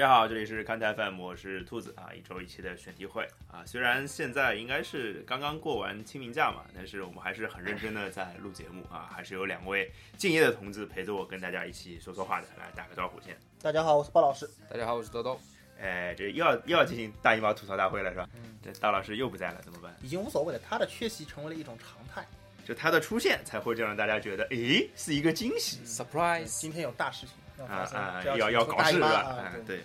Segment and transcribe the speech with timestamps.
[0.00, 3.62] 大家好，这里是看台 FM，我是兔子啊，一周一期的选题会啊。
[3.66, 13.36] 虽然现在应该是刚刚过完清明假嘛，但是我们还是很认真的在录节目啊，还是有两位敬业的同志陪着我跟大家一起说说话的，来打个招呼先。
[13.60, 14.48] 大家好，我是鲍老师。
[14.70, 15.38] 大家好，我是豆豆。
[15.78, 18.26] 哎，这又要又要进行大姨妈吐槽大会了是吧？
[18.36, 19.94] 嗯，这大老师又不在了，怎么办？
[20.00, 22.26] 已经无所谓了，他的缺席成为了一种常态。
[22.64, 25.78] 就他的出现才会让大家觉得，诶，是一个惊喜。
[25.84, 26.58] Surprise！
[26.58, 29.08] 今天有大事情要啊啊，要要搞事是吧？
[29.08, 29.76] 啊啊，对。
[29.76, 29.84] 对。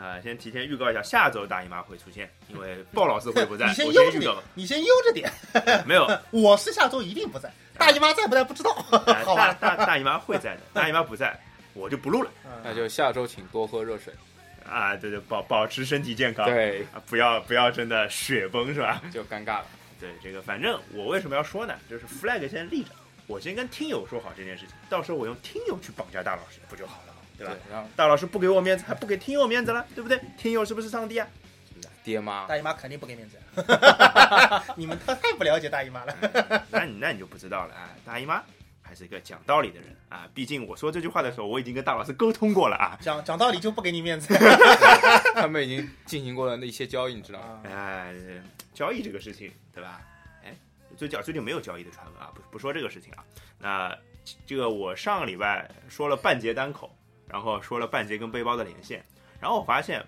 [0.00, 5.32] 啊，先提前预告一下，下周大姨妈会出现，因为鲍老师会不在， 你先我悠着点先预告。，你先悠着点。
[5.84, 8.70] 没有， 我是下周一定不在，大姨妈在不在不知道。
[9.06, 11.36] 哎好大吧，大大姨妈会在的，大姨妈不在，
[11.74, 12.30] 我就不录了
[12.62, 14.14] 那就下周请多喝热水。
[14.70, 14.94] 啊！
[14.94, 19.02] 对对，保保持身体健康，对，啊，不要不要真的雪崩是吧？
[19.10, 19.66] 就尴尬了。
[19.98, 21.74] 对，这个反正我为什么要说呢？
[21.88, 22.90] 就是 flag 先立着，
[23.26, 27.02] 我先跟听友说好这件事情，到时候我用听友去绑架大老师，不就好？
[27.38, 27.54] 对吧？
[27.70, 30.20] 然后大老师不给我面子，还不给听友面子了，对不对？
[30.36, 31.26] 听友是不是上帝啊？
[32.02, 33.36] 爹妈大姨妈肯定不给面子。
[34.76, 36.16] 你们太太不了解大姨妈了。
[36.70, 37.90] 那你那你就不知道了啊！
[38.04, 38.42] 大姨妈
[38.80, 42.96] 还是一个讲道理的人啊，毕竟我说这句话的时候，我已经跟大老师沟通过了啊。
[43.02, 44.34] 讲讲道理就不给你面子。
[45.34, 47.60] 他们已经进行过了一些交易，你知道吗？
[47.64, 48.14] 啊哎，
[48.72, 50.00] 交易这个事情，对吧？
[50.42, 50.56] 哎，
[50.96, 53.24] 最近最近没有交易的传闻啊，不不说这个事情啊。
[53.58, 53.94] 那
[54.46, 56.90] 这个我上个礼拜说了半截单口，
[57.28, 59.04] 然后说了半截跟背包的连线，
[59.40, 60.04] 然后我发现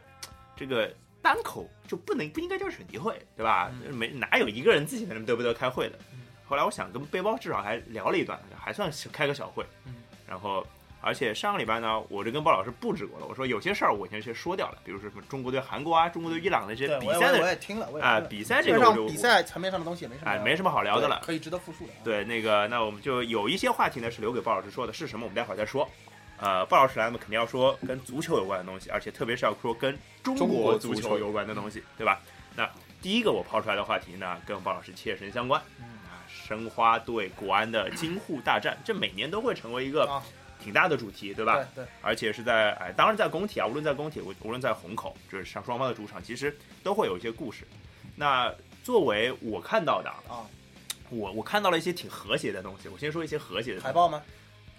[0.57, 0.91] 这个
[1.23, 3.71] 单口就不能不应该叫选题会，对吧？
[3.91, 5.99] 没哪有一个人自己在那嘚不嘚开会的。
[6.47, 9.65] 后来我想跟背包至少还聊了一段，还算是开个小会。
[9.87, 9.95] 嗯
[10.27, 10.65] 然后
[11.01, 21.21] 而且上个礼拜呢，我就跟鲍老师布置过了，我说有些事儿我先先说掉了，比如说什么中国对韩国啊、中国对伊朗那些比赛的也我也听了，我也啊、比赛这个我就比赛层面上的东西也没什么哎没什么好聊的了。
[21.25, 21.93] 可以值得复述的。
[22.05, 25.89] 对，那个那我们就有一些话题呢是留给鲍老师说的，是什么我们待会儿再说。
[26.41, 32.21] 呃，鲍老师来嘛肯定要说跟足球有关的东西，而且特别是要说跟中中国国足球有关的东西，对吧？
[32.57, 32.69] 那
[33.03, 35.61] 第一个我抛出来的话题呢，跟鲍老师切身相关。
[35.79, 40.23] 嗯啊，申花对国安的京沪大战，这每年都会成为一个啊，
[40.63, 41.57] 挺大的主题，对吧？
[41.75, 47.67] 对对，而且是在哎，当然在工体啊，无论在工体，无无论在虹口，就是上双方的主场，其实都会有一些故事。
[48.17, 48.53] 那
[48.83, 50.47] 作为我看到的啊，啊，
[51.11, 52.89] 我我看到了一些挺和谐的东西。
[52.89, 54.23] 我先说一些和谐的海报吗？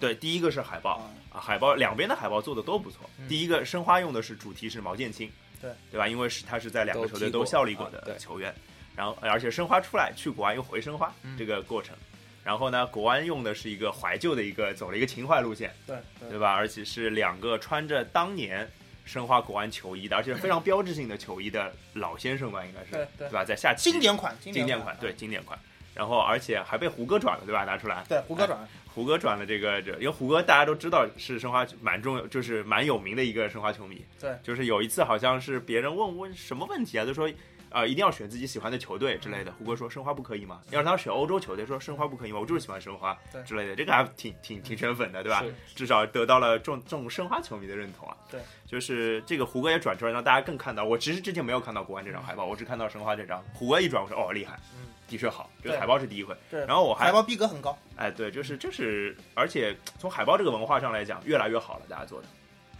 [0.02, 3.10] 对，第一个是海报啊，啊，海报两边的海报做的都不错。
[3.20, 5.32] 嗯第一个申花用的是主题是毛剑卿，
[5.62, 6.08] 对对吧？
[6.08, 8.54] 因为是他是在两个球队都效力过的球员，
[8.96, 11.96] 然后而且申花出来去国安又回申花嗯这个过程。
[12.44, 16.52] 然后呢，国安用的是一个怀旧的一个走了一个情怀路线，对对对吧？
[16.52, 18.68] 而且是两个穿着当年
[19.06, 23.46] 申花国安球衣的，而且非常标志性的球衣的老先生吧，应该是对对吧？
[23.46, 25.58] 在下棋经典款，经典典款，对经典款。
[25.94, 27.64] 然后而且还被胡歌转了，对吧？
[27.64, 28.60] 拿出来，对，胡歌转，
[28.94, 34.04] 胡歌转了这个，这因为胡歌大家都知道是申花蛮重，就是蛮有名的一个申花球迷。
[34.20, 37.30] 对，就是有一次好像是别人问问什么问题啊，就说
[37.72, 39.52] 呃一定要选自己喜欢的球队之类的。
[39.54, 40.62] 胡歌说申花不可以吗？
[40.70, 42.40] 要是他选欧洲球队，说申花不可以吗？
[42.40, 45.44] 我就是喜欢申花之类的，这个还挺挺挺圈粉的，对吧？
[45.76, 48.16] 至少得到了众众申花球迷的认同啊。
[48.30, 50.84] 对，就是这个胡歌也转出来，让大家更看到。
[50.84, 53.44] 我其实之前没有看到国安这张海报，我只看到申花这张。
[53.54, 56.36] 胡歌一转，我说哦厉害，嗯，的确好，这个海报是第一回。
[56.50, 62.28] 对，然后我还海报逼格很高，哎，对，就是这是，而且从海报这个文化上来讲，越来越好了，大家做的，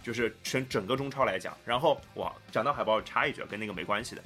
[0.02, 1.56] 就是全整个中超来讲。
[1.64, 4.22] 然后哇，讲到海报插一句，跟那个没关系的，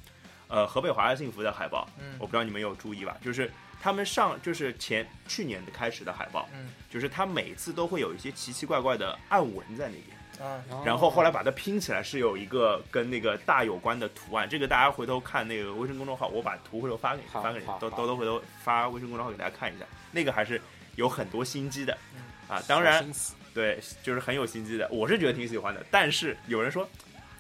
[0.49, 3.17] 呃，河北华夏幸福的海报，嗯我不知道你们有注意吧？
[3.23, 3.51] 就是
[3.83, 10.17] 他们上就是前去年的开始的海报，嗯就是他每次都会有一些奇奇怪怪的暗纹在那边。
[10.39, 20.61] 啊，然后后来把它拼起来是有一个跟那个大有关的图案，这个大家回头看那个微信公众号，我把图回头发给你，发给你，都都都回头发微信公众号给大家看一下，那个还是
[20.97, 23.11] 有很多心机的嗯，啊，当然
[23.55, 26.87] 对，就是很有心机的，我是觉得挺喜欢的，但是有人说。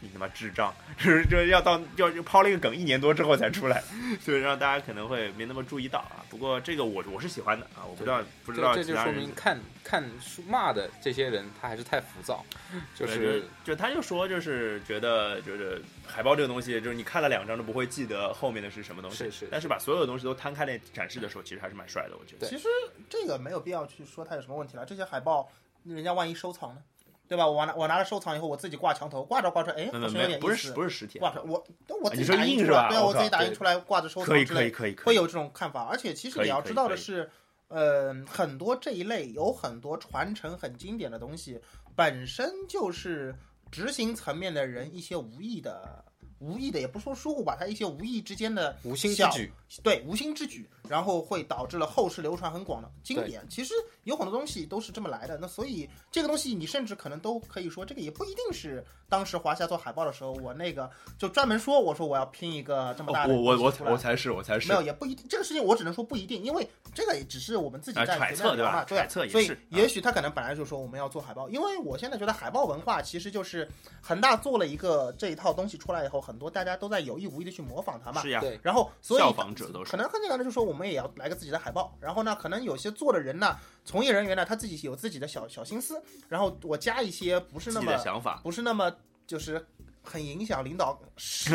[0.07, 3.83] 你他妈智障， 就是这要到要抛了一个梗，一年多之后才出来，
[4.21, 6.25] 所 以让大家可能会没那么注意到啊。
[6.31, 12.45] 不过这个我我是喜欢的啊，我不知道不知道这这就说明看看书骂的这些人，他还是太浮躁，
[12.95, 22.47] 就是就他就说就是觉得就是海报这个东西，就是你看了两张都不会记得后面的是什么东西，是是但是把所有的东西都摊开来展示的时候，其实还是蛮帅的，我觉得。
[22.47, 22.69] 其实
[23.09, 24.85] 这个没有必要去说它有什么问题了。
[24.85, 25.49] 这些海报，
[25.85, 26.83] 人家万一收藏呢，
[27.29, 27.47] 对吧？
[27.47, 30.73] 我拿我拿了收藏以后，我自己挂墙头，挂着挂着，哎，好像有点意思不是。
[30.73, 31.65] 不是实体，挂着我，
[32.03, 35.85] 我自己打印出来对啊，我自己打印出来挂着收藏可以之类可以可以，会有这种看法。
[35.85, 37.31] 而且其实你要知道的是，
[37.69, 41.61] 呃，很多这一类有很多传承很经典的东西，
[41.95, 43.35] 本身就是
[43.71, 46.05] 执行层面的人一些无意的
[46.39, 49.53] 无意的，也不说疏忽吧，他一些无意之间的无心之小举，
[49.83, 53.45] 对无心之举，然后会导致了后世流传很广的经典。
[53.49, 53.73] 其实
[54.05, 64.69] 有很多东西都是这么来的，那所以这个东西你甚至可能都可以说，这个也不一定是当时华夏做海报的时候，我那个就专门说我说我要拼一个这么大的哦我我我我才是我才是。
[64.69, 65.27] 没有，也不一定。
[65.29, 68.85] 这个事情我只能说不一定，因为这个也只是我们自己啊在揣测对吧？
[68.85, 69.59] 对所以揣测也是啊。
[69.71, 73.69] 也许他可能本来就说我们要做海报，因为我现在觉得海报文化其实就是
[74.03, 78.21] 恒大做了一个这一套东西出来以后，很多大家都在有意无意的去模仿它嘛。
[78.21, 88.93] 是呀，对然后，所以效仿者都是可能很简单的就说我们也要来个自己的海报，然后呢，可能有些做的人呢，从业人员呢，他自己有自己的小小心思，然后我加一些不是那么想法，不是那么
[89.27, 89.65] 就是
[90.03, 91.51] 很影响领导视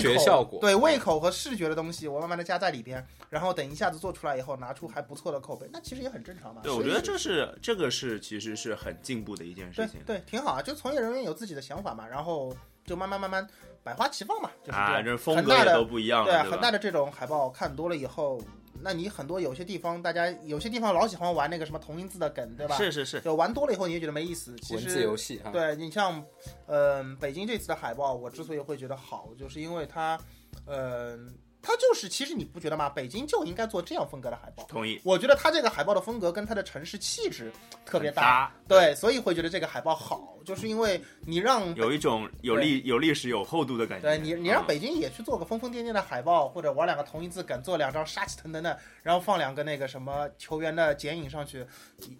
[0.00, 6.60] 觉效果，对胃口和视觉的东西，我慢慢的加在里边，然后等一下子做出来以后，拿出还不错的口碑，那其实也很正常嘛。
[6.62, 10.00] 对，我觉得这是这个是其实是很进步的一件事情。
[10.06, 12.54] 对对挺好啊，就从业人员有自己的想法嘛，然后
[12.86, 13.44] 就慢慢慢慢
[13.84, 16.70] 百花齐放嘛，就是这啊，这风格也恒大的都不一样了，对啊，对吧恒大？
[16.70, 18.40] 的这种海报看多了以后，
[18.80, 22.76] 那你很多有些地方大家有些地方老喜欢玩那个什么同音字的梗，对吧？
[22.76, 24.56] 是是是，就玩多了以后你也觉得没意思。
[24.56, 26.24] 其文字实游戏哈，对你像，
[26.66, 30.18] 嗯、北京这次的海报，我之所以会觉得好，就是因为它，
[30.66, 31.32] 嗯、
[31.64, 32.88] 它就是其实你不觉得吗？
[32.90, 34.64] 北京就应该做这样风格的海报。
[34.68, 37.50] 同意，我觉得它这个海报的风格跟它的城市气质
[37.86, 44.08] 特别搭，搭，对，所以会觉得这个海报好，就是因为你让有一种有历有历史有厚度的感觉。
[44.08, 51.64] 对你，你让啊北京也去做个疯疯癫癫的海报，或者玩两个同音字梗，做两张杀气腾腾的，然后放两个那个什么球员的剪影上去，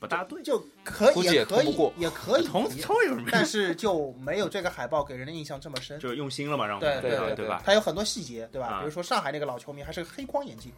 [0.00, 3.28] 不大对，就可以可以也可以同同有什么？
[3.30, 6.00] 但是就没有这个海报给人的印象这么深。
[6.00, 7.62] 就是用心了嘛，让我们对对对对吧？
[7.64, 8.68] 它有很多细节，对吧？
[8.68, 10.72] 啊比如说上海那个老球迷还是个黑框眼镜，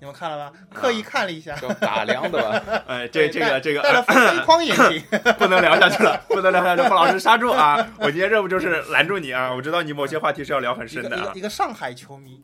[0.00, 0.52] 你们看了吗？
[0.72, 2.62] 刻意看了一下，叫打量的吧？
[2.88, 5.04] 哎，这这个这个戴了黑框眼镜，
[5.38, 7.76] 不能聊下去了，不能聊下去，傅老师刹住啊！
[7.98, 9.52] 我今天任务就是拦住你啊！
[9.54, 11.40] 我知道你某些话题是要聊很一个一深的一。
[11.42, 12.40] 个上海球迷，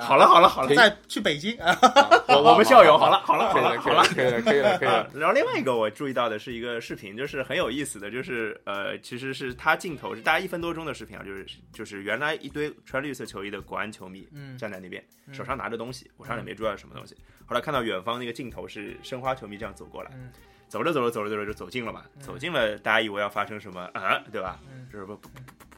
[0.00, 1.56] 好了好了好了，再去北京。
[1.58, 1.76] 啊，
[2.28, 4.04] 我我们校友好了好了可好了好了。
[4.08, 14.56] 可以了，可以了，可以了， 啊，然后另外一个我注意到的是一个视频，就是很有意思的，就是呃，其实是他镜头是大概一分多钟的视频啊，就是就是原来一堆穿绿色球衣的国安球迷嗯。
[14.58, 15.34] 站在那边，嗯。
[15.34, 17.16] 手上拿着东西，我上面没注意到什么东西。
[17.46, 20.30] 后来看到远方那个镜头是申花球迷这样走过来，嗯。
[20.68, 22.22] 走着走着走着走着就走近了嘛，嗯。
[22.22, 24.58] 走近了，大家以为要发生什么啊，对吧？
[24.68, 24.88] 嗯。
[24.90, 25.28] 这是不不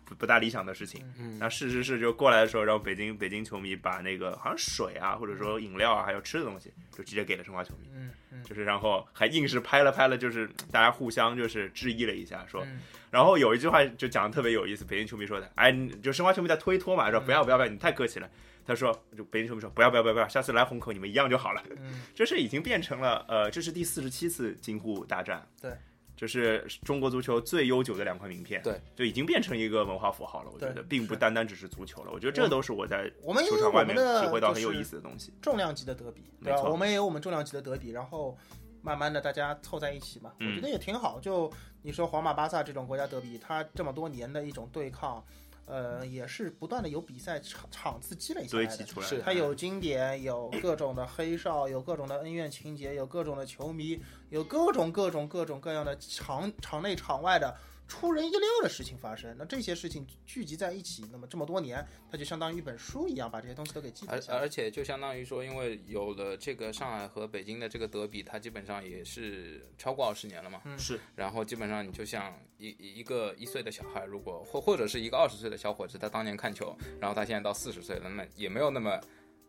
[0.09, 1.05] 不不不大理想的事情。
[1.19, 7.89] 嗯，那事实是，就过来的时候，让北京北京球迷把那个好像水啊，或者说饮料啊，还有吃的东西，就直接给了申花球迷。
[7.95, 18.31] 嗯嗯就是然后还硬是拍了拍了，就是大家互相就是质疑了一下，说，嗯然后有一句话就讲的特别有意思，北京球迷说的，哎，你就申花球迷在推脱嘛，说不要不要不要，你太客气了。
[18.67, 21.63] 他说，就北京球迷说不要不要不要不要，下次来虹口你们一样就好了。
[21.79, 25.73] 嗯这是已经变成了呃，这是第四十七次京沪大战，对，
[26.19, 30.51] 这是中国足球最悠久的两块名片，对，就已经变成一个文化符号了。
[30.53, 35.33] 我觉得并不单单只是足球了，我觉得这都是我在我们球场外面体会到很有意思的东西。
[35.41, 36.57] 重量级的德比，对吧？
[36.57, 38.37] 没错我们也有我们重量级的德比，然后
[38.83, 41.21] 慢慢的大家凑在一起嘛，嗯我觉得也挺好。
[41.21, 41.49] 就
[41.83, 45.25] 你说皇马、巴萨这种国家德比，它这么多年的一种对抗，
[45.69, 48.69] 呃，也是不断的有比赛场场次积累下来的。
[48.69, 57.55] 堆积出来的，是它有经典，有各种的黑哨，有各种的恩怨情节，有各种的球迷，有各种各种各种各样的场场内场外的
[57.89, 59.35] 出人意料的事情发生。
[59.39, 64.39] 那这些事情聚集在一起，那么这么多年，它就相当于一本书一样，把这些东西都给记而载下来。
[64.39, 70.61] 而且就相当于说，因为有了这个上海和北京的这个德比，它基本上也是超过二十年了嘛。
[70.67, 79.01] 嗯是然后基本上你就像一一个一岁的小孩，如果或或者是一个二十岁的小伙子，他当年看球，然后他现在到四十岁了，那也没有那么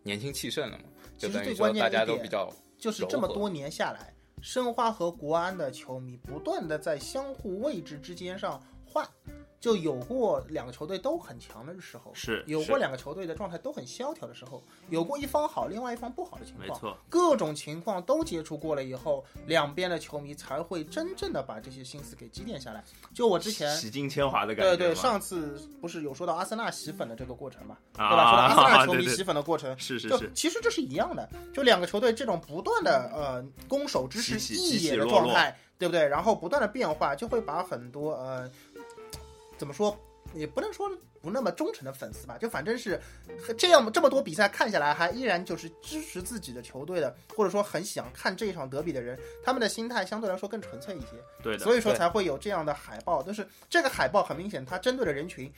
[0.04, 0.86] 年轻气盛了嘛。
[1.18, 9.08] 就其实等于最关键说大家都比较就是这么多年下来，申花和国安的球迷不断的在相互位置之间上换，
[9.60, 22.84] 就有过两个球队都很强的时候，是是有过两个球队的状态都很萧条的时候，有过一方好，另外一方不好的情况，没错，各种情况都接触过了以后，两边的球迷才会真正的把这些心思给积淀下来。
[23.14, 23.70] 就我之前。
[23.76, 24.76] 洗尽铅华的感觉。
[24.76, 28.54] 对对，上次不是有说到阿森纳洗粉的这个过程嘛，啊对吧？
[28.54, 36.08] 说到 阿森纳球迷洗粉的过程，是是就是其实这是一样的，就两个球队这种不断的呃攻守之势异野的状态，对不对？
[36.08, 38.50] 然后不断的变化，就会把很多呃
[39.60, 39.96] 怎么说，
[40.34, 40.90] 也不能说
[41.22, 43.00] 不那么忠诚的粉丝吧，就反正是
[43.58, 51.08] 这样这么多比赛看下来，还依然就是支持自己的球队的，或者说很想看这一场德比的人，他们的心态相对来说更纯粹一些。
[51.44, 53.22] 对的，所以说才会有这样的海报。
[53.22, 55.52] 就是这个海报很明显，它针对的人群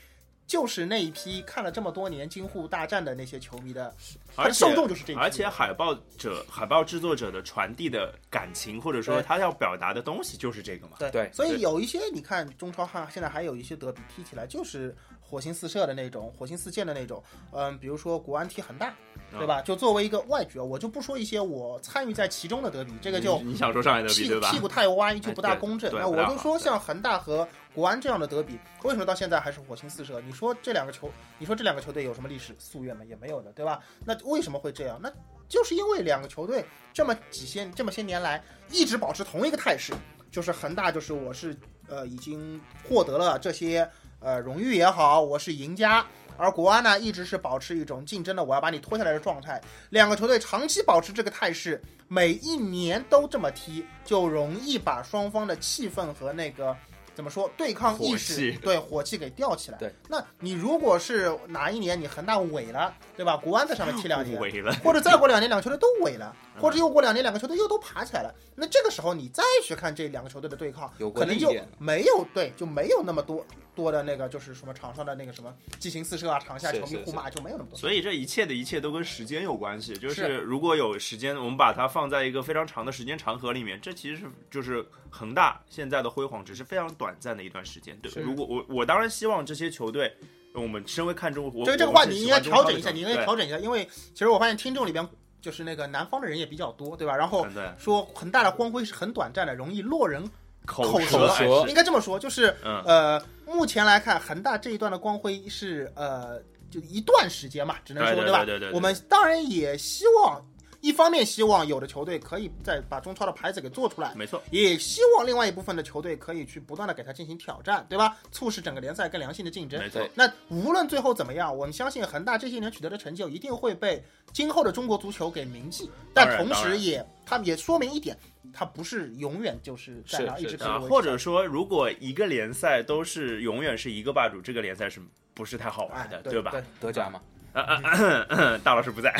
[0.52, 3.96] 就是那一批看了这么多年京沪大战的那些球迷的，
[4.36, 5.22] 他而的受众就是这一批。
[5.22, 10.98] 而且海报者、海报制作者的传递的感情，或者说他要表达的东西就是这个嘛。
[11.00, 17.24] 对对对所以有一些你看中超哈，现在还有一些德比踢起来就是火星四射的那种，火星四溅的那种。
[17.54, 18.94] 嗯，比如说国安踢恒大，
[19.32, 19.62] 对吧？
[19.62, 24.60] 就作为一个外局，我就不说一些我参与在其中的德比，这个就你你想说上海德比屁对吧屁？
[24.60, 25.90] 股太歪就不大公正。
[25.90, 30.20] 对那我就说像恒大和国安这样的德比，为什么到现在还是火星四射？
[30.22, 33.04] 你说这两个球，你说这两个球队有什么历史夙愿吗？
[33.06, 33.80] 也没有的，对吧？
[34.06, 35.00] 那为什么会这样？
[35.02, 35.12] 那
[35.48, 39.94] 就是因为两个球队这么几些这么些年来一直保持同一个态势，
[40.30, 41.56] 就是恒大就是我是
[41.88, 46.06] 呃已经获得了这些呃荣誉也好，我是赢家。
[46.38, 49.62] 而国安呢，一直是保持一种竞争的我要把你拖下来的状态。
[49.92, 56.76] 两个球队长期保持这个态势，每一年都这么踢，就容易把双方的气氛和那个
[57.14, 59.78] 怎么说对抗意火识气，对火气给吊起来。
[59.78, 63.36] 对，那你如果是哪一年你恒大萎了，对吧？
[63.38, 77.80] 国安在上面踢两年，萎了，或者再过两年两个球队都萎了， 嗯或者又过两年两个球队又都爬起来了，那这个时候你再去看这两个球队的对抗，有可能就没有对，就没有那么多多的那个就是什么场上的那个什么激情四射啊，场下球迷互骂就没有那么多。
[77.80, 79.94] 所以这一切的一切都跟时间有关系。
[79.96, 87.98] 就是是如果有时间，我们把它放在一个非常长的时间长河里面，这其实是就是恒大现在的辉煌，只是非常短暂的一段时间。
[88.00, 90.14] 对，如果我我当然希望这些球队，
[90.54, 95.08] 我们身为看中国这个这个话你应该调整一下，你应该调整一下，因为其实我发现听众里边
[95.42, 97.16] 就是那个南方的人也比较多，对吧？
[97.16, 97.48] 然后
[97.78, 100.30] 说恒大的光辉是很短暂的，容易落人
[100.66, 106.40] 口舌应该这么说，就是嗯呃，目前来看，恒大这一段的光辉是呃，
[106.70, 108.24] 就一段时间嘛，只能说吧？
[108.24, 110.42] 对吧对对对我们当然也希望，
[110.82, 118.18] 一方面希望有的球队可以再把中超的牌子给做出来，没错，也希望另外一部分的球队可以去不断的给他进行挑战，对吧？
[118.32, 119.80] 促使整个联赛更良性的竞争。
[119.80, 125.90] 没错，那无论最后怎么样，我们相信恒大这些年取得的成就一定会被今后的中国足球给铭记。
[126.14, 128.18] 但同时也，他们也说明一点，
[128.52, 135.00] 他不是永远就是在那一直可以维持或者说，如果一个联赛都是永远是一个霸主，这个联赛是
[135.34, 136.50] 不是太好玩的，，哎对吧？
[136.52, 137.22] 对，德甲嘛，
[137.54, 139.14] 啊啊啊大老师不在，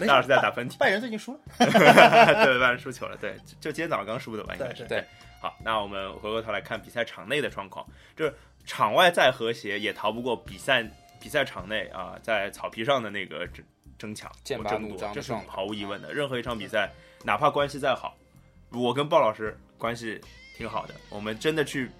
[0.00, 4.84] 没大老师在打喷嚏，拜仁最近输了， 对，拜仁输球了，对，就就今天早上刚输的吧，应该是。
[4.84, 5.04] 对
[5.40, 7.86] 好，那我们回过头来看比赛场内的状况，
[8.16, 8.34] 就是
[8.64, 10.82] 场外再和谐，也逃不过比赛
[11.20, 13.64] 比赛场内啊，在草皮上的那个争
[13.98, 16.14] 争抢、剑拔弩争夺，这是毫无疑问的。
[16.14, 16.90] 任何一场比赛，
[17.24, 18.16] 哪怕关系再好，
[18.70, 20.18] 我跟鲍老师关系
[20.56, 21.90] 挺好的，我们真的去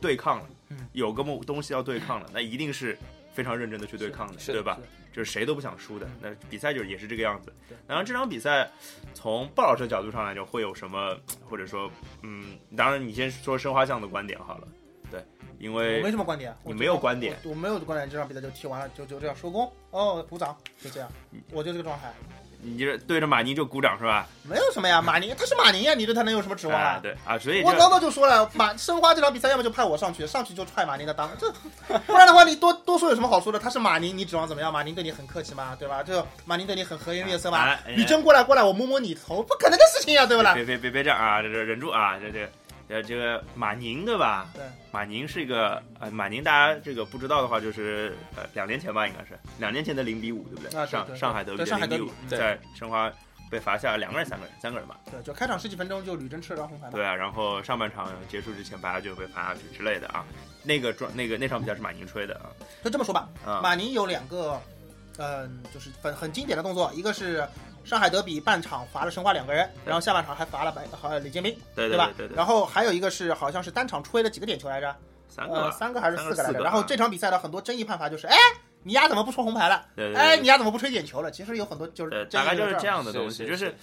[0.00, 2.96] 对抗了，嗯有个东西要对抗了，那一定是
[3.32, 4.78] 非常认真的去对抗的，是对吧？
[5.12, 6.12] 就是谁都不想输的嗯。
[6.22, 7.76] 那比赛就是也是这个样子对。
[7.86, 8.70] 然后这场比赛，
[9.14, 11.16] 从鲍老师的角度上来讲，会有什么，
[11.48, 11.90] 或者说，
[12.22, 14.68] 嗯，当然你先说申花酱的观点好了。
[15.10, 15.22] 对，
[15.58, 21.12] 因为我没什么观点，你没有观点我，我没有观点，这场比赛就踢完了，就就这样收工，哦，鼓掌，就这样，
[21.52, 22.14] 我就这个状态，
[22.64, 24.26] 你这对着马宁就鼓掌是吧？
[24.44, 27.00] 没有什么呀，马宁他是马宁呀，你对他能有什么指望啊，啊？
[27.02, 31.50] 对啊，所以我这刚刚就说了，马申花这场比赛要么就派我上去，上去就踹马宁的裆，这
[32.06, 33.58] 不然的话你多多说有什么好说的？
[33.58, 34.72] 他是马宁，你指望怎么样？
[34.72, 35.76] 马宁对你很客气吗？
[35.78, 36.02] 对吧？
[36.02, 37.58] 这马宁对你很和颜悦色吗？
[37.58, 40.54] 哎哎吕征过来过来，我摸摸你头，不可能的事情呀，对不啦？
[40.54, 41.42] 别别别别这样啊！
[41.42, 42.16] 这这忍住啊！
[42.20, 42.48] 这这
[42.92, 44.48] 呃这个马宁对吧？
[44.54, 50.70] 对，马宁是一个呃马宁，大家这个不知道的话，就是呃两年前吧，应该是两年前的零比五，对不对？
[50.70, 53.10] 上啊对对上海德比零比五，在申花
[53.50, 54.98] 被罚下两个人、三个人、三个人吧。
[55.10, 56.92] 对，就开场十几分钟就吕征吃了张红牌嘛。
[56.92, 60.24] 对啊，然后上半场结束之前，白就被罚下去之类的啊。
[60.62, 62.46] 那个转那个那场比赛是马宁吹的啊
[62.84, 64.60] 就这么说吧，啊马宁有两个，
[65.18, 67.46] 嗯，就是很很经典的动作，一个是
[67.84, 72.10] 上海德比半场罚了申花两个人，然后下半场还罚了白好李建斌，对对吧？
[72.16, 74.96] 对对，然后还有一个是好像是单场吹了几个点球来着，呃，
[75.28, 76.60] 三个吧，三个还是四个来着？
[76.60, 78.36] 然后这场比赛的很多争议判罚就是，哎，
[78.82, 79.84] 你丫怎么不抽红牌了？
[79.96, 81.30] 对对哎，对你丫怎么不吹点球了？
[81.30, 82.86] 其实有很多就是大概就是这。
[82.86, 83.74] 样的东西，是就是是。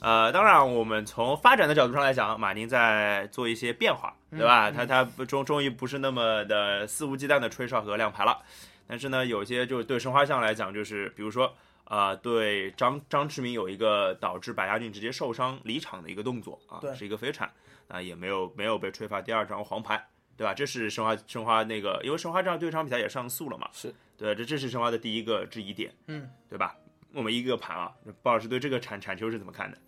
[0.00, 4.70] 呃，当然，我们从发展的角度上来讲，马宁在做一些变化，对吧？
[4.70, 8.38] 嗯他他不终终于不是那么的肆无忌惮的吹哨和亮牌了。
[8.86, 11.52] 但是呢，有些就是对申花巷来讲，就是比如说，
[11.90, 17.50] 呃，对张张志明有一个导致白亚俊直接受伤离场的一个动作啊对，是一个飞铲
[17.88, 20.52] 啊，也没有没有被吹罚第二张黄牌，对吧？
[20.52, 26.76] 这是申花申花那个，因为申花这样对这场比赛也上诉了嘛，是对，这这是申花的第一个质疑点，嗯，对吧？
[27.14, 29.78] 我们一个个盘啊，鲍老师对这个铲铲球是怎么看的？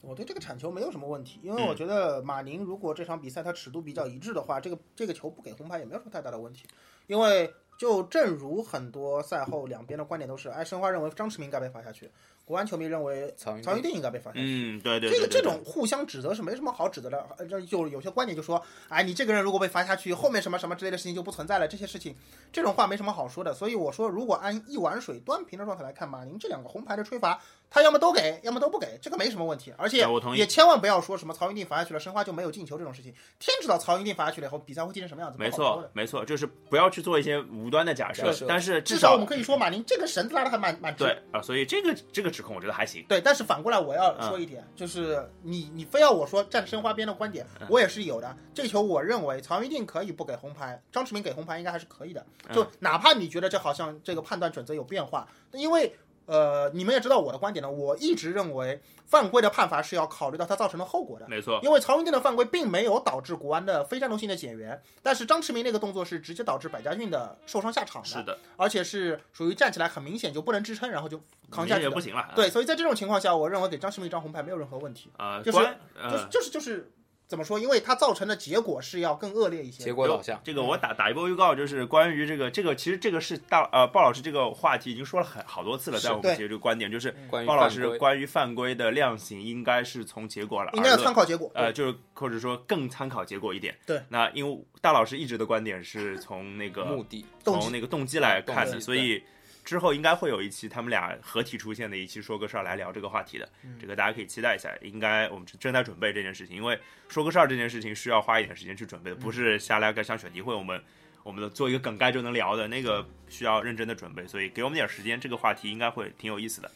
[0.00, 6.66] 我对这个铲球没有什么问题，因为嗯我觉得马宁如果这场比赛他尺度比较一致的话，这个这个球不给红牌也没有什么太大的问题。
[7.06, 12.10] 因为就正如很多赛后两边的观点都是，哎，申花认为张驰明该被罚下去，
[12.44, 14.42] 国安球迷认为曹云曹云定应该被罚下去。
[14.42, 22.14] 嗯，对对，这个对对这种互相指责是没什么好指责的，呃这就有些观点就说，哎，你这个人如果被罚下去，后面什么什么之类的事情就不存在了，这些事情，
[22.52, 23.54] 这种话没什么好说的。
[23.54, 29.72] 所以我说，如果按一碗水端平的状态来看，马宁这两个红牌的吹罚，他要么都给，要么都不给，这个没什么问题。
[29.78, 33.10] 而且也千万不要说什么曹云定罚下去了，申花就没有进球这种事情。
[33.38, 35.50] 天知道曹云定罚下去了以后，比赛会踢成什么样子，没。
[35.54, 41.04] 错没错，就是不要去做一些无端的假设但是至至少少我们可以说，马宁这个绳子拉的还蛮蛮直。
[41.04, 43.04] 对啊，所以这个这个指控我觉得还行。
[43.08, 48.36] 对，但是反过来我要嗯说一点，就是你你非要我说站申花边的观点，嗯我也是有的。
[48.52, 52.26] 这球我认为曹云定可以不给红牌，张驰明给红牌应该还是可以的。
[52.48, 55.94] 嗯就哪怕你觉得这好像这个判断准则有变化，因为
[56.26, 61.26] 呃你们也知道我的观点呢，我一直认为犯规的判罚是要考虑到它造成的后果的。
[61.28, 72.00] 没错，因为曹云定的犯规并没有导致国安的非战斗性的减员，但是张驰明那个动作是直接导致百家俊的受伤下场的，是的，而且是属于站起来很明显就不能支撑，然后就扛下去也不。
[72.00, 72.32] 行了。
[72.36, 75.78] 对，所以在这种情况下，我认为给张驰明一张红牌没有任何问题，啊，就是关
[76.10, 76.92] 就是呃就是就是
[77.26, 77.58] 怎么说？
[77.58, 79.94] 因为它造成的结果是要更恶劣一些结。
[79.94, 80.40] 果导向。
[80.44, 87.14] 这个我打打一波预告，就是关于这个这个，其实这个是大呃鲍老师这个话题已经说了很好多次了，是在我们对节这个观点，就是
[87.46, 91.50] 鲍老师关于犯规的量刑应该是从结果了，应该要参考结果。
[91.54, 93.74] 呃，就是或者说更参考结果一点。
[93.86, 99.22] 对，那因为大老师一直的观点是从那个目的从那个动机来看的，所以
[99.64, 104.70] 之后应该会有一期他们俩合体出现的一期说个事儿来聊这个话题的，嗯这个大家可以期待一下。
[104.82, 106.78] 应该我们正在准备这件事情，因为
[107.08, 110.82] 说个事儿这件事情需要花一点时间去准备的，不是瞎来个像选题会我们。
[111.24, 116.70] 我们的做一个梗概就能聊的那个需要认真的准备，所以给我们点时间，这个话题应该会挺有意思的。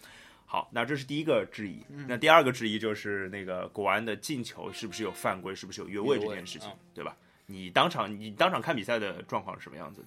[0.47, 1.85] 好，那这是第一个质疑。
[1.91, 7.15] 嗯那第二个质疑就是那个国安的进球是不是有犯规，是不是有越位这件事情嗯，对吧？
[7.45, 10.07] 你当场你当场看比赛的状况是什么样子的？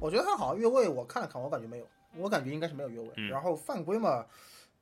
[0.00, 3.08] 我觉得还好，越位我看了看，我感觉没有，我感觉应该是没有越位。
[3.16, 4.26] 嗯然后犯规嘛，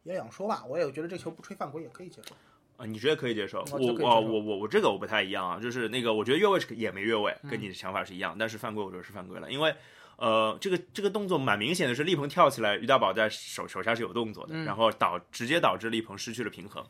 [0.02, 2.34] 也两说吧，我也觉得这球不吹犯规也可以接受。
[2.76, 3.62] 啊，你觉得可以接受？
[3.72, 9.74] 我我我我这个我不太一样啊，就是那个我觉得越位是也没越位，嗯跟你的想法是一样，但是犯规我觉得是犯规了，因为
[10.16, 16.82] 呃这个这个动作蛮明显的是力鹏跳起来，于大宝在手手下是有动作的，嗯然后导直接导致力鹏失去了平衡。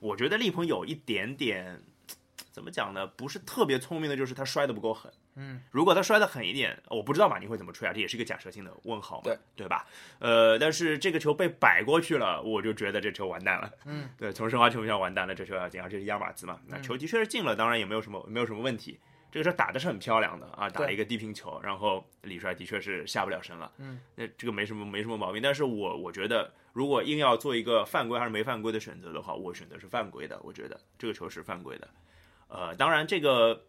[0.00, 1.82] 我觉得力鹏有一点点
[2.58, 3.06] 怎么讲呢？
[3.06, 5.12] 不是特别聪明的，就是他摔的不够狠。
[5.36, 9.86] 嗯，如果他摔得狠一点，我不知道马宁会怎么吹啊，这也是一个假设性的问号嘛，对对吧？
[10.18, 13.70] 呃，但是这个球被摆过去了，我就觉得这球完蛋了。
[13.84, 18.98] 嗯，对，从申花球迷上完蛋了，这球要进，而且是亚马兹嘛，那球的确是进了，当然也没有什么没有什么问题。
[19.30, 25.40] 这个球打的是很漂亮的啊，打了一个低平球，然后李帅的确是下不了身了，嗯，那这个没什么没什么毛病。
[25.40, 31.86] 但是我我觉得，如果硬要做一个犯规还是没犯规的选择的话，我选择是犯规的，我觉得这个球是犯规的。
[32.48, 33.62] 呃，当然这个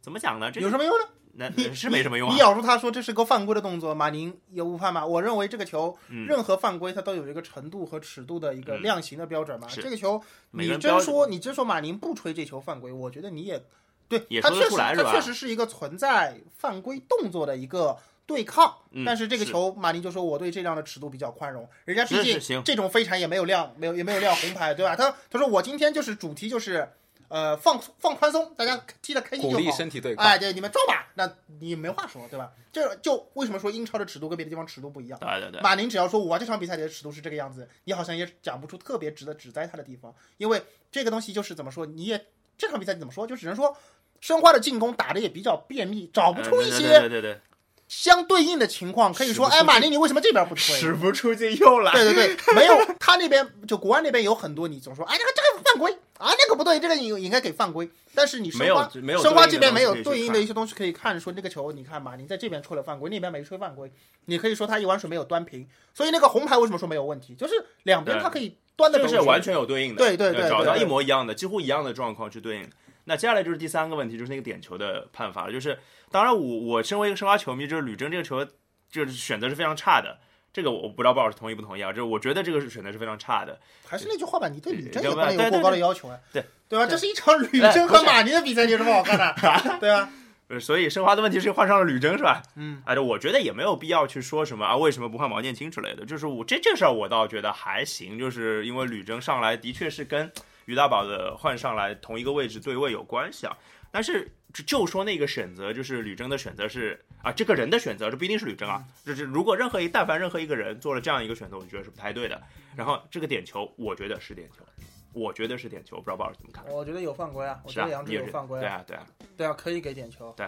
[0.00, 0.50] 怎么讲呢？
[0.50, 1.06] 这个有什么用呢？
[1.32, 2.40] 那你是没什么用啊你。
[2.40, 5.06] 咬住他说这是个犯规的动作，马宁有误判吗？
[5.06, 9.68] 我认为这个球，嗯任何犯规它都有一个程度和尺度的一个嗯量刑的标准嘛。
[9.68, 13.62] 是这个球，你真说你真说马宁不吹这球犯规，我觉得你也
[14.08, 18.76] 对，也说得他确实出来是吧他确实是一个存在犯规动作的一个对抗。
[18.90, 24.96] 嗯但是这个是球，马宁就说我对这样的尺度比较宽容，人家毕竟这种飞铲也没有亮，没有也没有亮红牌，对吧？
[24.96, 26.88] 他他说我今天就是主题就是。
[27.30, 29.76] 呃，放放宽松，大家踢得开心鼓励就好。
[29.76, 30.26] 身体对抗。
[30.26, 32.50] 哎，对，你们撞吧，那你没话说，对吧？
[32.72, 35.18] 这就为什么说英超的尺度跟别的地方尺度不一样？
[35.20, 42.26] 对对对，马宁只要说我这场比赛里的尺度是这个样子，你好像也讲不出特别值得指摘他的地方，因为这个东西就是怎么说，你也
[42.58, 43.76] 这场比赛你怎么说，就只能说
[44.20, 47.40] 申花的进攻打的也比较便秘，找不出一呃对些对对对
[47.86, 50.76] 相对应的情况，可以说，哎，马宁你为什么这边不对，吹？
[50.76, 51.92] 使不出劲又来。
[51.92, 57.90] 对对对，没有他那边就国安那边有很多，你总说哎这个这个犯规啊，那个不对，这个应应该给犯规。
[58.14, 63.90] 但是你申花申花这边没有对应的一些东西可以看，说那个球你看马宁在这边吹了犯规，那边没吹犯规，
[64.26, 65.66] 你可以说他一碗水没有端平。
[65.94, 67.34] 所以那个红牌为什么说没有问题？
[67.34, 67.54] 就是
[67.84, 72.70] 两边对他可以端的这个是完全有对应的，对对对找到一模一样的，几乎一样的状况去对应。
[73.04, 75.52] 那接下来就是第三个问题，就是那个点球的判罚了。
[75.52, 75.78] 就是
[76.10, 78.46] 当然我我身为一个申花球迷，就是吕征这个球
[78.90, 80.18] 就是选择是非常差的。
[80.52, 81.92] 这个我不知道鲍老师同意不同意啊？
[81.92, 83.58] 就是我觉得这个是选择是非常差的。
[83.86, 86.86] 还是那句话吧，你对吕征对也不能有对对过高的要求啊，对对吧？
[86.86, 89.34] 对这是一场吕征和马宁的比赛，有什么好看的？
[89.80, 90.08] 对吧？
[90.48, 92.42] 呃，所以申花的问题是换上了吕征是吧？
[92.56, 96.04] 嗯，哎，我觉得也没有必要去说什么啊，为什么不换毛剑卿之类的。
[96.04, 100.28] 就是我这这事儿我倒觉得还行，就是因为吕征上来的确是跟
[100.64, 103.56] 于大宝的换上来同一个位置对位有关系啊。
[103.92, 108.82] 但是就就说那个选择，就是吕征的选择是啊，这个人的选择，这不一定是吕征啊。
[109.04, 112.40] 就是如果任何一但凡任何一个人做了这样一个选择，我觉得是不太对的。
[112.74, 114.64] 然后这个点球，我觉得是点球，
[115.12, 116.64] 我觉得是点球，我不知道鲍老师怎么看。
[116.72, 119.06] 我觉得有犯规啊，我觉得杨有犯规对啊，对啊。
[119.36, 120.32] 对啊，可以给点球。
[120.36, 120.46] 对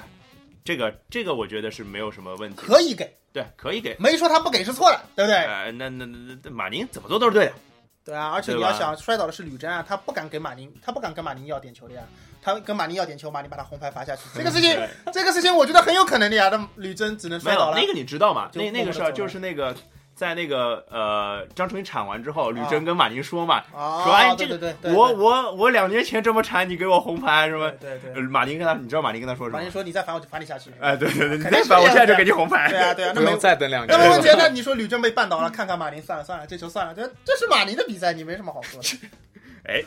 [0.64, 3.96] 这个这个我觉得是没有什么问题，可以给，对，可以给。
[3.98, 5.36] 没说他不给是错的，对不对？
[5.38, 7.52] 呃，那那那那马宁怎么做都是对的。
[8.04, 12.02] 对啊，而且你要想摔倒的是吕征啊，他不敢给马宁，他不敢跟马宁要点球的呀。
[12.44, 14.76] 他跟马宁要点球，马宁把他红牌罚下去，这个事情，
[15.12, 16.48] 这个事情我觉得很有可能的呀。
[16.50, 17.76] 那吕征只能摔倒了。
[17.78, 18.48] 有那个你知道吗？
[18.50, 19.72] 就那那个事儿就是那个
[20.14, 27.72] 在那个呃张成宇铲完之后，吕啊征跟马宁说嘛，啊，说哎对这个对对对，我对我我两年前这么铲，你给我红牌是吧？
[27.80, 29.58] 对对马宁跟他，你知道马宁跟他说什么？
[29.58, 30.70] 马宁说你再罚我就罚你下去。
[30.80, 32.68] 哎，对对对，你肯定再反我现在就给你红牌。
[32.68, 34.08] 对啊对啊，那没再等两那年。
[34.08, 38.88] 那问题，那你说吕征被绊倒了，看看马宁，算了算了，这球算了，这这是马宁的比赛，你没什么好说的。
[39.64, 39.82] 哎，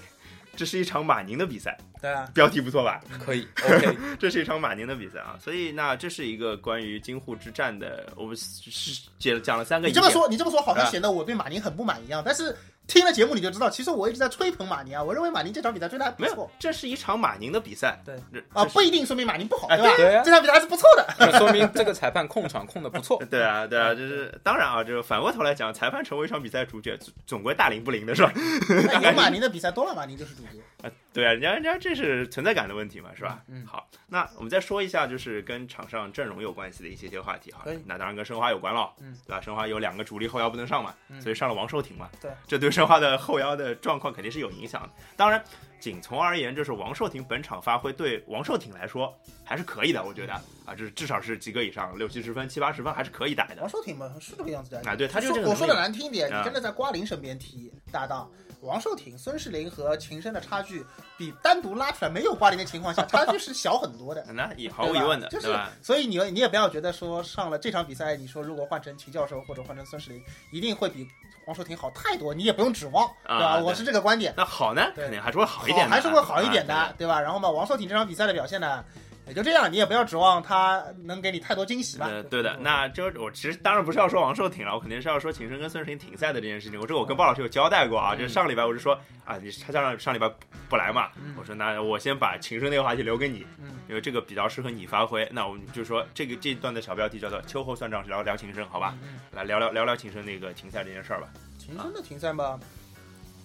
[0.56, 3.02] 这是一场马宁的比赛，对啊，标题不错吧？
[3.20, 9.88] 可以， OK，这是一场马宁的比赛啊，所以那这是一个关于京沪之战的，我们是是讲讲了三个。
[9.88, 12.56] 你这么说，你这么说好像啊显得我对马宁很不满一样，但是
[12.88, 18.00] 听了节目你就知道，其实我一直在吹捧马宁啊，我认为马宁这场比赛吹的还不没有错，这是一场马宁的比赛。
[18.06, 18.16] 对
[18.54, 19.96] 啊，不一定说明马宁不好，哎对吧？
[19.98, 21.08] 对啊这场比赛还是不错的。
[21.20, 23.22] 那说明这个裁判控场控的不错。
[23.30, 28.32] 对啊，对啊，就是当然啊，就是反过头来讲，裁判成为一场比赛主角，总总归大灵不灵的是吧？
[28.88, 30.88] 那有马宁的比赛多了，马宁就是主角。
[30.88, 33.42] 啊，对啊，人家人家这是存在感的问题嘛，是吧？
[33.48, 37.64] 嗯好，那我们再说一下，就是跟场上阵容有关系的一些些话题哈。
[37.86, 39.40] 那当然跟申花有关了，嗯，对吧？
[39.40, 44.90] 申花有两个主力后腰不能上嘛，嗯所以上了王寿廷嘛，对，这对申花的后腰的状况肯定是有影响的。
[45.16, 45.42] 当然，
[45.80, 50.34] 仅从而言，就是王寿廷本场发挥对王寿廷来说还是可以的，我觉得
[50.66, 53.70] 啊，就是至少是及格以上，六七十分、七八十分还是可以打的王。
[53.70, 58.30] 寿廷嘛是这个样子的啊对他就这个我说的难听一点，啊你真的在瓜林身边踢搭档。
[58.66, 60.86] 王寿廷、孙世林和秦升的差距，
[61.18, 64.26] 比单独拉出来没有瓜林的情况下，差距是小很多的。
[64.34, 71.08] 那也毫无疑问的，就是对吧？，所以你你也不要觉得说上了这场比赛，你说如果换成秦教授或者换成孙世林，一定会比
[71.48, 73.58] 王寿廷好太多，你也不用指望，啊对吧？
[73.58, 77.22] 对我是这个观点，那好呢，对肯定还是会好一点的，还是会好一点的，啊对吧？
[77.22, 78.84] 然后嘛，王寿廷这场比赛的表现呢，
[79.28, 82.08] 也就这样，你也不要指望他能给你太多惊喜吧。
[82.08, 86.80] 呃，对的，那就我其实当然不是要说王寿挺了，我肯定是要说秦升跟孙世林停赛的这件事情。
[86.80, 88.94] 我这我跟鲍老师有交代过啊，嗯就是上个礼拜我就说
[89.26, 90.30] 啊，你他上上礼拜
[90.70, 95.28] 不来嘛，嗯我说那我先把秦升那个话题留给你，嗯因为这个比较适合你发挥。
[95.32, 98.96] 那我们就说这个这一段的小标题叫做“秋后算账”，聊聊秦升，好吧？
[99.04, 101.28] 嗯来聊聊聊聊秦升那个停赛这件事儿吧。
[101.58, 102.60] 秦升的停赛嘛，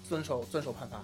[0.06, 1.00] 遵守遵守判罚。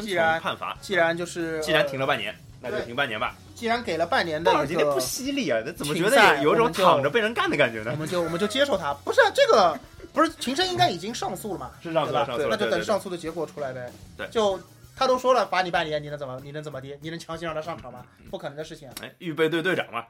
[0.00, 3.34] 既然判罚，既然就是既然呃停了半年，那就停半年吧。
[3.56, 7.96] 既然给了半年的一鲍老师今天不，犀利啊，那怎么觉得有有一种躺着被人干的感觉呢我？
[7.96, 8.92] 们就我们就接受他。
[9.02, 9.76] 不是啊这个，
[10.12, 11.70] 不是秦升应该已经上诉了嘛？
[11.82, 13.90] 是上诉对吧了上诉了那就等上诉的结果出来呗。
[14.16, 14.60] 对就
[14.94, 16.98] 他都说了罚你半年，你能怎么你能怎么的？
[17.02, 18.04] 你能强行让他上场吗？
[18.30, 18.94] 不可能的事情啊！
[19.02, 20.06] 哎，预备队队长嘛，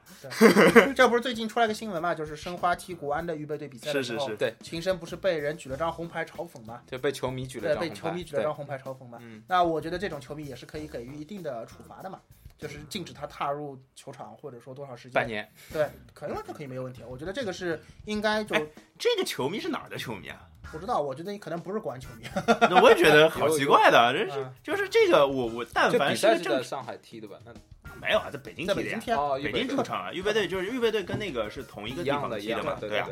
[0.95, 2.15] 这不是最近出来个新闻嘛？
[2.15, 6.81] 就是申花踢国安的预备队比赛的时候，是是是，对，秦升不是被人举了张红牌嘲讽嘛？
[6.89, 9.17] 就被球迷举了对，张红牌，被球迷举了张红牌嘲讽嘛。
[9.21, 12.21] 嗯，那我觉得这种球迷也是可以给予一定的处罚的嘛，
[12.57, 15.13] 就是禁止他踏入球场，或者说多少时间。
[15.13, 17.03] 半年，对，可以完全可以没有问题。
[17.07, 18.65] 我觉得这个是应该就哎
[18.97, 20.47] 这个球迷是哪儿的球迷啊？
[20.71, 22.27] 不知道，我觉得你可能不是国安球迷。
[22.69, 27.37] 那我也觉得好奇怪的，真是嗯就是这个我我但凡是在上海踢的吧？
[27.45, 27.53] 那
[28.01, 33.03] 没有啊，在北京踢的呀，在北京踢啊，哦，北京主场啊，预备队就是预备队跟那个是同一个地方踢的，嘛，啊，对对，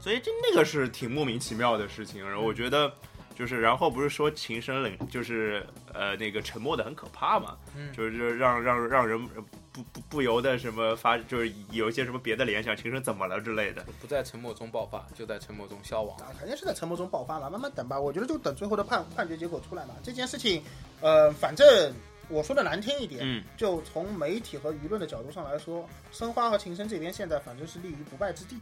[0.00, 2.92] 所以这那个是挺莫名其妙的事情，然后我觉得。
[3.36, 9.24] 就是，然后不是说情深冷，就是呃那个沉默的很可怕嘛，嗯就是就是让让让人
[9.72, 13.84] 不不不由得什么发，就是有一些什么别的联想，情深怎么了之类的。
[14.00, 16.16] 不在沉默中爆发，就在沉默中消亡。
[16.18, 17.98] 啊，肯定是在沉默中爆发了，慢慢等吧。
[17.98, 19.94] 我觉得就等最后的判判决结果出来嘛。
[20.02, 20.62] 这件事情，
[21.00, 21.92] 呃，反正
[22.28, 28.56] 我说的难听一点，嗯，就从媒体和舆论的角度上来说，申花和秦升这边现在反正是立于不败之地。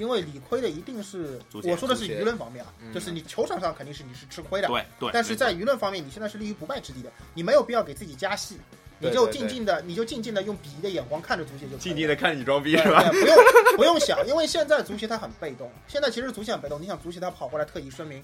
[0.00, 5.10] 因为理亏的一定是我说的是舆论方面啊，嗯就是你球场上肯定是你是吃亏的，对对。
[5.12, 8.58] 但是在舆论方面，你现在是立于不败之地的，你没有必要给自己加戏，
[8.98, 13.06] 你就静静的，你就静静的用鄙夷的眼光看着足协就可以了静静的看你装逼是吧？
[13.10, 13.36] 对不用
[13.76, 16.80] 不用想，因为现在足协他很被动，现在其实足协很被动。
[16.80, 18.22] 你想足协他跑过来特意声明，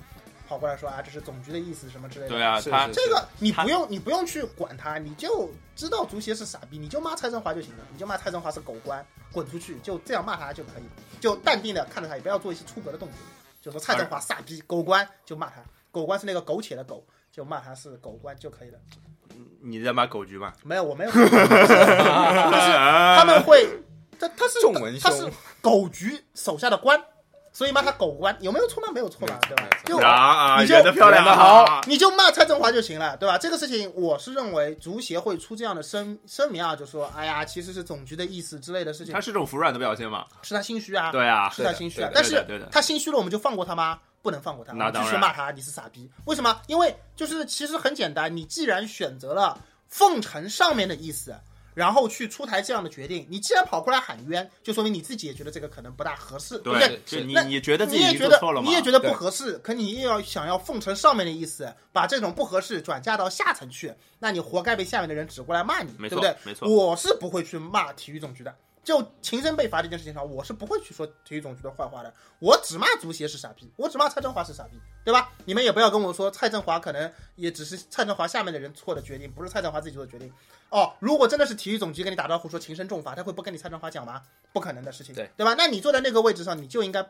[0.48, 2.30] 跑过来说啊，这是总局的意思什么之类的。
[2.30, 10.84] 对啊，他这个你不用你不用去管他，你就知道足协是傻逼，你就骂蔡振华就行了，你就骂蔡振华是狗官，滚出去，就这样骂他就可以，
[11.20, 13.16] 就淡定的看着他，也不要做一些出格的动作，
[13.60, 18.78] 就说蔡振华傻逼狗官就骂他，狗官是那个苟且的狗，就骂他是狗官就可以了。
[19.60, 20.52] 你在骂狗局吗？
[20.62, 23.68] 没有，我没有， 但是他们会，
[24.18, 24.60] 他他是
[25.00, 27.02] 他是狗局手下的官，
[27.56, 28.92] 所以骂他狗官有没有错吗？
[28.92, 29.68] 没有错吧，对吧？
[29.86, 33.38] 就啊啊，你就漂亮的好，你就骂蔡振华就行了，对吧？
[33.38, 40.26] 这个事情我是认为足协会出这样的声声明啊，就说哎呀，其实是总局的意思之类的事情他，是这种服软的表现嘛？
[40.42, 43.98] 是他心虚啊，对啊，是他心虚啊但是对的他心虚了，我们就放过他吗？
[44.20, 46.10] 不能放过他，我们那继续骂他，你是傻逼。
[46.26, 46.60] 为什么？
[46.66, 51.34] 因为就是其实很简单，你既然选择了奉承上面的意思，
[51.76, 53.26] 然后去出台这样的决定。
[53.28, 56.88] 你既然跑过来喊冤，就说明你自己也觉得这个可能不大合适，对不对？
[56.88, 58.66] 对，就你觉得你也觉得做错了吗？
[58.66, 66.34] 你也觉得不合适，可你又要想要奉承上面的意思，把这种不合适转嫁到下层去，那你活该被下面的人指过来骂你，对不对？
[66.44, 68.56] 没错我是不会去骂体育总局的。
[68.82, 75.32] 就秦升被罚这件事情上，我是不会去说体育总局的坏话的，我只骂足协是傻逼，我只骂蔡振华是傻逼，对吧？
[75.44, 80.32] 你们也不要跟我说蔡振华可能也只是蔡振华下面的人错的决定，不是蔡振华自己做的决定。
[80.70, 84.22] 哦，如果真的是体育总局跟你打招呼说情深重罚，他会不跟你蔡振华讲吗？
[84.52, 85.54] 不可能的事情，对对吧？
[85.56, 87.06] 那你坐在那个位置上，你就应该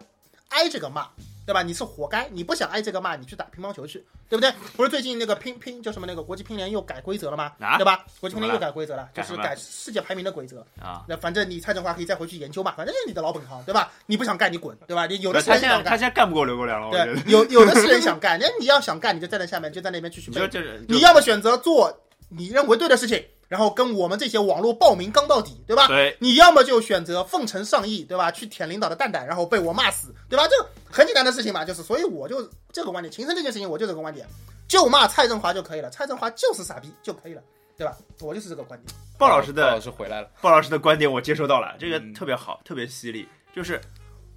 [0.51, 1.09] 挨这个骂，
[1.45, 1.63] 对吧？
[1.63, 4.53] 你是活该，你不想挨这个骂，你去打乒乓球去，对不对？
[4.77, 7.53] 不是最近那个乒乒叫什么那个国际乒联又改规则了吗？
[7.59, 8.05] 啊对吧？
[8.21, 10.65] 国际乒联又改规则了，就是改世界排名的规则。
[10.81, 13.91] 啊，那反正你蔡振华可以再回去研究嘛，反正是你的老本行，对吧？
[14.07, 15.07] 你不想干你滚，对吧？
[15.07, 17.31] 你有的是人想干，他现在干不过刘国梁了，对得，。
[17.31, 20.35] 有有的是人 想干，那你要想干，你就站在下面，就在那边继续背。
[20.35, 25.87] 你说这你要么选择做你认为对的事情，然后跟我们这些网络暴民刚到底，对吧？
[25.87, 28.31] 对你要么就选择奉承上意，对吧？
[28.31, 30.47] 去舔领导的蛋蛋，然后被我骂死，对吧？
[30.49, 30.55] 这
[30.91, 34.27] 很简单的事情嘛，就是，所以我就这个观点，秦升这件事情我就这个观点，
[34.67, 37.43] 就骂蔡振华就可以了，蔡振华就是傻逼就可以了，
[37.77, 37.97] 对吧？
[38.21, 38.95] 我就是这个观点。
[39.19, 43.81] 鲍老师的鲍老的师回来了，鲍老师的观点我接收到了，这个嗯特别好，特别犀利，就是。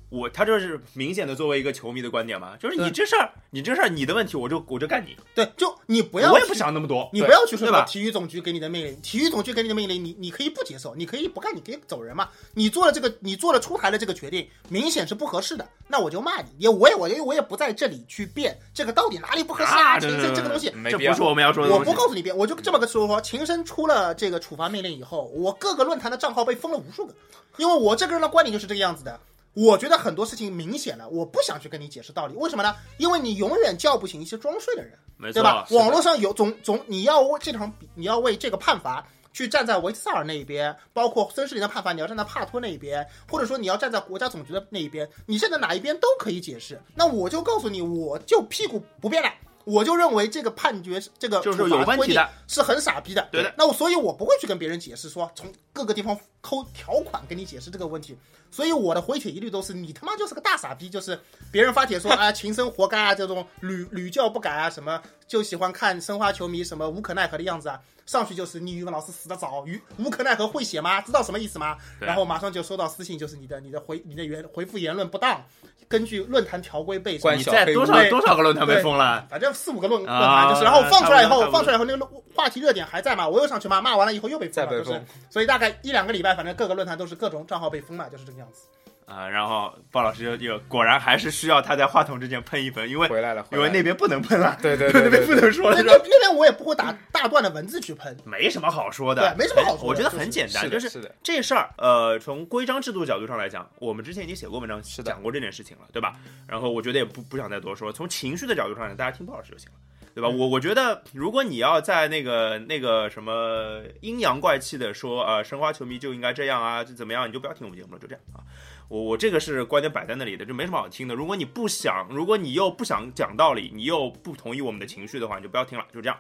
[0.10, 12.30] 我他这是明显的作为一个球迷的观点嘛，就是你这事儿，你这事儿你的问题，我就我就干你，对，就你不要我也不想那么多，你不要去说对吧体育总局给你的命令，体育总局给你的命令，你你可以不接受，你可以不干，你可以走人嘛。
[12.56, 20.00] 你做了这个，你做了出台了这个决定，明显是不合适的，那我就骂你，也我也我也我也不在这里去辩这个到底哪里不合适啊？
[20.00, 21.22] 秦啊对对对升这个东西，这不是。
[21.22, 21.84] 我们要说的我。
[21.84, 27.14] 不告诉你辩，我就这么个说说，秦深出了这个处罚命令以后，我各个论坛的账号被封了无数个，
[27.58, 29.20] 因为我这个人的观点就是这个样子的。
[29.54, 32.76] 我觉得很多事情明显了，我不想去跟你解释道理，为什么呢？
[32.98, 34.98] 因为你永远叫不醒一些装睡的人。
[35.18, 35.68] 没错，对吧？
[35.72, 46.80] 网络上有总总你要为这场，你要为这个判罚去站在维特萨尔那一边，包括孙世林的判罚，你要站在帕托那一边，或者说你要站在国家总局的那一边，你站在哪一边都可以解释。
[46.96, 49.30] 那我就告诉你，我就屁股不变了。
[49.66, 53.28] 我就认为这个判决，这个就是有问题的是很傻逼的。
[53.32, 58.18] 对的那我所以，我不会去跟别人解释说从各个地方抠条款跟你解释这个问题。
[58.52, 61.20] 所以我的回帖一律都是你他妈就是个大傻逼，就是
[61.52, 71.00] 别人发帖说 啊秦升活该啊这种屡屡教不改啊什么，就喜欢看申花球迷什么无可奈何的样子啊，上去就是你语文老师死得早，语无可奈何会写吗？
[71.02, 71.78] 知道什么意思吗？
[72.00, 75.44] 然后马上就收到私信，就是你的你的回你的原回复言论不当，
[75.88, 79.26] 根据论坛条规被关你在多少多少个论坛被封了？
[79.30, 82.06] 反正四五个论论啊坛就是，然后放出来以后，放出来以后那个
[82.40, 88.62] 话题热点还在嘛，我又上去骂，骂完了以后又被封了，就是所以大概一两个礼拜，反正各个论坛都是各种账号被封嘛，就是这个样子。
[89.06, 96.06] 啊，然后鲍老师就就果然还是需要他在话筒之前喷一喷，因为回来了，回因为那边不能喷了，对对对那边不，能说了，那那是吧？
[96.08, 106.14] 那边我也不会打大段的文字去喷，没什么好说的，对没什么好说的我觉得很简单，就是这事儿，呃，从规章制度角度上来讲，我们之前已经写过文章是的讲过这件事情了，对吧？
[106.48, 107.92] 然后我觉得也不不想再多说。
[107.92, 109.76] 从情绪的角度上大家听鲍老师就行了，
[110.14, 110.30] 对吧？
[110.30, 118.44] 我我觉得，如果你要在那个那个什么阴阳怪气的说，呃，申花球迷就应该这样啊，就怎么样，你就不要听我们节目了，就这样啊。
[118.88, 121.14] 我我这个是观点摆在那里的，就没什么好听的。
[121.14, 126.18] 如果你不想，如果你又不想讲道理，你又不同意我们的情绪的话，你就不要听了，就这样。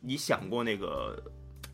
[0.00, 1.22] 你想过那个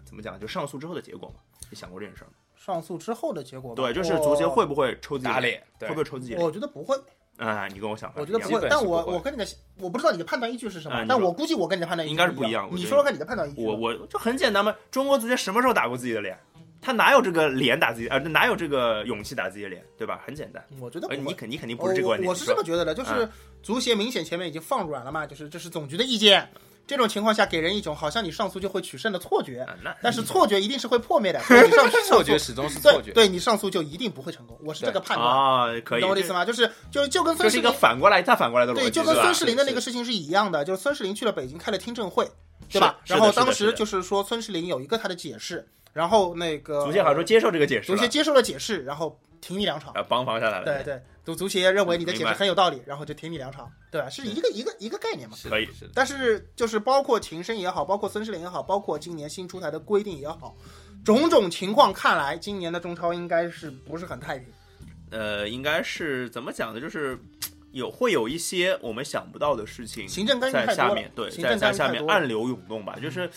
[0.04, 1.36] 怎么讲，就上诉之后的结果吗？
[1.70, 2.32] 你想过这件事儿吗？
[2.56, 6.44] 上诉之后的结果吧，对，就是足协会不会抽自己打脸，会不会抽自己脸？
[6.44, 6.96] 我觉得不会，
[7.38, 9.46] 啊，你跟我想法一样我觉得不会但我我跟你的
[9.78, 13.64] 我不知道你的判断依据是什么但我估计我跟你的判断应该是不一样你说说看你的判断依据。
[13.64, 16.38] 我我就很简单嘛，中国足协什么时候打过自己的脸？
[16.84, 20.20] 他哪有这个脸打自己，啊，哪有这个勇气打自己的脸，对吧？
[20.26, 20.60] 很简单。
[20.70, 22.26] 呃，我觉得不会你肯你肯定不是这个观点。
[22.26, 23.28] 我我是这么觉得的，就是
[23.62, 26.48] 足协明显前面已经放软了嘛，就是这是总局的意见。
[26.86, 31.40] 这种情况下，给人一种好像你上诉就会取胜的错觉，啊，但是错觉一定是会破灭的。
[31.48, 35.28] 你上错觉始终是对错觉，对你上诉就一定不会成功，我是这个判断。
[35.28, 36.44] 啊，可以，懂我的意思吗？
[36.44, 42.28] 就是就就跟这是一个孙世林反过来再反过来的逻辑，对，就跟孙世林的那个事情是一样的，就是孙世林去了北京开了听证会，
[42.68, 42.98] 对吧？
[43.06, 49.92] 然后当时就是说孙世林有一个他的解释，然后那个足协好像说接受这个解释了，足协接受了解释，然后停你两场。
[49.92, 54.08] 啊帮防下来了，对对，足足协认为你的解释很有道理，然后就停你两场，对吧？
[54.08, 55.36] 是一个一个一个概念嘛。
[55.50, 60.56] 可以是，但是就是包括秦升也好，包括孙世林也好，包括今年新出台的规定也好，
[61.04, 64.48] 种种情况看来，今年的中超应该是不是很太平？
[65.10, 66.80] 呃，应该是怎么讲呢？
[66.80, 67.18] 就是
[67.72, 73.28] 有会有一些我们想不到的事情行政干预在下面，对，在在下面暗流涌动吧，就是。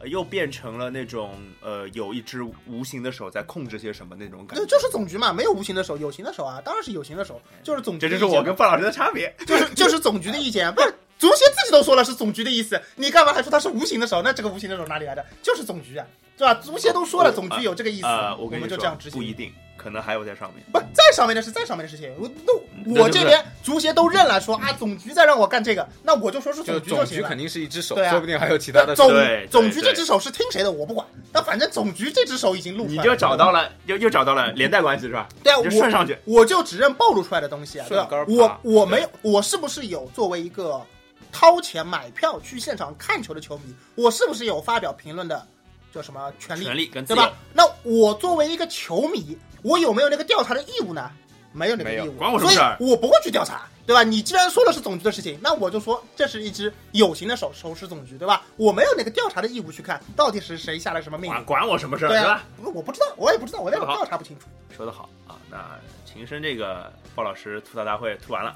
[0.00, 4.64] 呃又变成了那种呃，有一只无形的手在控制些什么那种感觉。
[4.64, 8.08] 就就是总局嘛，没有无形的手，有形的手啊，当然是有形的手，就是总局。
[8.08, 9.34] 这就是我跟范老师的差别。
[9.46, 14.22] 就是就是总局的意见，不是足协自己都说了是总局的意思，你干嘛还说他是无形的手？
[14.22, 15.24] 那这个无形的手哪里来的？
[15.42, 16.06] 就是总局啊，
[16.36, 16.54] 对吧？
[16.54, 19.18] 足协都说了，总局有这个意思，呃，我我们跟你说就这样执行。
[19.18, 20.62] 不一定，可能还有在上面。
[20.70, 27.38] 不在上面的是在上面的事情，我那我这边足协都认了，说啊总局在让我干这个，那我就说是就总局就行了总局肯。
[27.38, 29.08] 定是一只手，啊说不定还有其他的总
[29.48, 35.28] 总局这只手是听谁的我不管，但反正总局这只手已经露出来了，你就找到了，又又找到了连带关系是吧？
[35.42, 36.18] 对啊，我就顺上去。
[36.24, 37.86] 我就只认暴露出来的东西啊，
[38.26, 40.84] 我我没有，我是不是有作为一个
[41.30, 45.46] 掏钱买票去现场看球的球迷，我是不是有发表评论的
[45.94, 46.64] 叫什么权利？
[46.64, 47.32] 权利跟对吧？
[47.54, 51.10] 那我作为一个球迷，我有没有那个调查的义务呢？
[51.50, 54.02] 没有那个义务，所以关我什么事儿我不会去调查，对吧？
[54.04, 58.42] 你既然说了是总局的事情，那我就说这是一只有形的手，手持总局，对吧？
[58.56, 64.46] 我没有那个调查的义务去看到底是谁下了什么命管令，管我什么事儿，对吧？，我我不知道，我也不知道，我也说得好调查不清楚。
[64.76, 68.54] 说得好啊，那秦升这个鲍老师吐槽大会吐完了，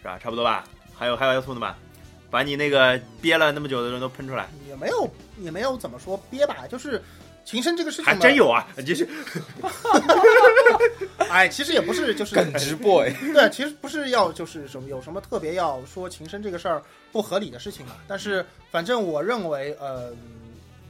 [0.00, 0.18] 是吧？
[0.18, 0.64] 差不多吧？
[0.98, 1.76] 还有还有要吐的吗？
[2.28, 7.00] 把你那个憋了那么久的人都喷出来，也没有也没有怎么说憋吧，就是
[7.44, 8.66] 秦升这个事情还真，有啊！
[8.86, 9.08] 就是
[11.28, 20.12] 哎，其实也不是就是耿直 boy， 对，其实不是要就是什么有什么特别要说情深这个事儿不合理的事情嘛，但是反正我认为，呃，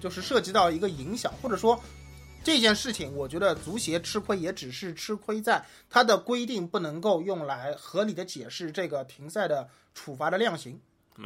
[0.00, 1.78] 就是涉及到一个影响，或者说
[2.44, 10.78] 这件事情，我觉得足协吃亏也只是吃亏在它的规定不能够用来合理的解释这个停赛的处罚的量刑。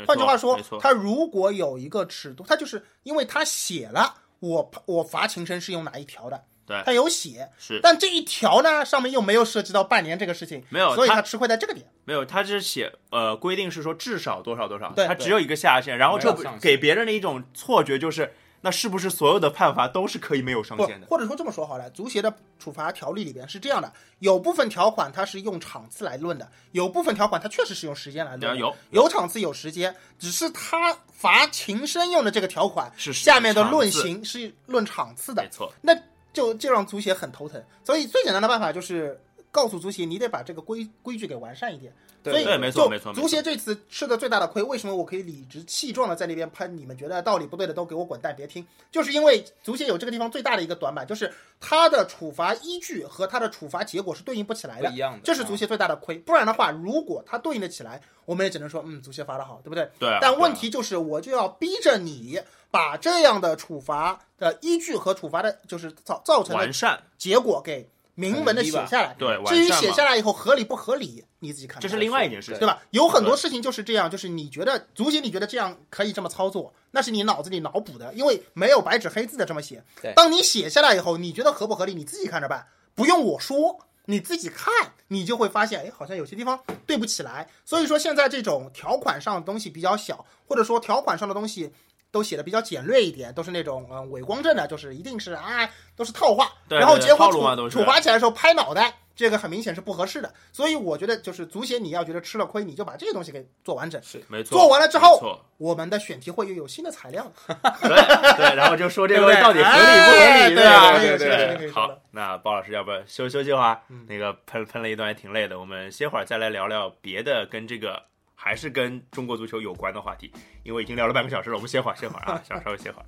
[0.06, 11.86] 换句话说没错，他如果有一个尺度，他就是因为他写了我我罚情深是用哪一条的，对他有写，是但这一条呢上面又没有涉及到半年这个事情，没有所以他吃亏在这个点。
[12.04, 18.32] 没有，他是写呃规定是说至少多少多少，对他只有一个下限，然后这给别人的一种错觉就是，
[18.66, 35.96] 那是不是所有的判罚都是可以没有上限的？，或者说这么说好了，足协的处罚条例里边是这样的，有部分条款它是用场次来论的，有部分条款它确实是用时间来论有有场次有时间，只是他罚琴声用的这个条款是下面的论刑是论场次的没，错，那
[36.32, 37.62] 就就让足协很头疼。
[37.84, 39.20] 所以最简单的办法就是
[39.56, 41.90] 告诉足协，你得把这个规规矩给完善一点。
[42.22, 46.76] 对所以没错就没错足协这次吃的最大的亏，为什么我可以理直气壮的在那边喷？
[46.76, 48.66] 你们觉得道理不对的都给我滚蛋，别听。
[48.90, 56.18] 就是因为足协有这个地方最大的一个短板，就是它的处罚依据和它的处罚结果是对应不起来的一样的，这是足协最大的亏。
[56.18, 59.88] 不然的话，如果它对应的起来，我们也只能说，嗯，足协罚的好，对不对？
[59.98, 60.18] 对啊。
[60.20, 62.40] 但问题就是，我就要逼着你
[62.72, 69.14] 把这样的处罚的依据和处罚的，就是造造成的完善，结果给明文的写下来。
[69.16, 71.80] 对，至于写下来以后合理不合理，你自己看。
[71.80, 72.58] 这是另外一件事情。
[72.58, 72.82] 对吧？
[72.90, 80.12] 有很多事情就是这样，就是你觉得足协你觉得这样可以这么操作，那是你脑子里脑补的，因为没有白纸黑字的这么写对。
[80.16, 84.72] 当你写下来以后，你觉得合不合理，你自己看着办，不用我说，你自己看，
[85.08, 87.48] 你就会发现，哎，好像有些地方对不起来。
[87.64, 91.70] 所以说现在这种条款上的东西比较小，或者说条款上的东西。
[92.10, 100.32] 都写的比较简略一点，都是那种嗯伪光正的，就是一定是啊都是套话，对然后结果处处罚起来的时候拍脑袋，这个很明显是不合适的。
[100.52, 104.02] 所以我觉得就是足协你要觉得吃了亏，你就把这个东西给做完整。
[104.02, 104.58] 是没错。
[104.58, 110.98] 做完了之后错我们的选题会又有新的材料了， 对对，然后就说这个到底合理不合理，哎对吧？
[110.98, 114.06] 对对对好，那包老师要不休休息会儿嗯？
[114.08, 118.02] 那个喷喷了一段也挺累的，我们歇会儿再来聊聊别的跟这个
[118.38, 120.30] 还是跟中国足球有关的话题，
[120.62, 123.04] 因为已经聊了半个小时了，我们歇会儿歇会儿啊， 想稍微歇会儿。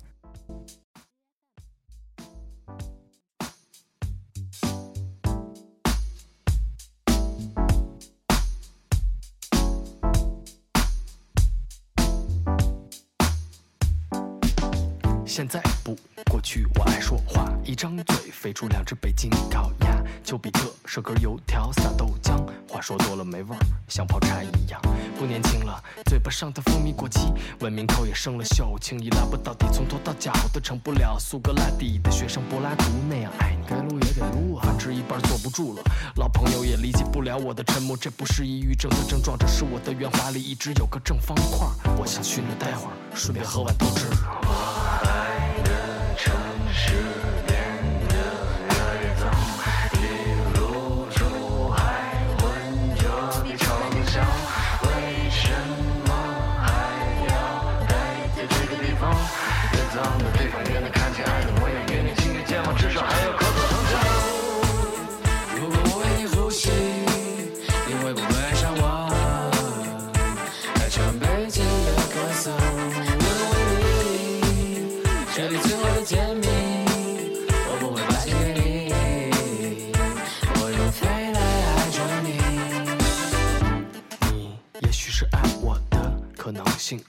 [15.25, 15.95] 现在不，
[16.41, 19.99] 去我爱说话，一张嘴飞出两只北京烤鸭。
[20.23, 24.79] 丘比特射根油条撒豆浆，话说多了没味儿，像泡茶一样。
[25.17, 33.65] 不年轻了，嘴巴上的蜂蜜过期，文明口也生了锈，轻易拉不到底，从头到脚都成不了苏格拉底的学生柏拉图那样爱你。
[33.67, 35.83] 该撸也得撸啊，吃一半坐不住了，
[36.17, 41.67] 老朋友也理解不了我的沉默，这不是抑郁症的症状，这是我的圆滑里一直有个正方块。
[41.97, 44.05] 我想去那待会儿，顺便喝碗豆汁。
[46.71, 47.18] 是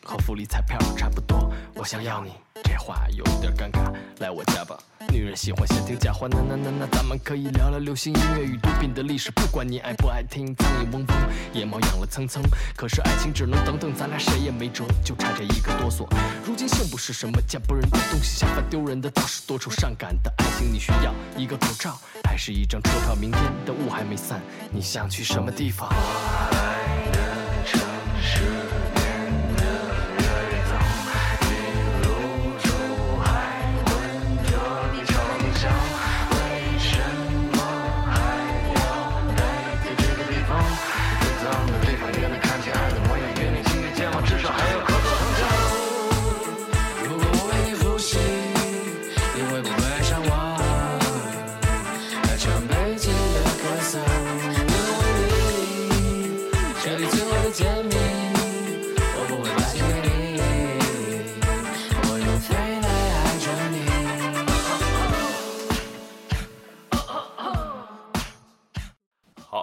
[0.03, 1.53] 和福利彩票差不多。
[1.74, 2.33] 我想要你，
[2.64, 4.76] 这话有点尴尬，来我家吧。
[5.09, 10.55] 女人喜欢先听假话，那那那那，咱们可以聊聊流行音乐与毒品的历史，不管你爱不爱听。
[10.57, 11.16] 苍蝇嗡嗡，
[11.53, 12.43] 野猫养了蹭蹭，
[12.76, 16.07] 可是爱情只能等等，咱俩谁也没辙，就差这一个哆嗦。
[16.45, 20.72] 如今性不是什么见不人的东西，下凡丢人的倒是多愁善感的爱情。
[20.72, 23.14] 你需要一个口罩，还是一张车票？
[23.14, 25.89] 明天的雾还没散，你想去什么地方？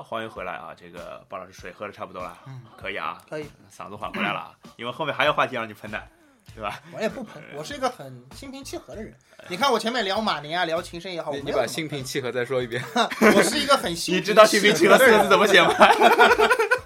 [0.10, 0.70] 欢迎回来啊！
[0.74, 6.01] 这个包老师水喝的差不多了，嗯可以啊，可以，嗓子缓回来了啊，因为后面还有话题让你喷的，
[6.55, 6.80] 对吧？
[6.95, 9.14] 我也不喷，我是一个很心平气和的人。
[9.49, 12.82] 你看我前面聊马宁啊，聊情深也好，我你你把没有什么心平气和再说一遍。
[12.95, 15.74] 我是一个很心 你知道“心平气和”四个字怎么写吗？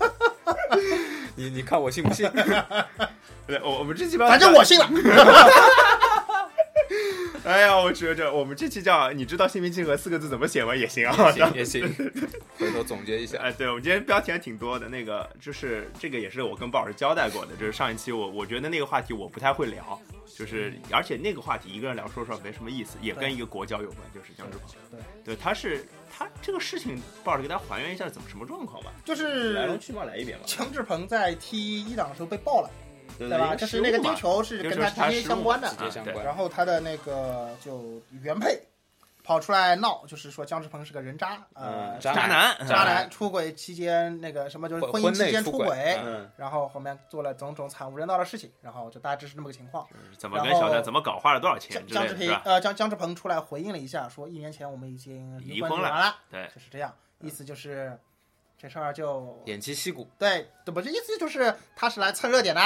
[1.36, 2.28] 你你看我信不信？
[3.45, 4.88] 对，我我们这期吧，反正我信了。
[7.45, 11.81] 哎呀，我觉着我们这期叫“你知道‘心平气和’四个字怎么写吗？”也行啊，行也行，
[12.59, 13.39] 回头总结一下。
[13.39, 14.87] 哎，对，我们今天标题还挺多的。
[14.87, 19.99] 那个就是这个也是我跟鲍老师交代过的，就是上一期我我觉得那个话题我不太会聊，
[20.37, 24.67] 就是而且那个话题一个人聊说实话没什么意思，也跟一个国交有关，就是江志鹏。
[24.91, 25.83] 对，对，他是
[26.15, 30.43] 他这个事情，鲍老师给大家还原一下怎么什么状况吧，就是来龙去脉来一遍吧。
[30.47, 32.69] 姜志鹏在踢一档的时候被爆了，
[33.22, 33.55] 对对吧？
[33.55, 35.67] 就是那个丢球是跟他直接相关的
[36.24, 38.59] 然后他的那个就原配
[39.24, 45.99] 跑出来闹，就是说姜志鹏是个人渣，呃，嗯渣渣男，渣男出轨期间那个什么就是婚婚姻期间出轨
[46.36, 49.88] 然后后面做了种种惨无人道的事情，然后就大致是这么个情况。
[50.17, 57.95] 怎么跟小三怎么搞，花了多少钱姜姜志之类的，呃姜姜志鹏出来回应了一下，说一年前我们已经离婚了，对，就是这样，意思就是
[58.62, 60.80] 这事儿就偃旗息鼓，对，对不？
[60.80, 62.62] 这意思就是他是来蹭热点的。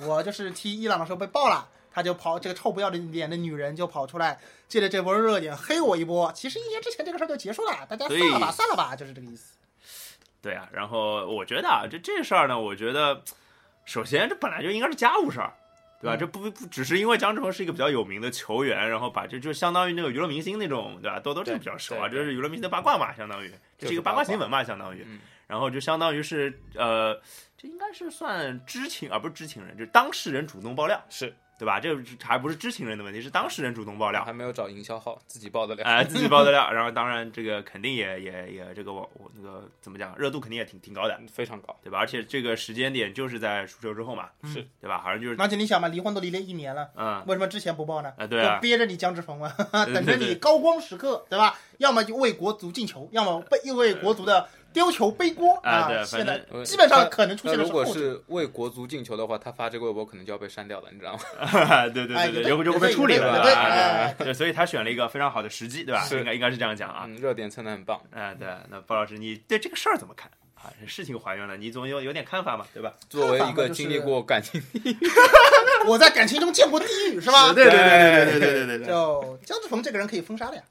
[0.00, 6.32] 我就是踢伊朗的时候被爆了，他就跑这个臭不要脸的女人就跑出来，借着这波热点黑我一波。
[6.34, 9.54] 其实一年之前这个事儿就结束了，大家算了吧，对算了吧，就是这个意思。
[10.42, 13.22] 对啊，然后我觉得啊，这这事儿呢，我觉得
[13.84, 15.54] 首先这本来就应该是家务事儿，
[16.00, 16.16] 对吧？
[16.16, 21.20] 嗯这不不只是因为姜志鹏是一个比较有名的球员，然后把这就相当于那个娱乐明星那种，对吧？
[21.20, 27.20] 豆豆这个比较熟啊，对这是娱乐明星的八卦嘛，相当于这是一个八卦新闻嘛，相当于，嗯然后就相当于是呃，
[27.56, 31.80] 这应该是算知情啊，不是知情人，就是当事人主动爆料，是对吧？
[31.80, 34.22] 这还不是知情人的问题，是当事人主动爆料。
[34.24, 35.86] 还没有找营销号，自己爆的料。
[35.86, 41.98] 哎、自己爆的料，然后当然这个肯定也也也这个我我那个怎么讲，热度肯定也挺挺高的，非常高，对吧？
[41.98, 45.00] 而且这个时间点就是在输球之后嘛，是对吧？
[45.00, 48.12] 好像就是而且你想嘛，离婚都离了一年了，嗯，为什么之前不报呢？
[48.18, 49.50] 啊对啊就憋着你姜志鹏嘛，
[49.86, 51.58] 对 等着你高光时刻，对吧？
[51.78, 61.88] 要么就为国足进球，要么被为国足的丢球背锅啊对现在呃基本上可能出那如果现的是为国足进球的话，他发这个微博可能就要被删掉了，你知道吗？
[61.88, 63.54] 对 对哎对对，有有就会被处理了，有对
[64.18, 66.06] 对对，所以他选了一个非常好的时机，对吧？
[66.12, 67.04] 应该应该是这样讲啊。
[67.08, 67.98] 嗯，热点蹭的很棒。
[68.10, 70.68] 哎，对，那包老师，你对这个事儿怎么看啊？
[70.78, 72.92] 这事情还原了，你总有有点看法嘛，对吧？
[73.08, 74.62] 作为一个经历过感情，
[75.88, 77.50] 我在感情中见过地狱，是吧？
[77.54, 78.86] 对对对对对对对对对。
[78.88, 80.62] 就姜志鹏这个人可以封杀的呀，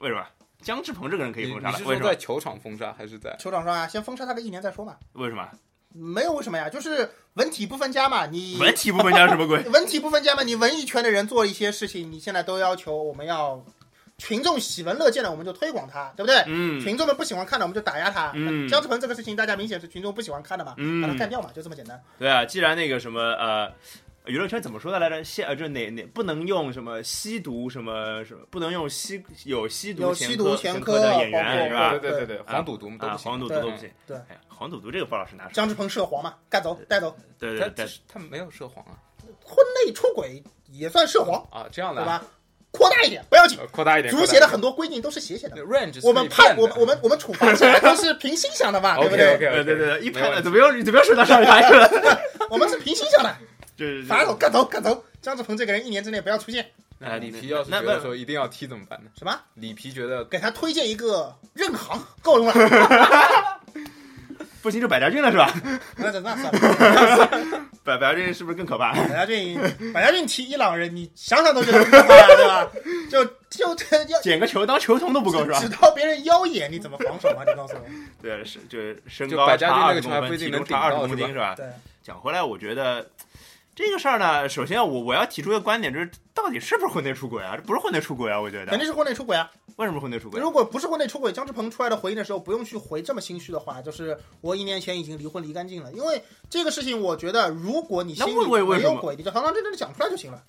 [0.00, 0.22] 为什么？
[0.62, 1.78] 姜志鹏这个人可以封杀了？
[1.86, 2.16] 为什么在？
[2.16, 3.34] 球场封杀还是在？
[3.38, 4.96] 球场上啊，先封杀他个一年再说嘛。
[5.12, 5.48] 为什么？
[5.94, 8.26] 没有为什么呀，就是文体不分家嘛。
[8.26, 9.62] 你文体不分家什么鬼？
[9.70, 13.64] 文体不分家嘛，你文艺圈的人做一些事情，你现在都要求我们要
[14.18, 16.44] 群众喜闻乐见的，我们就推广它，对不对？
[16.46, 18.32] 嗯群众们不喜欢看的，我们就打压他。
[18.34, 22.00] 嗯姜志鹏这个事情，大家明显是群众不喜欢看的嘛，嗯把他干掉嘛，就这么简单。
[22.18, 23.72] 对啊，既然那个什么呃，
[24.28, 25.24] 娱乐圈怎么说的来着？
[25.24, 31.98] 现呃，就是哪哪不能用什么吸毒什么什么，不能用吸有吸毒有吸毒前科前科的演员是吧？
[31.98, 33.30] 对对对黄赌毒都啊，不行。
[33.30, 33.90] 黄赌毒都不行。
[34.06, 35.50] 对，哎呀，黄赌毒这个包老师拿手。
[35.52, 38.92] 姜志鹏涉黄嘛，干走带走，他对对对，他没有涉黄啊
[39.44, 42.24] 婚内出轨也算涉黄，啊，这样的啊对吧？
[42.70, 45.56] 扩大一点不要紧呃，扩大一点，足协的很多规定都是斜写的。
[45.64, 49.38] range，我们判我们我们我们处罚起来都是凭心想的嘛， 对不对？
[49.38, 51.88] 对对对，一没问题拍怎么又怎么又说到上海去了？
[52.50, 53.34] 我们是凭心想的，
[53.78, 55.04] 就是罚走干走干走。
[55.22, 56.66] 张志鹏这个人一年之内不要出现，
[56.98, 59.10] 那里皮要是觉得说一定要踢怎么办呢？
[59.16, 59.40] 什么？
[59.54, 62.54] 里皮觉得给他推荐一个任航够用了。
[64.60, 65.52] 不行就百家俊了是吧？
[65.96, 68.92] 那那算了， 百百家俊是不是更可怕？
[68.92, 69.56] 百家俊，
[69.92, 72.68] 百家俊踢伊朗人，你想想都觉得可怕呀，对吧？
[73.08, 73.74] 就就要
[74.20, 75.68] 捡个球当球童都不够是吧指？
[75.68, 77.44] 到别人腰眼，你怎么防守啊？
[77.46, 77.80] 你告诉我。
[78.20, 81.54] 对，是就是身高就百家差二十公分，体重差二十公斤是吧？
[81.56, 81.64] 对，
[82.02, 83.08] 讲回来，我觉得
[83.78, 87.56] 这个事儿呢，首先我我要提出一个观点，就是到底是不是婚内出轨啊？
[87.56, 89.48] 这不是婚内出轨啊，我觉得肯定是婚内出轨啊！
[89.76, 90.40] 为什么婚内出轨？
[90.40, 95.92] 如果不是婚内出轨，姜志鹏出来的回应的时候，不用去回这么心虚的话，就是我一年前已经离婚离干净了。
[95.92, 96.20] 因为
[96.50, 100.42] 这个事情，我觉得如果你心里没有鬼，你就堂堂正正的讲出来就行了。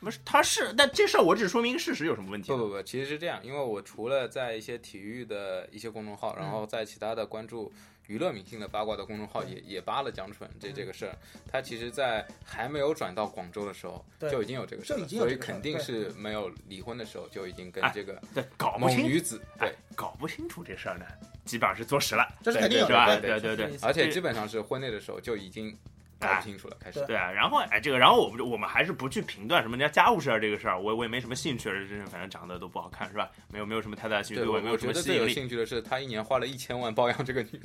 [0.00, 2.48] 不是，他是，但这事儿我只是说明一个事实，有什么问题？
[2.48, 7.72] 不不不，其实是这样，因为我除了在一些体育的一些公众号，然后在其他的关注
[8.06, 11.16] 娱乐明星的八卦的公众号也也扒了蒋纯这这个事儿。
[11.50, 21.06] 他其实，在还没有转到广州的时候，就已经有这个事儿所以肯定是没有离婚的时候就已经跟哎这个对，搞不某清女子对哎，，搞不清楚这事儿呢，
[21.44, 22.28] 基本上是坐实了。
[22.42, 25.76] 这是肯定有是吧的，对对对而且基本上是婚内的时候就已经
[26.18, 27.04] 搞不清楚了，开始。
[27.06, 33.30] 对啊，然后哎，这个，然后我们就我们还是不去评断什么人家家务事儿这个事儿，我我也没什么兴趣，这反正长得都不好看是吧？
[33.48, 35.48] 没有没有什么太大的兴趣，对，我没有什觉得最有么吸引力。
[35.48, 37.60] 兴趣的是，他一年花了一千万包养这个女，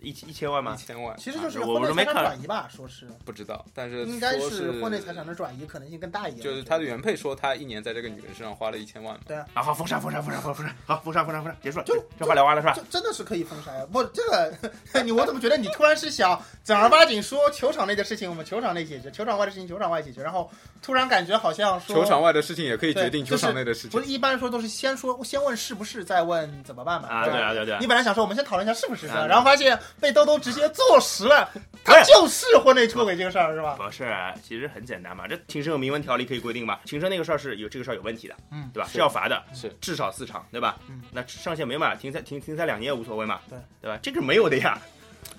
[0.00, 0.82] 一一千万吗一？
[0.86, 6.42] 千万其实就是婚内财产我没看转移吧，说是不知道，但是应该是婚内财产的转移可能性更大一点。
[6.44, 12.74] 就是他的原配说他一年在这个女人身上花了一千万嘛，啊，好，封杀封杀封杀封杀封杀，好，封杀封杀封杀，结束了，就这话聊完了是吧？
[12.76, 13.86] 这真的是可以封杀呀！
[13.90, 14.52] 不，这个
[15.02, 20.50] 你我怎么觉得你突然是想正儿八经说球场内的事情，我们球场内解决，球场外的事情球场外解决，然后
[20.82, 24.06] 突然感觉好像说球场外的事情也可以决定球场内的事情不是。
[24.06, 27.08] 一般说都是先说先问是不是，再问怎么办嘛？
[27.08, 27.86] 啊，对对啊，对啊对啊你。
[27.86, 31.50] 本来想说我们先讨论一下是不是，然后发现被兜兜直接坐实了，
[31.84, 33.76] 他就是婚内出轨这个事儿，是吧？
[33.78, 38.86] 不是，其实很简单嘛，这庭审有明文条例可以规定嘛，庭审那个事儿是有这个事儿有问题的，嗯对吧？
[38.86, 40.78] 是是要罚的，是至少四场，对吧？
[40.88, 43.98] 嗯那上限没嘛，停赛停停赛两年也无所谓嘛，对对吧？
[44.02, 44.78] 这个没有的呀，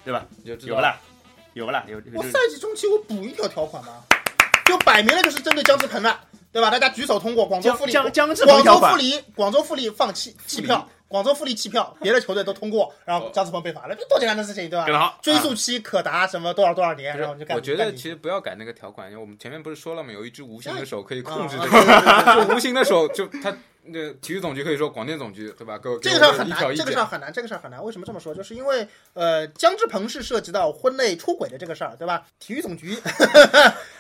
[0.04, 0.26] 对吧？
[0.44, 0.98] 有不啦？
[1.54, 1.84] 有不啦？
[1.88, 4.04] 有我赛季中期我补一条条款嘛，
[4.66, 6.20] 就摆明了就是针对姜志鹏的，
[6.52, 6.70] 对吧？
[6.70, 17.56] 大家举手通过广州富力，江江志鹏广州富，力，广州富力放弃弃票，广州富力弃票， 别的球队都通过，然后张志鹏被罚了，这多简单的事情，对吧好，追诉期可达什么多少多少年，然后就干。
[17.56, 20.12] 我觉得其实不要改那个条款，因为我们前面不是说了吗？
[20.12, 21.70] 有一只无形的手可以控制啊这
[22.36, 23.56] 个， 就无形的手，就他
[23.90, 25.78] 那体育总局可以说广电总局对吧？
[25.78, 27.06] 给我这个事儿很难，这个事儿。
[27.06, 27.84] 很难，这个事儿很难。
[27.84, 28.34] 为什么这么说？
[28.34, 32.26] 就是因为呃，姜志鹏是涉及到婚内出轨的这个事儿，对吧？
[32.40, 32.98] 体育总局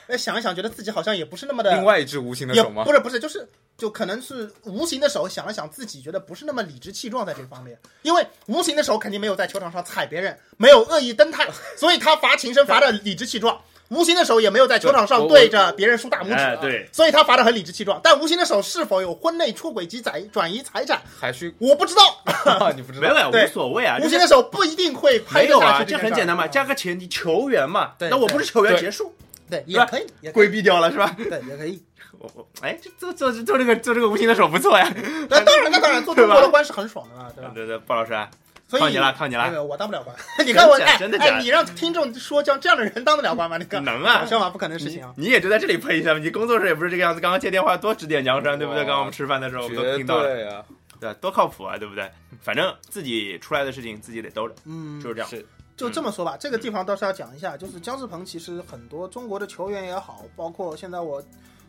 [0.07, 2.91] 呃 想一想，觉得自己好像也不是那么的另外一只无形的手吗不？
[2.91, 11.45] 是不是，就是就可能是无形的手想了想，自己觉得不是那么理直气壮在这方面，因为无形的手肯定没有在球场上踩别人，没有恶意蹬他，
[11.77, 13.61] 所以他罚情深罚的理直气壮。
[13.89, 17.99] 无形的手也没有在球场上对着别人竖大拇指，哎对，所以他罚的很理直气壮。
[18.03, 22.01] 但无形的手是否有婚内出轨及转转移财产，还需我不知道。
[22.75, 23.43] 你不知道没有道？
[23.43, 29.13] 无所谓啊，无这形的手不一定会拍没有啊，这很简单嘛，加个前提，球员嘛，对那我不是球员结束，
[29.49, 31.15] 对，也可以，也可以，规避掉了是吧？
[31.17, 31.81] 对，也可以。
[32.19, 34.91] 我我哎，这做做做这个做这个无形的手不错呀，
[35.29, 37.51] 那当然，那当然，做 中国的官是很爽的嘛，对吧？
[37.53, 38.27] 对对，鲍老师啊，
[38.67, 40.15] 所以靠你了靠你了没有，我当不了官。
[40.45, 43.57] 你看我，真的假的哎，你让听众说这样这样的人当得了官吗？
[43.57, 44.49] 你看能啊搞笑吗？
[44.49, 45.13] 不可能的事情啊！
[45.15, 48.83] 你也就在这里喷一下嘛，你工作室也不是这个样子，刚刚接电话多指点江山，对不对？
[48.83, 50.63] 刚刚我们吃饭的时候我们都听到了，对啊，
[50.99, 52.11] 对，多靠谱啊，对不对？
[52.41, 55.29] 反正自己出来的事情自己得兜着，嗯，就是这样。
[55.29, 55.45] 是
[55.77, 61.23] 就这么说吧，这个地方倒是要讲一下，就是姜志鹏其实很多中国的球员也好，包括现在我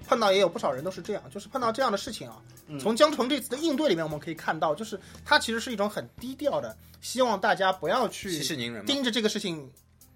[0.09, 2.37] 碰到也有不少人都是这样，就是碰到这样的事情啊，
[2.69, 8.85] 嗯从姜志鹏这次的应对里面我们可以看到，就是他其实是一种很低调的，希望大家不要去息事宁人。
[8.85, 9.71] 盯着这个事情。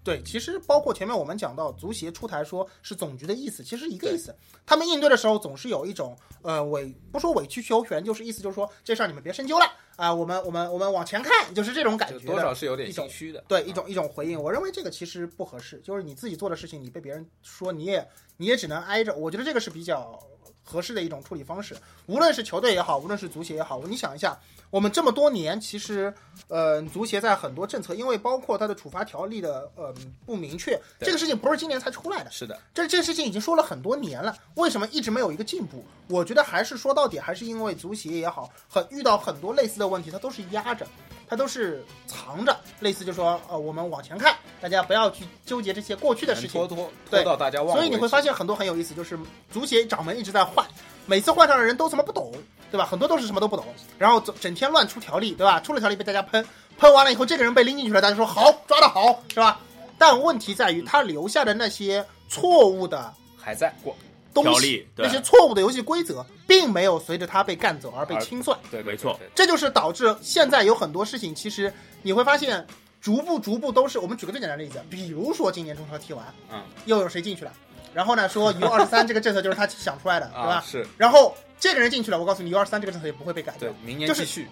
[0.05, 4.35] 对，其实包括前面我们讲到足协出台说是总局的意思，其实一个意思。
[4.65, 9.65] 他们应对的时候总是有一种呃委不说委曲求全，就是意思就是说这事儿你们别深究了
[9.95, 12.25] 啊、我们我们我们往前看，就是这种感觉的。
[12.25, 13.41] 多少是有点心虚的。
[13.47, 18.05] 对一种一种回应，我认为这个其实不合适，就是你自己做的事情，你被别人说，你也
[18.35, 19.15] 你也只能挨着。
[19.15, 20.19] 我觉得这个是比较
[20.63, 21.77] 合适的一种处理方式。
[22.07, 24.37] 无论是球队也好，无论是足协也好，你想一下，
[24.73, 26.11] 我们这么多年，其实
[26.47, 29.93] 呃，足协在很多政策，因为包括它的处罚条例的呃
[30.25, 35.85] 不明确，这个事情不是今年才出来的，是的，这这事情已经说了很多年了，为什么一直没有一个进步？
[36.07, 40.87] 我觉得还是说到底，还是因为足协也好，很遇到很多类似的问题，它都是压着，
[41.29, 46.67] 它都是藏着，类似就说呃，我们往前看，大家不要去纠结这些过去的事情拖。
[46.67, 47.75] 拖拖到大家忘了。
[47.75, 49.19] 所以你会发现很多很有意思，就是
[49.51, 50.67] 足协掌门一直在换，
[51.05, 52.33] 每次换上的人都怎么不懂，
[52.73, 52.87] 对吧？
[52.87, 53.63] 很多都是什么都不懂，
[53.99, 55.59] 然后整整天乱出条例，对吧？
[55.59, 56.43] 出了条例被大家喷，
[56.75, 59.59] 喷完了以后，这个人被拎进去了，大家说好抓的好，是吧？
[59.99, 63.95] 但问题在于他留下的那些错误的还在过，
[64.33, 68.57] 东西条例，对那些错误的游戏规则，并没有随着他被干走而被清算。
[68.71, 71.71] 对，没错，这就是导致现在有很多事情，其实
[72.01, 72.65] 你会发现，
[72.99, 77.53] 逐步逐步都是我们举个最简单的例子，比如说今年中超踢完，嗯，又有谁进去了？
[77.93, 80.63] 然后呢，说 U 二十三这个政策就是他想出来的，对 啊，吧？
[80.65, 83.69] 是然后这个人进去了，我告诉你，U 二十三这个政策也不会被改掉。
[83.69, 84.45] 对。，明年就是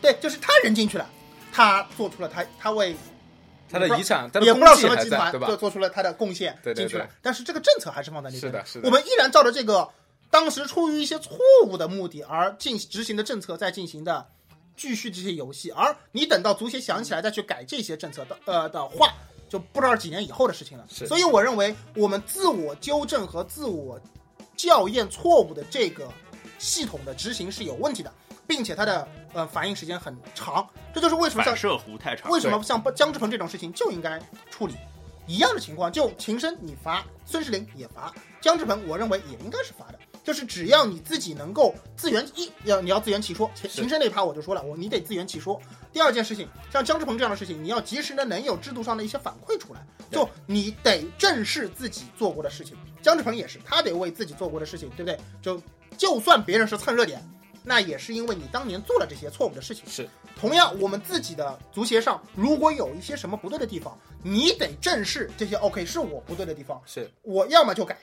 [0.00, 1.08] 对，就是他人进去了，
[1.52, 2.94] 他做出了他他为
[3.68, 5.48] 他的遗产，也不知道什么集团对吧？
[5.48, 5.56] 就？
[5.56, 7.04] 做出了他的贡献进去了。
[7.04, 8.86] 对，但是这个政策还是放在那边是的是的。
[8.86, 9.88] 我们依然照着这个
[10.30, 14.26] 当时出于一些错误的目的而进执行的政策在进行的
[14.76, 19.14] 继续这些游戏，而你等到足协想起来再去改这些政策的呃的话，
[19.48, 20.86] 就不知道几年以后的事情了。
[20.88, 21.06] 是。
[21.06, 23.98] 所以我认为我们自我纠正和自我
[24.56, 26.08] 校验错误的这个
[26.58, 28.12] 系统的执行是有问题的，
[28.46, 32.30] 并且它的呃反应时间很长，这就是为什么像射弧太长。
[32.30, 34.74] 为什么像姜志鹏这种事情就应该处理？
[35.26, 39.98] 一样的情况，就秦升你罚，孙世林也罚，姜志鹏我认为也应该是罚的。
[40.22, 45.60] 就是只要你自己能够自圆一要你要自圆其说，秦是秦升那一趴我就说了，我你得自圆其说。
[45.92, 52.76] 第二件事情，像姜志鹏这样的事情，你要及时的能有制度上的一些反馈出来，就你得正视自己做过的事情。
[53.02, 55.18] 姜志鹏也是，他得为自己做过的事情，对不对？
[55.42, 55.60] 就
[55.96, 57.22] 就算别人是蹭热点，
[57.62, 59.84] 那也是因为你当年做了这些错误的事情。
[59.88, 65.56] 是同样，我们自己的足协上如果有一些什么不对的地方，你得正视这些。
[65.56, 67.98] OK，是我不对的地方，是我要么就改，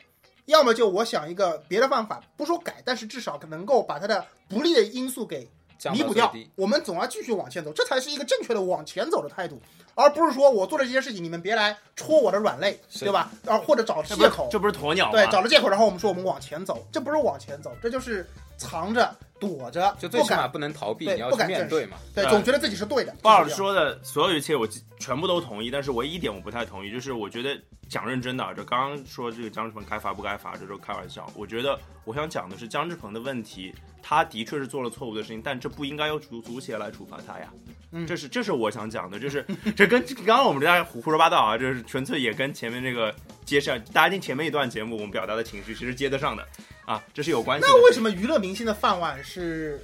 [0.45, 5.47] 要么就我想一个别的办法，不说改，但是至少能够把它的不利的因素给
[5.91, 6.33] 弥补掉。
[6.55, 9.61] 我们总要继续往前走，这才是一个正确的往前走的态度，
[9.95, 13.29] 而不是说我做了这些事情，你们别来戳我的软肋，对吧？
[13.45, 15.11] 啊或者找借口，这不是鸵鸟？
[15.11, 18.27] 对，找了借口，然后我们说我们往前走，这不是往前走，这就是
[18.57, 19.15] 藏着
[19.47, 21.97] 躲着，就最起码不能逃避，你要去不敢面对嘛。
[22.15, 23.15] 对，总觉得自己是对的。
[23.21, 24.67] 鲍老师说的所有一切，我
[24.99, 27.55] 全部都同意，但是唯一一点我不太同意，就是我觉得
[27.89, 31.29] 讲认真的啊，就刚刚说这个姜志鹏该罚不该罚，这都开玩笑。
[31.35, 37.49] 我觉得我想讲的是姜志鹏的问题，他的确是做了错误的事情，但这不应该由足足协来处罚他呀。
[37.95, 43.13] 嗯这是这是我想讲的，就是这跟刚刚我们大家胡胡说八道啊，就是纯粹也跟前面这个
[43.45, 46.43] 接上，大家听前面一段节目我们表达的情绪其实接得上的
[46.85, 47.67] 啊，这是有关系的。
[47.67, 49.79] 那为什么娱乐明星的饭碗是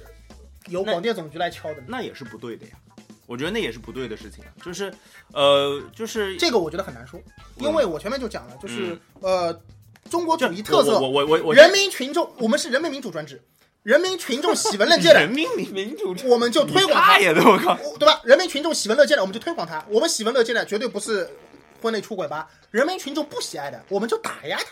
[0.68, 1.86] 由广电总局来敲的呢？
[1.88, 2.72] 那也是不对的呀？
[3.26, 4.92] 我觉得那也是不对的事情啊，就是，
[5.32, 7.20] 呃，就是这个我觉得很难说，
[7.58, 9.62] 因为我前面就讲了，就是嗯呃，
[10.10, 13.40] 中国这主义特色我，我我我人民群众，我们是人民民主专制，
[13.84, 17.78] 人民群众喜闻乐见的， 人民民民主我们就推广它大，爷的，我靠！
[18.00, 18.20] 对吧？
[18.24, 19.84] 人民群众喜闻乐见的，我们就推广它。
[19.88, 21.30] 我们喜闻乐见的绝对不是
[21.80, 22.48] 婚内出轨吧？
[22.72, 24.64] 人民群众不喜爱的，我们就打压它。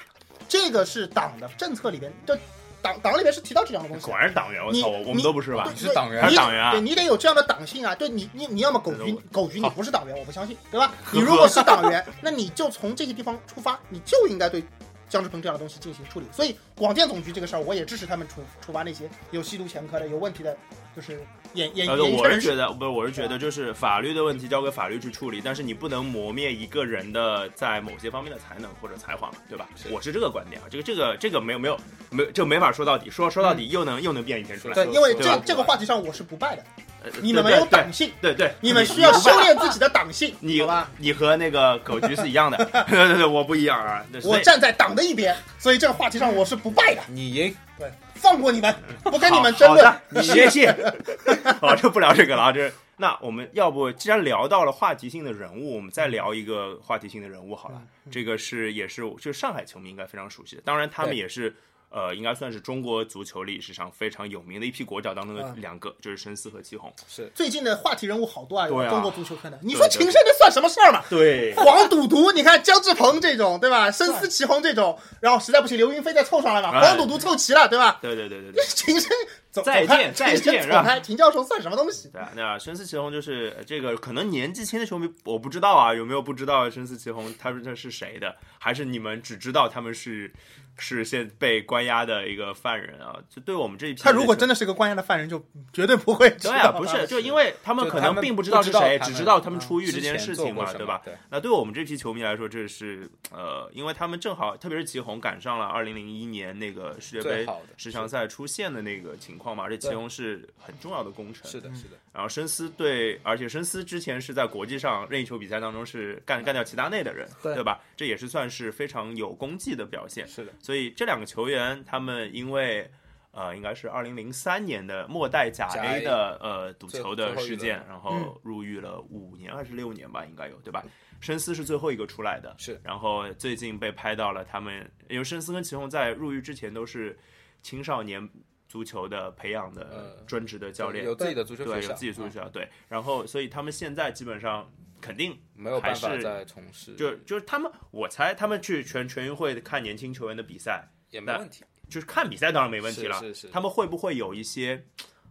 [0.48, 2.38] 这个是党的政策里边的，
[2.80, 4.16] 党党里边是提到这样的东西果。
[4.16, 5.74] 然是党员，我你操，我我们你都不是吧对？
[5.74, 7.94] 你是党员你是党员啊对你得有这样的党性啊！
[7.94, 10.94] 对你，你你要么狗局，狗局你不是党员，我不相信，对吧？
[11.12, 14.64] 你如果是党员，那你就从这些地方出发，你就应该对
[15.08, 16.26] 姜志鹏这样的东西进行处理。
[16.32, 20.56] 所以广电总局这个事儿，我也支持他们处处罚那些有吸毒前科的、有问题的，
[20.98, 21.20] 就是
[21.54, 22.12] 演演呃，演。
[22.12, 29.68] 我是觉得，不是，我是觉得，就是法律的问题交给法律去处理，但是你不能磨灭一个人的在某些方面的才能或者才华嘛，对吧？
[29.76, 31.78] 是我是这个观点啊，这个这个这个没有没有
[32.10, 34.74] 没有，这没法说到底，说说到底又能又能变一天出来。
[34.74, 36.64] 对，因为这这个话题上我是不败的，
[37.04, 40.90] 呃你们没有党性，对对，对你们需要修炼自己的党性，你好吧？
[40.98, 42.56] 你和那个狗局是一样的，
[42.90, 44.04] 对对对，我不一样啊。
[44.24, 48.74] 我站在党的一边，所以这个话题上我是不败的，你赢，对，放过你们，
[49.04, 50.72] 不跟你们争论你谢谢。
[51.60, 57.80] 好，这不聊这个了啊，这那我们要不既然聊到了话题性的人物，我们再聊一个话题性的人物好了。
[58.10, 61.54] 这个是也是就上海球迷应该非常熟悉的，当然他们也是。
[61.90, 66.92] 呃，应该算是中国足球历史上非常有名的一批国脚当中的嗯两个，就是申思和祁宏。
[67.08, 69.58] 是最近的话题人物好多啊，对啊中国足球圈的。
[69.62, 71.02] 你说秦升这算什么事儿嘛？
[71.08, 73.90] 对，黄赌毒，你看姜志鹏这种，对吧？
[73.90, 77.98] 申思祁宏这种，然后实在不行，刘云飞再凑上来嘛，哎黄赌毒凑齐了，对吧？
[78.02, 78.64] 对对对对对。
[78.68, 79.10] 秦升
[79.50, 82.08] 走再见再 见是吧走开，秦教授算什么东西？
[82.10, 88.36] 对啊，那申思祁宏就是呃这个，可能年纪轻的球迷我不知道啊，有没有不知道申思祁宏他是他是谁的？
[88.58, 90.30] 还是你们只知道他们是
[90.78, 93.18] 是现被关押的一个犯人啊？
[93.28, 101.02] 就对我们这一批他如果真的是个关押的犯人，就绝对不会对啊，不是，就因为他们可能并不知道是谁，只知道他们出狱这件事情嘛，对吧？
[101.04, 111.44] 对那对我们这批球迷来说，这是呃，因为他们正好，特别是祁宏赶上了二零零一年那个世界杯十强赛出现的那个情况嘛，这祁宏是很重要的功臣。
[111.50, 117.80] 是的，是的，然后申思对，而且申思之前是在国际上任意球比赛当中是干干掉齐达内的人，对吧？
[117.96, 120.26] 这也是算是非常有功绩的表现。
[120.28, 122.90] 是的，所以这两个球员，他们因为
[123.30, 130.84] 呃，应该是二零零三年的末代甲甲 A 的呃呃赌球的事件，然后入狱了五年还是六年吧，应该有对吧？
[131.20, 137.18] 申思是最后一个出来的，是然后最近被拍到了他们，因为申思跟祁宏在入狱之前都是
[137.62, 138.28] 青少年
[138.68, 142.68] 足球的培养的呃专职的教练，有自己的足球对，学校，有自己足球嗯学校，对。
[142.88, 144.70] 然后，所以他们现在基本上
[145.00, 153.18] 肯定没有办法再从事，就就是他们，我猜他们去全全运会看年轻球员的比赛，也没问题，就是看比赛当然没问题了。
[153.18, 154.84] 是是是他们会不会有一些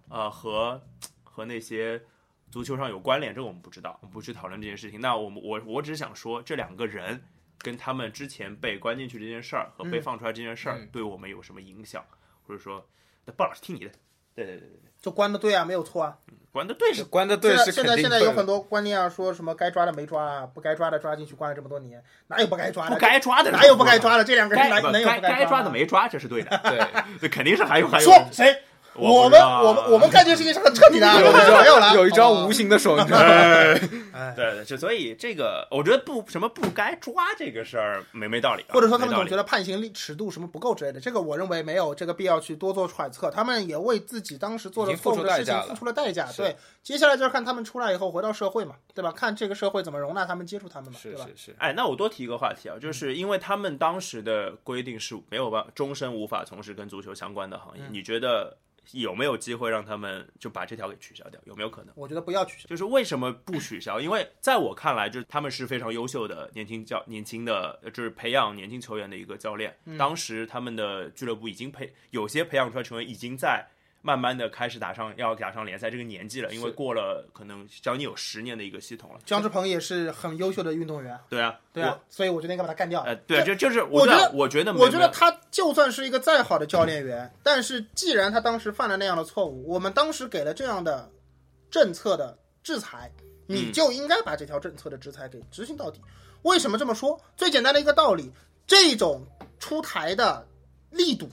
[0.10, 0.82] 呃和
[1.24, 2.02] 和那些
[2.50, 3.34] 足球上有关联？
[3.34, 5.00] 这个我们不知道，我们不去讨论这件事情。
[5.00, 7.22] 那我们我我只是想说，这两个人
[7.58, 12.06] 跟他们之前被关进去这件事儿和被嗯放出来这件事儿，嗯对我们有什么影响？
[12.44, 12.90] 或者说，
[13.26, 13.92] 那鲍老师听你的，
[14.34, 14.70] 对对对，
[15.08, 16.18] 就关的对啊，没有错啊。
[16.52, 22.96] 关的对是关的队现在是现在现在有很多观念啊，说什么该抓的没抓啊，不该抓的抓进去关了这么多年，哪有不该抓的？
[22.96, 24.24] 不该抓的，哪有不该抓的？
[24.26, 25.72] 这两个人哪能有不该该抓的的？
[25.72, 26.86] 没抓，这是对的，对，
[27.22, 28.04] 这肯定是还有还有。
[28.04, 28.64] 说谁？
[28.98, 33.26] 我们我们我们干这个事情是很彻底的没有了，有一张哦无形的手，你知道吗？
[33.26, 43.30] 哎对对，就所以这个，我觉得不什么不该抓这个事儿没没道理啊、或者说他们总觉得判刑力尺度什么不够之类的，这个我认为没有这个必要去多做揣测。
[43.30, 46.26] 他们也为自己当时做的付错误的事情出代价付出了代价。
[46.26, 49.12] 是对，接下来就是看他们出来以后回到社会嘛，对吧？
[49.12, 51.26] 看这个社会怎么容纳他们、接触他们嘛，对吧？
[51.26, 58.58] 是是是，哎，那我多提一个话题啊，就是因为他们当时的规定是没有办法终身无法从事跟足球相关的行业，嗯你觉得
[58.92, 61.40] 有没有机会让他们就把这条给取消掉？
[61.46, 61.94] 有没有可能？
[61.96, 62.68] 我觉得不要取消。
[62.68, 64.00] 就是为什么不取消？
[64.00, 69.76] 因为在我看来，就是他们是非常优秀的年轻教年轻的，呃就是培养年轻球员的一个教练。
[69.86, 73.66] 嗯当时他们的俱乐部已经培有些培养出来球员已经在
[74.08, 79.20] 慢慢的开始打上要打上联赛这个年纪了，因为过了可能将近有十年的一个系统了。
[79.26, 83.02] 姜志鹏也是很优秀的运动员，对啊，对啊，所以我觉得应该把他干掉。
[83.02, 91.12] 呃，对，这就就是我觉得我觉得我觉得他就算是一个再好的教练员， 但是既然他当时犯了那样的错误，我们当时给了这样的
[91.70, 93.12] 政策的制裁，
[93.46, 96.00] 你嗯就应该把这条政策的制裁给执行到底。
[96.44, 97.20] 为什么这么说？
[97.36, 98.32] 最简单的一个道理，
[98.66, 99.26] 这种
[99.60, 100.48] 出台的
[100.92, 101.30] 力度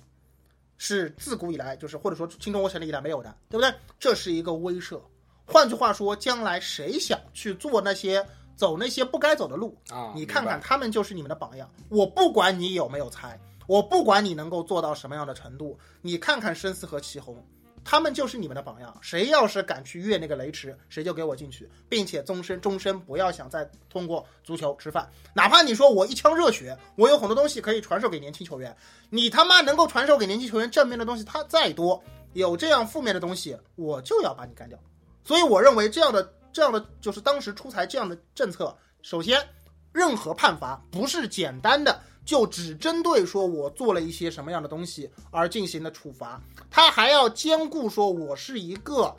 [0.79, 3.73] 是自古以来，就是或者说新中国成立以来没有的，对不对？
[3.99, 5.01] 这是一个威慑。
[5.47, 11.71] 换句话说，将来谁想去做那些走那些不该走的路，啊，你看看他们就是你们的榜样。
[11.89, 17.37] 我不管你有没有才，我不管你能够做到什么样的程度，你看看深思和祁宏，
[17.85, 18.97] 他们就是你们的榜样。
[19.03, 25.09] 谁要是敢去越那个雷池，谁就给我进去，并且终身终身不要想再通过足球吃饭。
[25.35, 28.75] 哪怕你说我一腔热血，我有很多东西可以传授给年轻球员，
[29.11, 34.79] 你他妈能够传授给年轻球员正面的东西，他再多，有这样负面的东西，我就要把你干掉。
[35.25, 39.41] 所以我认为这样的这样的就是当时出台这样的政策，首先，
[39.93, 49.15] 任何判罚不是简单的就只针对说我做了一些什么样的东西而进行的处罚，他还要兼顾说我是一个，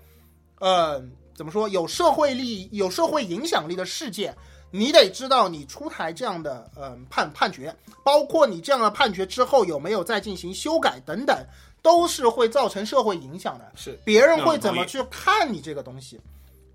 [0.60, 1.04] 呃，
[1.36, 4.36] 怎么说有社会力、有社会影响力的事件。
[4.72, 11.38] 你得知道，你出台这样的呃判判决，包括你这样的判决之后有没有再进行修改等等，
[11.82, 13.72] 都是会造成社会影响的。
[13.76, 16.20] 是别人会怎么去看你这个东西，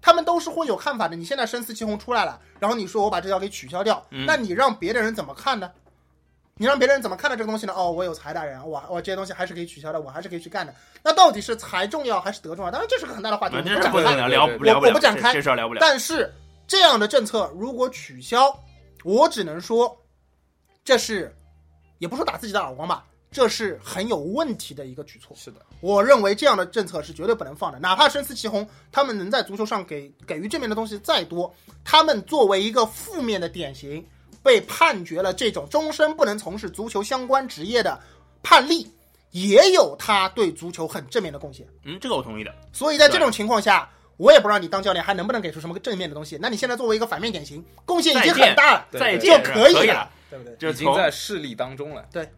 [0.00, 1.14] 他们都是会有看法的。
[1.14, 5.70] 你现在深思祁宏出来了，然后你说我把这条给取消掉，那你让别的人怎么看呢？
[6.60, 7.72] 你让别人怎么看待这个东西呢？
[7.74, 10.74] 哦，我有财大人，我我这些东西还是可以取消的，我还是可以去干的。
[11.02, 12.70] 那到底是财重要还是德重要？
[12.70, 14.28] 当然这是个很大的话题，我不展开。
[14.28, 15.78] 聊，聊不了，我不展开这事儿聊不了。
[15.80, 16.30] 但是
[16.66, 18.54] 这样的政策如果取消，
[19.04, 19.96] 我只能说，
[20.84, 21.34] 这是
[21.96, 25.34] 也不说打自己的耳光吧，这是很有问题的一个举措。
[25.34, 31.54] 是的，我认为这样的政策是绝对不能放的，哪怕深思祁宏他们能在足球上给给予正面的东西再多，
[31.86, 34.06] 他们作为一个负面的典型，
[34.42, 38.00] 被判决了这种终身不能从事足球相关职业的
[38.42, 38.90] 判例，
[39.30, 41.66] 也有他对足球很正面的贡献。
[41.84, 42.54] 嗯，这个我同意的。
[42.72, 46.38] 所以在这种情况下，我也不知道你当教练，还能不能给出什么正面的东西？
[46.40, 48.86] 那你现在作为一个反面典型，贡献已经很大了，
[49.18, 50.10] 就可以了。
[50.30, 50.54] 对不对？
[50.56, 52.06] 就已经在势力当中了。
[52.12, 52.28] 对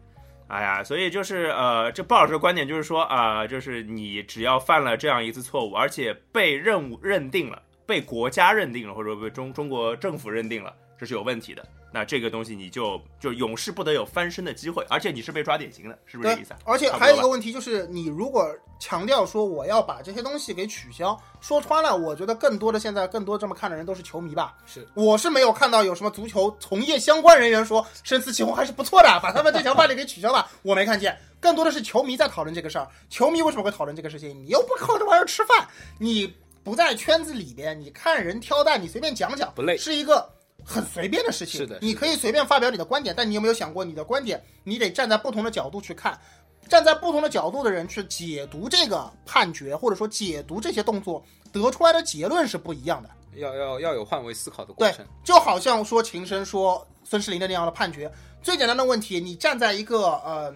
[0.47, 11.63] 哎呀，所以就是呃，这鲍老师的观点就是说啊、就是你只要犯了这样一次错误，而且被任务认定了，被国家认定了，或者说被中中国政府认定了，这是有问题的。
[11.93, 16.59] 那这个东西你就就永世不得有翻身的机会，而且你是被抓典型的，是不是这个意思啊？
[16.65, 18.43] 而且还有一个问题就是，你如果
[18.79, 24.57] 强调说我要把这些东西给取消，说穿了，我觉得更多的现在更多这么看的人都是球迷吧。
[24.65, 31.15] 是我是没有看到有什么足球从业相关人员说深思起红还是不错的，把他们这条办例给取消吧，我没看见。
[31.39, 32.87] 更多的是球迷在讨论这个事儿。
[33.09, 34.29] 球迷为什么会讨论这个事情？
[34.29, 35.67] 你又不靠这玩意儿吃饭，
[35.99, 36.33] 你
[36.63, 40.27] 不在圈子里边，你看人挑担，你随便讲讲，不累是一个
[40.65, 41.59] 很随便的事情。
[41.59, 46.19] 是的你可以随便发表你的观点，但你有没有想过，你的观点你得站在不同的角度去看，
[46.67, 53.09] 站在不同的角度的人去解读这个判决，或者说解读这些动作，得出来的结论是不一样的。
[53.35, 58.11] 要要要有换位思考的过对程。，就好像说秦升说孙世林的那样的判决，
[58.41, 60.53] 最简单的问题，你站在一个呃，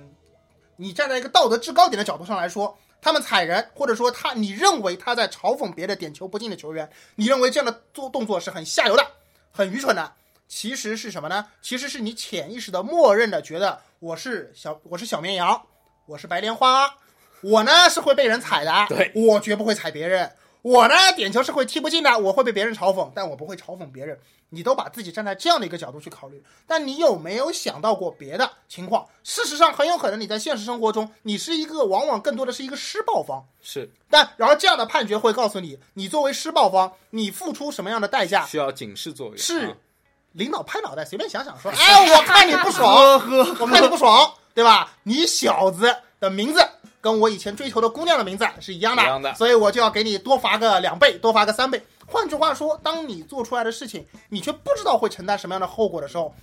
[0.76, 9.08] 你站在一个道德制高点的角度上来说，他他们踩人，或者说他你认为他在嘲讽别的点球不进的球员，你认为这样的做动作是很下流的、
[9.52, 10.14] 很愚蠢的。
[10.48, 11.48] 其实是什么呢？
[11.62, 15.62] 其实是你潜意识的默认的觉得我是小我是小绵羊，
[16.06, 16.96] 我是白莲花，
[17.42, 20.32] 我呢是会被人踩的，对我绝不会踩别人。
[20.68, 24.20] 我呢点球是会踢不进的，我会被别人嘲讽，但我不会嘲讽别人。
[24.50, 29.06] 你都把自己站在这样的一个角度去考虑，但你有没有想到过别的情况？
[29.24, 33.46] 事实上，很有可能你在现实生活中，你是一个往往更多的是一个施暴方。
[33.62, 38.46] 是但然后这样的判决会告诉你，你作为施暴方，你付出什么样的代价？
[38.46, 39.38] 需要警示作用。
[39.38, 39.74] 是啊
[40.34, 43.14] 领导拍脑袋，随便想想说，哎，我看你不爽，
[43.60, 44.92] 我看你不爽，对吧？
[45.04, 46.66] 你小子的名字
[47.08, 51.82] 跟我以前追求的姑娘的名字是一样的，一样的所以我就要给你多罚个两倍，多罚个三倍。
[52.06, 56.36] 换句话说，当你做出来的事情，你却不知道会承担什么样的后果的时候，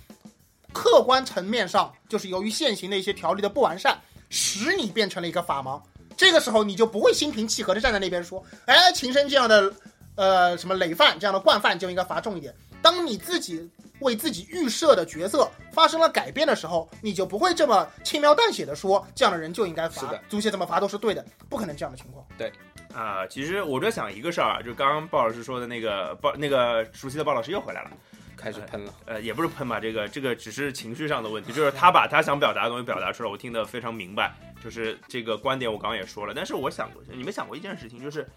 [0.73, 5.79] 客观层面上就是由于现行的一些条例的不完善，使你变成了一个法盲。
[6.17, 9.71] 这个时候你就不会心平气和的站在那边说，哎，秦升这样的
[10.15, 12.51] 呃什么累犯这样的惯犯就应该罚重一点。
[12.81, 22.25] 当你自己为自己预设的角色发生了改变的时候，你就不会这么轻描淡写的说这样的人就应该罚是的，足协怎么罚都是对的，不可能这样的情况。
[22.37, 22.49] 对
[22.93, 27.91] 啊、其实我在想一个事儿啊，就刚刚鲍老师说的那个鲍那个熟悉的鲍老师又回来了。
[28.37, 28.93] 开始喷了。
[29.05, 34.33] 呃，也不是喷吧，这个这个只是情绪上的问题，就是他把他想表达的东西表达出来，我听得非常明白。
[34.63, 38.27] 就是这个观点，我刚刚也说了，但是我想过，你们想过一件事情，就是，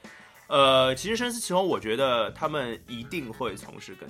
[0.46, 4.08] 呃，其实深思其后，我觉得他们一定会从事跟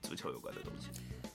[0.00, 0.88] 足球有关的东西，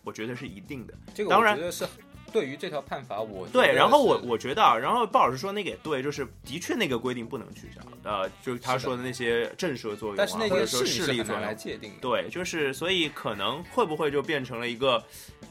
[0.08, 0.93] 我觉得是一定的。
[1.14, 1.86] 这个当然是
[2.32, 11.91] 对于这条判罚，我觉对，然后我我觉得啊，然后鲍老师说那个也对，就是的确那个规定不能取消，呃，就是他说的那些震慑作用啊，但是那或者说件事你是很难来势力作用来，界定。
[11.99, 15.03] 对，就是所以可能会不会就变成了一个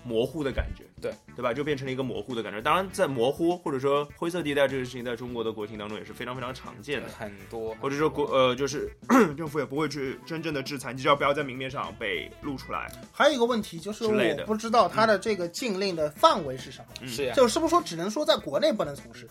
[0.04, 1.52] 模糊的感觉，对对吧？
[1.52, 2.60] 就变成了一个模糊的感觉。
[2.60, 7.08] 当然，在模糊或者说灰色地带这个事情，在中国的国情当中也是非常非常常见的。
[7.08, 8.90] 很多，或者说国呃，就是
[9.36, 12.90] 政府也不会去真正的制裁，你只要不要在明面上被露出来。
[13.12, 19.28] 还有一个问题就是，我不知道它的这个禁令的范围是什么，嗯是呀，就是不是说只能说在国内不能从事？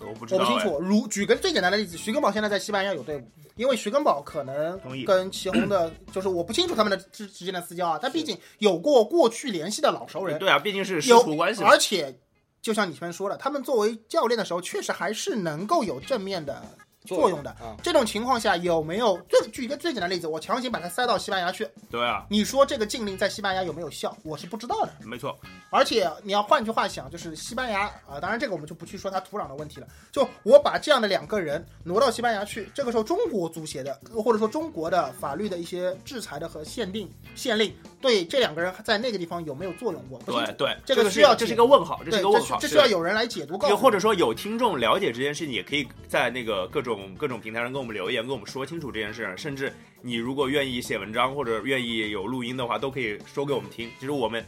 [0.00, 0.48] 我不知道，哎。
[0.48, 0.78] 我不清楚。
[0.80, 3.26] 如举个最简单的例子，徐根宝现在在西班牙有队伍，
[3.56, 11.62] 因为徐根宝可能跟祁宏的，就是我不清楚他们的之之间的私交啊，但毕竟有过过去联系的老熟人，对啊，毕竟是师有徒关系。
[11.62, 12.18] 而且
[12.60, 16.62] 就像你前面说了，他们作为教练的时候，确实还是能够有正面的
[17.04, 17.50] 作用的。
[17.52, 19.16] 啊，这种情况下有没有？
[19.28, 24.16] 最举一个最简单的例子，我强行把它塞到西班牙去，对啊，你说这个禁令在西班牙有没有效？
[24.22, 24.92] 我是不知道的。
[25.04, 25.38] 没错，
[25.70, 29.86] 而且你要换句话想，就是西班牙啊、当然这个我们就不去说它土壤的问题了。
[30.12, 37.74] 就我把这样的两个人挪到西班牙去，这个时候中国足协的或者说中国的法律的一些制裁的和限定限令，
[38.04, 40.04] 对这两个人在那个地方有没有作用？
[40.10, 40.52] 我不清楚。
[40.52, 49.34] 对对，这个需要这是一个问号，这是，一个问号，这需要有人来解读告诉又或者说有听众了解这件事情，也可以在那个各种各种平台上跟我们留言，跟我们说清楚这件事。
[49.38, 53.90] 甚至你如果愿意写文章或者愿意有录音的话，都可以说给我们听。
[53.98, 54.44] 其实我们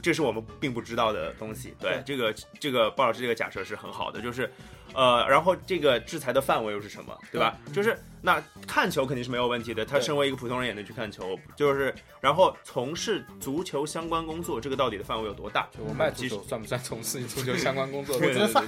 [0.00, 1.74] 这是我们并不知道的东西。
[1.80, 4.48] 对对这个这个鲍老师这个假设是很好的，就是
[4.94, 7.56] 呃，然后这个制裁的范围又是什么，对吧？
[7.72, 15.68] 就是那看球肯定是没有问题的，他身为一个普通人也能去看球，就是然后从事足球相关工作，这个到底的范围有多大？
[15.76, 18.16] 就我卖足球算不算从事足球相关工作？
[18.20, 18.64] 我觉得算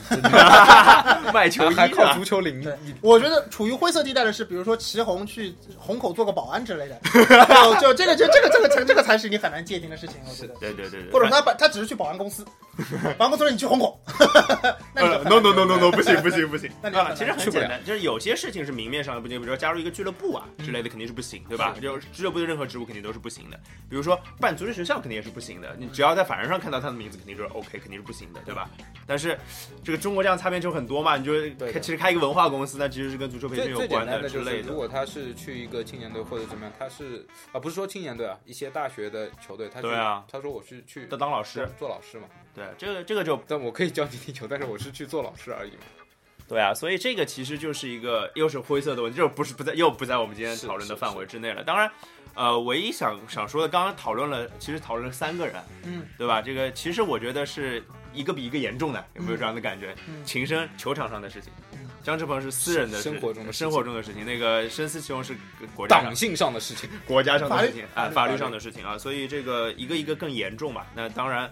[1.33, 7.01] 卖球衣还还靠啊足球领域，我觉得处于灰色地带的是，比如说祁宏去虹口做个保安之类的，
[7.81, 10.55] 就就这个就这个这个才这个才是你很难界定的事情，我觉得。
[10.61, 12.45] 对对对对，或者他把他只是去保安公司，
[13.19, 14.01] 保安公司说你去虹口，
[14.95, 17.13] 那你就呃，no no no no no，不行不行不行啊！
[17.15, 21.75] 其实很简单，就是有些事情是明面上的不行，比如说加入一个俱乐部啊之类的，肯定是不行，对吧？
[21.81, 23.61] 就俱乐部的任何职务肯定都是不行的。
[23.91, 28.71] 比如说办足球学校肯定也是不行的，你只要在法人上看到他的名字，肯定就是 OK，肯定是不行的，对吧？
[29.07, 29.39] 但是
[29.85, 31.33] 这个中国这样擦边球很多嘛，你就
[31.71, 34.75] 开其实开一个文化公司，那其实是跟足球培训有关的，之类的如。
[34.75, 42.25] 果他是去一个青年队或者怎么样，他是啊，不是说青年队啊，一些大学的球队，他是对啊他说我是去当当老师做，做老师嘛，
[42.55, 45.79] 对这个这个就但我可以教你踢球，但是我是去做老师而已嘛。
[46.49, 51.65] 对啊，所以这个其实就是一个又是灰色的问题，就不是不在又不在我们今天讨论的范围之内了。
[51.65, 51.91] 当然，
[52.35, 56.43] 呃，唯一想想说的，刚刚讨论了，其实讨论了三个人，嗯，对吧？
[56.43, 57.83] 这个其实我觉得是
[58.13, 59.95] 一个比一个严重的，有没有这样的感觉？
[60.09, 65.35] 嗯秦升球场上的事情嗯，张志鹏是私人的生活中的生活中的事情，那个深思其中是
[65.75, 70.87] 国家党性上的事情，国家上的事情啊，法律法律上的事情啊，所以这个一个一个更严重吧。
[70.95, 71.51] 那当然，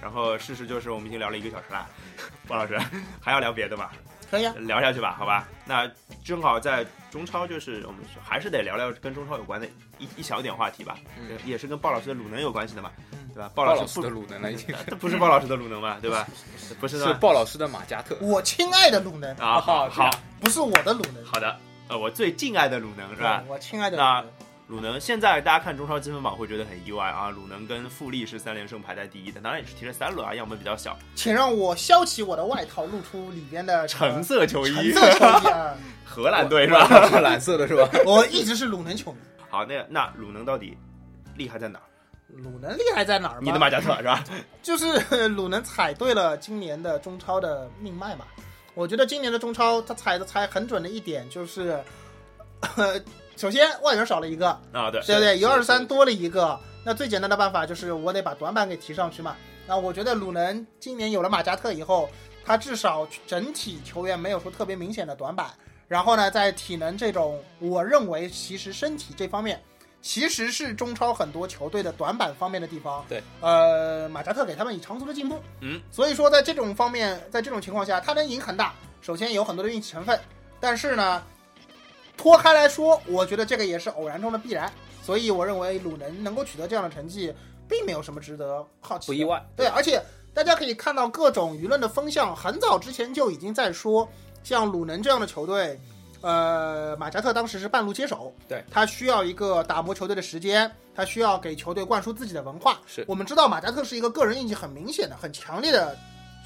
[0.00, 1.86] 然后事实就是我们已经聊了一个小时了，
[2.48, 2.78] 鲍老师
[3.20, 3.90] 还要聊别的吗？
[4.30, 4.54] 可以啊。
[4.58, 5.48] 聊下去吧，好吧？
[5.64, 5.90] 那
[6.24, 9.66] 正好在中超，就是我们还是得聊聊跟中超有关的
[9.98, 13.50] 一一小点话题吧，嗯也是跟鲍老师的鲁能有关系的嘛，嗯对吧？
[13.54, 16.26] 鲍鲍老师老师不的鲁能了已经 这不是鲍老师的鲁能嘛，对吧？
[16.80, 18.16] 不是是鲍老师的马加特。
[18.20, 20.08] 我亲爱的鲁能，啊，好好
[20.40, 21.56] 不是我的鲁能，好的，
[21.88, 23.42] 呃，我最敬爱的鲁能是吧？
[23.48, 24.24] 我亲爱的那
[24.70, 35.74] 鲁能现在大家看中超积分榜会觉得很意外啊，鲁能跟富力是三连胜排在第一的，当然也是踢了三轮啊，样本比较小，请让我削起我的外套，露出里边的橙色球衣，橙色球衣啊！
[36.04, 36.86] 荷兰队是吧？
[37.08, 37.90] 是蓝色的是吧？
[38.06, 39.18] 我一直是鲁能球迷。
[39.48, 40.78] 好，那那鲁能到底
[41.34, 41.84] 厉害在哪儿？
[42.28, 43.40] 鲁能厉害在哪儿？
[43.42, 44.22] 你的马加特是吧？
[44.62, 48.24] 就是鲁能踩对了今年的中超的命脉嘛。
[48.74, 51.76] 我觉得今年的中超他踩的踩很准的一点就是，
[52.76, 53.00] 呃，
[53.40, 55.32] 首先外援少了一个，啊，对，对不对？
[55.32, 59.34] 是有二十三多了一个，那最简单的办法就是我得把短板给提上去嘛。
[59.66, 62.10] 那我觉得鲁能今年有了马加特以后，
[62.44, 65.50] 他至少整体球员没有说特别明显的短板。
[65.88, 69.58] 然后呢，在体能这种，我认为其实身体这方面，
[70.02, 73.02] 其实是中超很多球队的短板方面的地方。
[73.08, 75.40] 对，呃，马加特给他们以长足的进步。
[75.60, 78.74] 嗯，所以说在这种方面，在这种情况下，他能赢很大。
[79.00, 80.20] 首先有很多的运气成分，
[80.60, 81.22] 但是呢，
[82.20, 84.70] 脱开来说，我觉得这个也是偶然中的必然。
[85.02, 87.34] 所以我认为鲁能能够取得这样的成绩，
[87.66, 89.06] 并没有什么值得好奇的。
[89.06, 89.42] 不意外。
[89.56, 90.00] 对，而且
[90.34, 94.06] 大家可以看到各种舆论的风向，很早之前就已经在说，
[94.44, 95.80] 像鲁能这样的球队，
[96.20, 102.78] 呃，马加特当时是半路接手，对他需要一个打磨球队的时间，他需要给球队灌输自己的文化。
[102.86, 105.96] 是我们知道马加特是一个个人印记很明显的、很强烈的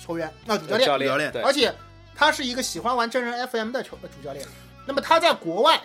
[0.00, 1.74] 球员，那主教练，教练，而且
[2.14, 4.46] 他是一个喜欢玩真人 FM 的球呃主教练。
[4.86, 5.80] 那么他在国外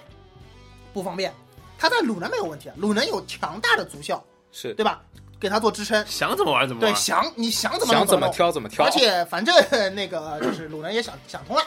[0.93, 1.33] 不方便，
[1.77, 5.01] 他在鲁能没有问题啊，鲁能有强大的足校，是对吧？
[5.39, 9.55] 给他做支撑，想怎么玩怎么玩对，想你想怎么弄想怎么弄挑怎么挑，而且反正
[9.95, 11.63] 那个就是鲁能也想想通了，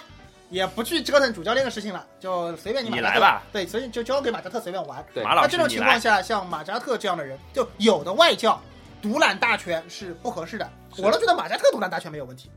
[0.51, 5.03] 也不去折腾主教练的事情了，就随便你马加特你来吧，对，所以就交给马加特随便玩。
[5.15, 8.61] 对马老师那这种情况下，像马加特这样的人，就有的外教
[9.01, 10.71] 独揽大权是不合适的。
[10.99, 12.51] 我都觉得马加特独揽大权没有问题。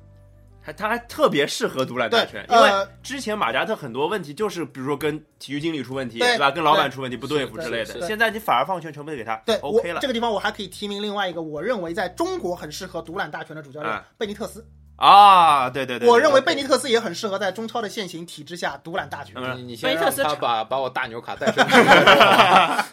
[0.66, 6.50] 还他还特别适合独揽大权，，因为呃，之前马加特很多问题就是，比如说跟体育经理出问题，对对吧？
[6.50, 8.02] 跟老板出问题不对付之类的。
[8.08, 14.66] 现在你反而放权全部给他对，OK 了这个地方我还可以提名另外一个我认为在中国很适合独揽大权的主教练啊贝尼特斯。
[14.96, 15.70] 啊！
[15.70, 19.36] 对对对，我认为贝尼特斯也很适合在中超的现行体制下独揽大权。
[19.38, 21.68] 嗯你你先斯场把把我大牛卡带上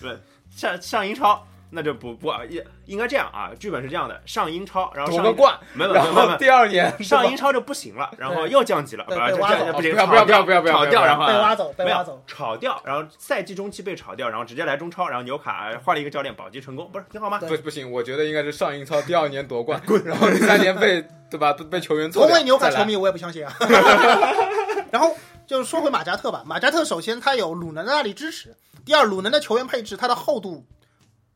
[0.00, 0.18] 对。
[0.54, 1.44] 上上英超。
[1.74, 12.22] 那就不不应应该这样啊，剧本是这样的：上英超，然后上夺个冠，没有没然有没有没有，后第二年上英超就不行了，然后又降级了，对啊这被挖走这不行，不要不要不要不要不要炒掉，不要然后被挖走，被挖走。
[12.26, 17.38] 炒掉，然后赛季中期被炒掉，然后直接来中超，然后纽卡换了一个教练，保级成功，不是挺好吗？
[17.40, 23.52] 对不不行，我觉得应该是上英超第二年夺冠，然后第三年被对吧被球员做掉同为纽卡球迷，我也不相信啊。
[24.92, 25.16] 然后
[25.46, 28.54] 就说回马加特吧，马加特首先他有鲁能的大力支持，
[28.84, 30.64] 第二鲁能的球员配置，他的厚度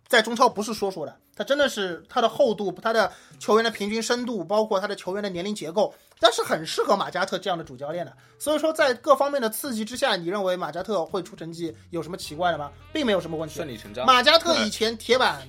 [0.09, 8.17] 在中超不是说说的，他真的是他的厚度，他的球员的平均深度，包括他的球员的年龄结构，但是很适合马加特这样的主教练的。
[8.39, 12.73] 所以说，在各方面的刺激之下，你认为马加特会出成绩有什么奇怪的吗？
[12.91, 13.69] 并没有什么问题顺。
[13.69, 14.07] 理成章。
[14.07, 15.47] 马加特以前铁板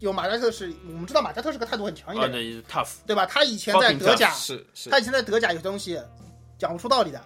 [0.00, 3.24] 有马加特是，我们知道马加特是个态度很强硬啊，的人，tough，对吧？
[3.24, 5.98] 他以前在德甲，是是他以前在德甲有些东西
[6.58, 7.24] 讲不出道理的，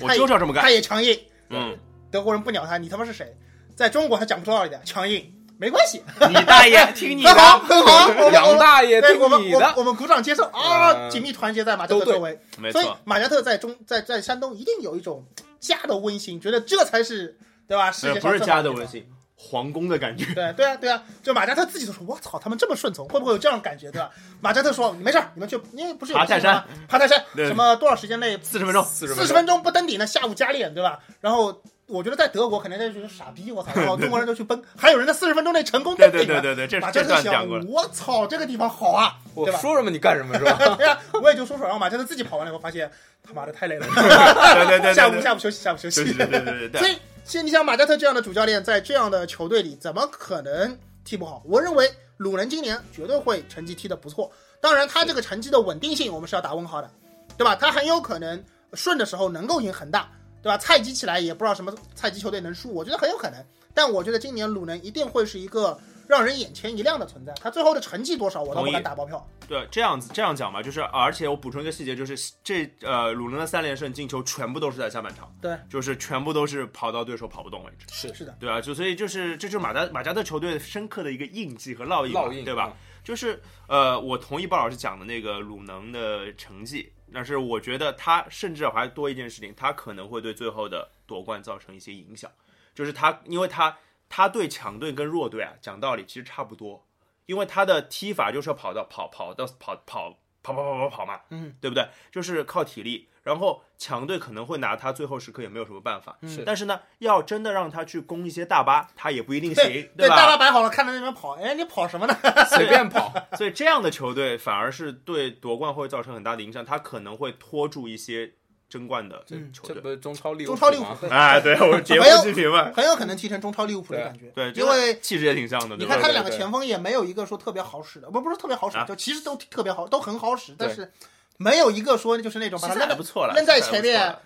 [0.00, 0.72] 我他也就是要这么干他。
[0.72, 1.16] 也强硬，
[1.50, 1.78] 嗯，
[2.10, 3.32] 德国人不鸟他，你他妈是谁？
[3.76, 10.44] 在中国他讲不出道理的，强硬没关系，你大爷， 听你很好，很好，杨大爷对我们听你的，我们我们鼓掌接受。
[10.44, 11.10] 啊，嗯。
[11.10, 15.24] 紧密团结在马加特周围，所以没错，马加特在中在在山东一定有一种
[15.60, 17.38] 家的温馨，觉得这才是
[17.68, 17.90] 对吧？
[17.92, 20.24] 世界不是家的温馨，皇宫的感觉。
[20.34, 24.10] 对对啊对啊，就马加特自己都说，我操，他们这么顺从，会不会有这样的感觉，对吧？
[24.40, 26.56] 马加特说，没事儿，你们去，因为不是有爬泰山。
[26.56, 30.98] 吗，爬泰山，什么多少时间内四十分钟，四十分钟不登顶的下午加练，对吧？
[31.20, 36.40] 然后我觉得在德国肯定大家觉得傻逼，我操， 然后中国人都去奔，还有人在四十分钟内成功对登顶了。
[36.40, 39.58] 对对对对，这马加这特想段讲过了，，我操，这个地方好啊，我对吧？
[39.60, 40.56] 说什么你干什么是吧？
[40.76, 42.90] 对呀，我也就说说，然后马加特自己跑完了以后发现，
[43.22, 46.04] 他妈的太累了，对对对对， 下午下午休息，下午休息。
[46.04, 51.42] 对对对对对对，所以，其实你像马加特这样的主教练，在这样的球队里，怎么可能踢不好？
[51.44, 54.30] 我认为鲁能今年绝对会成绩踢得不错。
[54.60, 56.90] 当然，他这个成绩的稳定性，我们是要打问号的，
[57.36, 57.54] 对吧？
[57.54, 60.08] 他很有可能顺的时候能够赢恒大，
[60.44, 60.58] 对吧？
[60.58, 63.42] 菜鸡起来也不知道什么菜鸡球队能输，我觉得很有可能。
[63.72, 67.32] 但我觉得今年鲁能一定会是一个让人眼前一亮的存在。
[67.40, 69.26] 他最后的成绩多少，我都不敢打包票。
[69.48, 82.76] 对，这样子这样讲吧，就是而且我补充一个细节，就是这呃鲁能的三连胜进球全部都是在下半场，对，就是全部都是跑到对手跑不动为止，是是的，对啊，就所以就是这就是马达马加特球队深刻的一个印记和烙印，烙印对吧？？
[83.02, 92.30] 就是呃，我同意鲍老师讲的那个鲁能的成绩，但是我觉得他甚至还多一件事情，他可能会对最后的夺冠造成一些影响，
[92.74, 93.78] 就是他因为他
[94.08, 96.86] 他对强队跟弱队啊，讲道理其实差不多，
[97.26, 100.10] 因为他的踢法就是要跑到跑跑到跑跑
[100.42, 101.88] 跑跑跑跑跑嘛，嗯，对不对？
[102.10, 106.16] 就是靠体力，然后强队可能会拿他最后时刻也没有什么办法。
[106.20, 110.16] 嗯是但是呢，要真的让他去攻一些大巴，他也不一定行，对对，吧？
[110.16, 112.16] 大巴摆好了，看着那边跑，哎，你跑什么呢？
[112.50, 118.32] 随便跑，所以这样的球队反而是对夺冠会造成很大的影响，他可能会拖住一些
[118.68, 119.76] 争冠的嗯球队。
[119.76, 120.60] 这不是中超利物浦中？
[120.60, 124.26] 超利物浦对 哎，对我节目剧评嘛，很有可能踢成中超利物浦的感觉。
[124.34, 130.92] 对，因为气质也挺像的，你看他的两个前锋也没有一个说特别好使的，不不是特别好使啊，就其实都特别好，都很好使，但是
[131.36, 132.86] 没有一个说就是那种把现他
[133.34, 134.16] 扔在前面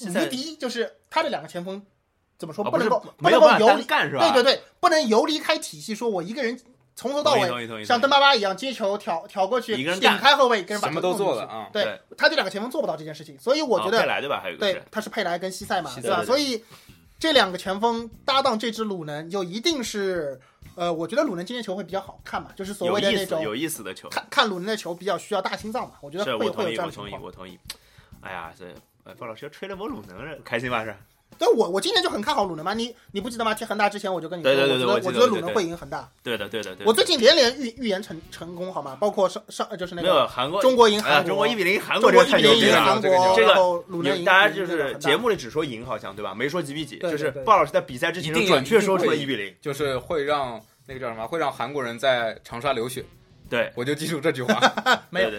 [0.00, 1.82] 无敌，就是他这两个前锋
[2.38, 4.30] 怎么说哦不能够不能够游离，干是吧？
[4.32, 6.58] 对对对，不能游离开体系，说我一个人
[6.94, 14.40] 从头到尾像邓巴巴一样接球挑挑过去，顶开后卫，一个人把什么都做了啊对对他这两个前锋做不到这件事情，所以我觉得哦佩莱对吧？
[14.42, 16.24] 还有对，他是佩莱跟西塞嘛，对吧？
[16.24, 16.64] 所以
[17.18, 20.38] 这两个前锋搭档这支鲁能，就一定是，
[20.76, 27.22] 呃，我觉得鲁能今天球会比较好看嘛，就是所谓的那种意有意思的球，看看鲁能的球比较需要大心脏嘛，我觉得会是我同意，会有这样我同意，的情况。
[27.22, 27.58] 我同意。
[28.20, 28.72] 哎呀，这
[29.04, 30.84] 呃鲍老师吹了波鲁能了，开心吧？
[30.84, 30.94] 是？
[31.38, 33.54] 对，我我今年就很看好鲁能嘛，你你不记得吗？
[33.54, 36.08] 踢恒大之前我就跟你说，对对对对我觉得我觉得鲁能会赢恒大。
[36.22, 36.84] 对的，对的，对的。
[36.86, 38.96] 我最近连连预预言成成功，好吗？
[39.00, 42.82] 包括上上呃就是那没有个韩国，中国赢韩国，中国一比零，韩中这个太国一比零赢牛逼了。
[42.84, 46.34] 韩国，这个这个然后鲁能赢大家就是节目里只说赢，好像对吧？
[46.34, 49.54] 没说几比几，就是鲍老师在比赛之前准确说出了一比零。
[49.60, 53.04] 就是会让那个叫什么，会让韩国人在长沙流血。
[53.48, 54.60] 对，我就记住这句话，
[55.10, 55.30] 没有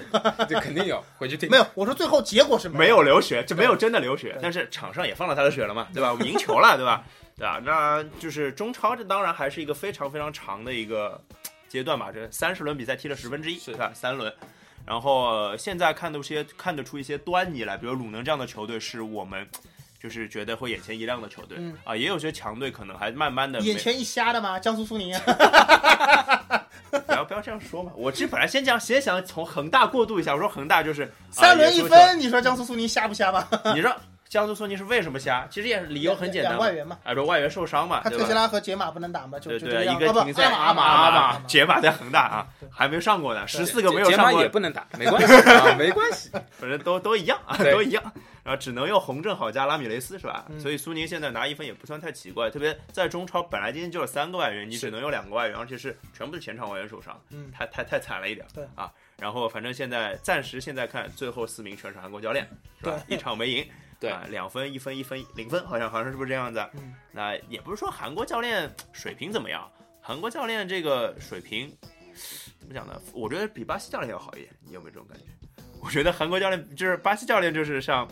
[0.48, 1.50] 这肯定有，回去听。
[1.50, 6.12] 没有，我说最后结果是没有流血，这没有真的流血，但是场上也放了他的血了嘛， 对吧？
[6.12, 7.04] 我们赢球了，对吧？
[7.38, 7.60] 对啊？
[7.64, 11.22] 那就是中超，这当然还是一个非常非常长的一个
[11.68, 12.10] 阶段吧。
[12.14, 13.92] 这三十轮比赛踢了十分之一，是对吧？
[13.94, 14.34] 三轮，
[14.86, 19.48] 然后、呃现在看得出些看得出一些端倪来，比如鲁能这样的球队是我们。
[20.00, 24.60] 就是觉得会眼前一亮的球队、嗯啊，也有些强队可能还慢慢的眼前一瞎的吗？
[24.60, 25.22] 江苏苏宁啊，
[26.90, 27.92] 不要不要这样说嘛。
[27.96, 33.48] 我这本来先讲先想从恒大过渡一下，我说恒大就是三轮一，分，你说江苏苏宁瞎不瞎吧？
[33.76, 33.94] 你说
[34.30, 35.48] 江苏苏宁是为什么瞎？
[35.50, 38.34] 其实也理由很简单外，援嘛，哎，说外援受伤嘛，对吧他特谢？
[38.34, 46.30] 拉和杰马不能打嘛，就对对，就这一个啊不停赛，阿马阿马马，在恒大啊，还没上过呢，十四个没有上过也，不能打，没关系啊，没关系。
[46.60, 48.04] 反正都都一样啊，都一样。
[48.48, 50.46] 然后只能用洪正好加拉米雷斯是吧？
[50.50, 58.48] 嗯所以苏宁现在拿一分也不算太奇怪，特别在中超本来今天就有三个外援，你只能有两个外援，而且是全部是前场外援受伤，嗯太太太惨了一点。
[58.54, 58.90] 对啊，
[59.20, 62.48] 然后反正现在暂时现在看最后四名全是韩国教练
[62.80, 63.04] 是吧？
[63.10, 63.68] 一场没赢。
[64.00, 66.66] 对啊，两分、一分、一分、零分，好像好像是不是这样子？
[66.76, 69.70] 嗯那也不是说韩国教练水平怎么样，
[70.00, 71.68] 韩国教练这个水平
[72.60, 72.98] 怎么讲呢？
[73.12, 74.50] 我觉得比巴西教练要好一点。
[74.66, 75.26] 你有没有这种感觉？
[75.82, 78.08] 我觉得韩国教练就是巴西教练，就是像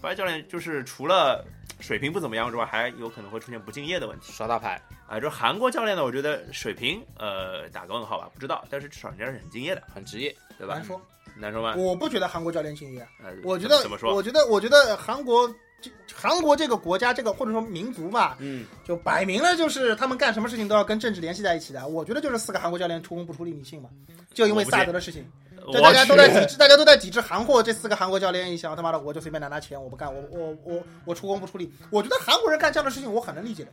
[0.00, 1.44] 巴西教练，就是除了
[1.80, 5.20] 水平不怎么样之外，还有可能会出现不敬业的问题耍大牌，啊。
[5.20, 10.34] 就韩国教练呢，我觉得水平呃打个问号吧，不知道，但是至少人家是很敬业的，很职业。
[10.58, 10.84] 对吧难？
[10.84, 11.00] 说。
[11.38, 11.74] 难说吗？
[11.76, 14.14] 我不觉得韩国教练敬业，呃我觉得怎么说？
[14.14, 15.48] 我觉得，我觉得韩国
[15.80, 21.88] 这韩国这个国家，这个或者说民族吧，嗯，就摆明了就是他们干什么事情都要跟政治联系在一起的。
[21.88, 23.88] 我觉得就是四个韩国教练出工不出力，你信吗？
[24.34, 25.24] 就因为萨德的事情，
[25.72, 27.62] 大家都在抵制，大家都在抵制韩货。
[27.62, 31.72] 这四个韩国教练一想，他妈的，我就随便拿拿钱，我不干，我我我我出工不出力。
[31.90, 33.70] 我觉得韩国人干这样的事情，我很能理解的。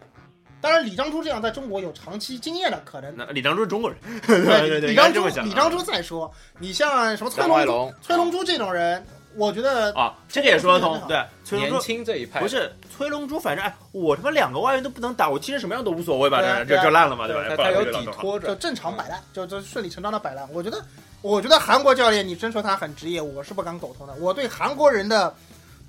[0.59, 5.43] 当然，李章洙这样在中国有长期经验的，可能那李章洙是中国人 对对对，李章洙。
[5.43, 10.99] 李章洙再说，你像什么崔龙珠、崔龙珠这种人，我觉得啊，这个也说得通。
[11.07, 16.41] 对，崔龙年珠轻这一派不是崔龙珠，反正哎，我他妈两个外援都不能打，我踢成什么样都无所谓吧？
[16.67, 17.43] 这这烂了嘛，对吧？
[17.49, 20.47] 他他有底拖着，就正常摆烂，就就顺理成章的摆烂。
[20.51, 20.83] 我觉得，
[21.22, 24.13] 我觉得韩国教练，你真说他很职业，我是不敢苟同的。
[24.15, 25.36] 我对韩国人的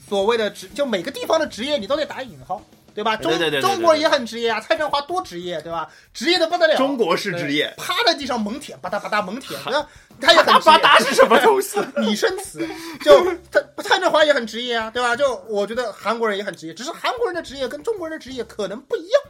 [0.09, 2.63] 所谓的职，就每个地方的职业，你都得打引号，
[2.95, 3.17] 对吧？
[3.17, 5.89] 中中国人也很职业啊，蔡振华多职业，对吧？
[6.15, 9.87] 职业的不得了，中国式职业，趴在地上猛舔，吧嗒吧嗒猛舔，对吧？
[10.21, 11.79] 他也很巴职业达是什么东西？
[12.01, 12.67] 拟声词，
[13.05, 15.15] 就他蔡振华也很职业啊，对吧？
[15.15, 19.23] 就我觉得韩国人也很职业，只是韩国人的职业跟中国人的职业可能不一样。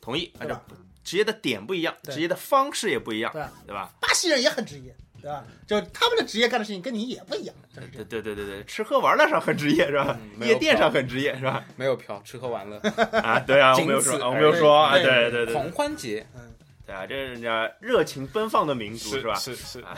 [0.00, 0.62] 同意，按照
[1.02, 3.90] 职业的点不一样，职业的方式也不一样，对对吧？
[3.98, 5.44] 巴西人也很职业，对吧？
[5.66, 8.06] 就他们的职业干的事情跟你也不一样，就是这样。
[8.08, 10.18] 对对对对对，吃喝玩乐上很职业是吧？
[10.20, 11.64] 嗯没有夜店上很职业是吧？
[11.76, 12.78] 没有嫖，吃喝玩乐，
[13.22, 16.26] 啊，对啊，我没有说，此 我没有说啊，而已对对对狂欢节
[16.88, 19.34] 对啊，这是人家热情奔放的民族是吧？
[19.34, 19.94] 是是，啊，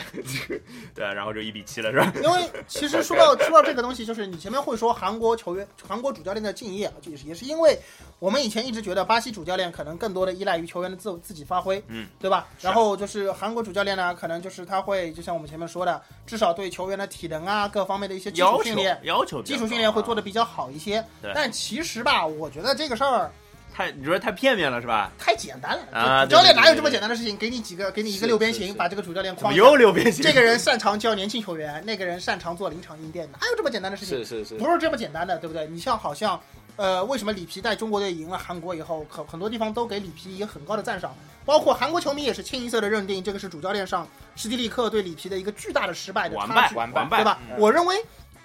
[0.93, 2.12] 对啊，然后就一比七了是吧？
[2.21, 7.79] 因为其实说到说到这个东西，就是你前面会说韩国球员、韩国主教练的敬业啊，就是也是因为
[8.19, 12.49] 我们以前一直觉得巴西主教练可能更多的依赖于球员的自自己发挥，嗯，对吧？
[12.61, 21.05] 然后就是韩国主教练呢，可能就是他会就像我们前面说的，至少对球员的体能啊各方面的一些基要求础训练、要求基础训练会做的比较好一些。
[21.33, 23.31] 但其实吧，我觉得这个事儿。
[23.73, 25.11] 太你说太片面了是吧？
[25.19, 25.83] 太简单了。
[25.93, 27.37] 啊主教练哪有这么简单的事情？
[27.37, 30.23] 给你几个，给你一个六边形，把这个主教练框又六边形？
[30.23, 34.19] 这个人擅长教年轻球员，那个人擅长做临场应变，哪有这么简单的事情？
[34.19, 35.67] 是是是，不是这么简单的，对不对？
[35.69, 36.39] 你像好像，
[36.77, 41.15] 呃，为什么里皮带中国队赢了韩国以后，很很多地方都给里皮一个很高的赞赏，
[41.45, 44.07] 包括韩国球迷也是清一色的认定这个是主教练上
[44.37, 47.39] 史蒂利克对里皮的一个巨大的失败的完败差距，完败完败对吧？
[47.49, 47.97] 嗯我认为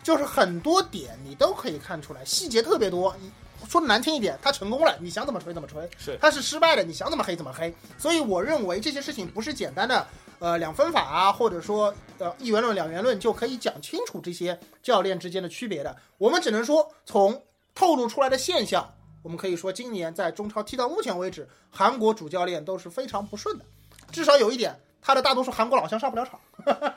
[0.03, 3.15] 就是很多点你都可以看出来，细节特别多。
[3.65, 7.73] 你说的难听一点，他成功了，你想怎么吹怎么吹；是他是失败的，你想怎么黑怎么黑。
[7.97, 10.05] 所以我认为这些事情不是简单的
[10.37, 15.97] 呃两分法啊，或者说呃一元论两元论就可以讲清楚这些教练之间的区别的。
[16.19, 17.43] 我们只能说从
[17.73, 18.93] 透露出来的现象，
[19.23, 23.65] 我们可以说今年在中超踢到目前为止，韩国主教练都是非常不顺的。
[24.11, 26.39] 至少有一点，他的大多数韩国老乡上不了场。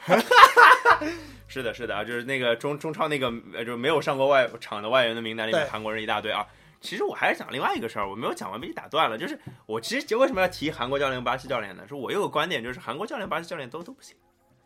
[1.49, 6.47] 是的，是的啊，就是那个中中超那个呃，就是没有上过外场的外援的名单里面，韩国人一大堆啊。
[6.81, 9.19] 其实我还是讲另外一个事儿，我没有讲完被你打断了。
[9.19, 11.87] 就是我其实为什么要提韩国教练、巴西教练呢？
[11.87, 14.17] 是我有个观点，就是韩国教练、巴西教练都都不行，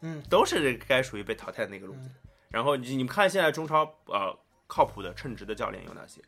[0.00, 2.10] 嗯，都是该属于被淘汰的那个路子。
[2.50, 4.36] 然后你你们看现在中超呃
[4.66, 6.20] 靠谱的称职的教练有哪些？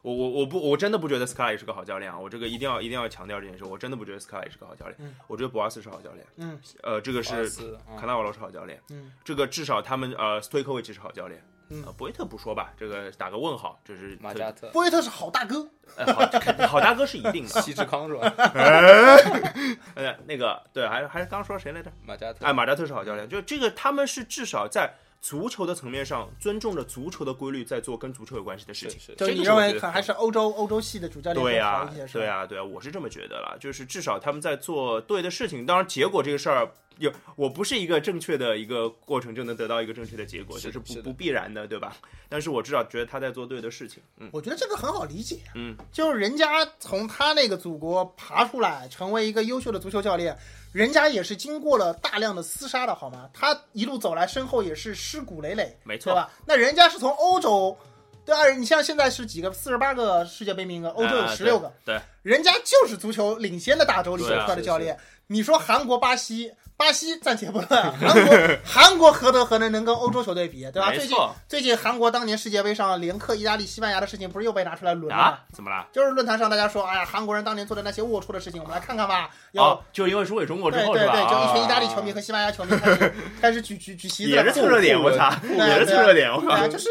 [0.00, 2.16] 我我我不我真的不觉得斯卡拉也是个好教练啊！
[2.16, 4.96] 我这个一定要一定要强调这件事，我真的不觉得斯卡拉也是个好教练。
[5.00, 18.32] 嗯我觉得博阿斯是好教练，嗯呃，这个是卡纳瓦罗是好教练，嗯这个至少他们呃斯托伊科维奇是好教练，嗯呃博伊特不说吧，这个打个问号，这是马加特、博伊特是好大哥，呃好肯定好大哥是一定的， 西志康是吧？
[19.94, 21.90] 呃那个对，还是还是刚说谁来着？
[22.04, 29.14] 马加特哎，马加特是好教练，就这个他们是至少在足球的层面上尊重着足球的规律，在做跟足球有关系的事情。
[29.16, 33.56] 就你认为可能还是欧洲欧洲系的主教练对呀、对呀、对呀、我是这么觉得了。
[33.58, 41.96] 就是至少他们在做对的事情，当然结果这个事儿有，我不是一个正确的一个过程就能得到一个正确的结果，是是的这是不不必然的，对吧？
[42.28, 50.36] 但是我至少觉得他在做对的事情，嗯我觉得这个很好理解，嗯，就是人家从他那个祖国爬出来，成为一个优秀的足球教练，
[50.72, 53.30] 人家也是经过了大量的厮杀的好吗？
[53.32, 56.30] 他一路走来，身后也是尸骨累累，没错对吧？
[56.44, 57.76] 那人家是从欧洲，
[58.24, 64.96] 对啊，你像现在是几个四十八个世界杯名额，欧洲有啊十六个，对，人家就是足球领先的大洲里走对啊出来的教练。
[64.96, 70.90] 是你说韩国、巴西，巴西暂且不论，韩国 韩国何德何能能跟欧洲球队比，对吧？
[70.90, 75.22] 最近最近韩国当年世界杯上连克意大利、西班牙的事情，不是又被拿出来论吗？
[75.22, 75.86] 啊，怎么了？
[75.92, 79.28] 就是论坛上大家说，哎呀，韩国人当年做的那些龌龊的事情，我们来看看吧。
[79.52, 80.94] 要、哦，就因为输给中国之后？
[80.94, 86.66] 对对对，就一群意大利啊球迷和 西班牙球迷开始开始举举举旗子也是蹭热点，我操，也是蹭热点，我靠。
[86.68, 86.88] 就是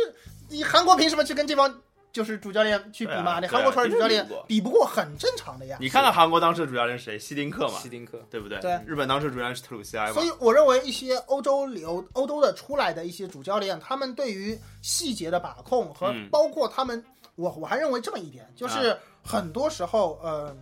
[0.50, 1.74] 你韩国凭什么去跟这帮
[2.12, 3.40] 就是主教练去比嘛？
[3.40, 5.78] 那啊韩国出来的主教练比不过，很正常的呀。
[5.80, 7.20] 你看看韩国当时的主教练是谁？
[7.20, 8.60] 希丁克嘛希，丁克，对不对？
[8.60, 10.26] 对日本当时主教练是特鲁西埃嘛所。
[10.26, 17.04] 以我认为一些欧洲流欧洲的出来的一些主教练，他们对于细节的把控和嗯包括他们，
[17.36, 20.56] 我我还认为这么一点，就是很多时候，呃，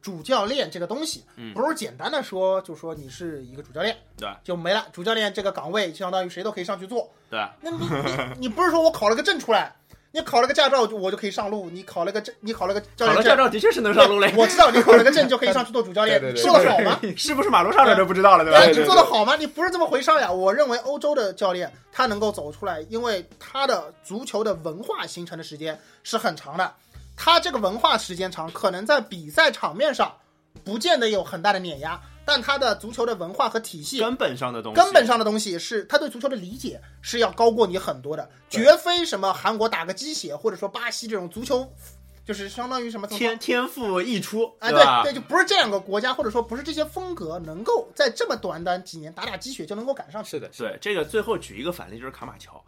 [0.00, 4.86] 主教练这个东西嗯不是简单的说，就说你是一个主教练对就没了。
[4.92, 7.08] 主教练这个岗位相当于谁都可以上去做。
[7.30, 7.38] 对？
[7.60, 9.74] 那你你你不是说我考了个证出来，
[10.10, 13.14] 你考了个驾照就我就可以上路，你考了个证，你考了个教练证。
[13.14, 16.98] 考了驾照的确是能上路嘞，我知道你考了个证就可以上去做主教练，对对对做得好吗？
[17.16, 18.60] 是不是马路上的就不知道了，对吧？
[18.60, 19.36] 对你做的好吗？
[19.36, 20.32] 你不是这么回事呀！
[20.32, 26.72] 我认为欧洲的教练他能够走出来，因为他的足球的文化形成的时间是很长的，
[27.16, 30.12] 他这个文化时间长，可能在比赛场面上
[30.64, 41.72] 不见得有很大的碾压，但他的足球的文化和体系根本上的东西，根本上的东西是他对足球的理解是要高过你很多的，绝非什么韩国打个鸡血，或者说巴西这种足球，
[42.26, 50.32] 就是相当于什么天天赋异出，哎，对对，就不是这两个国家，或者说不是这些风格能够在这么短短几年打打鸡血就能够赶上去。
[50.32, 52.62] 是的，对，这个最后举一个反例就是卡马乔，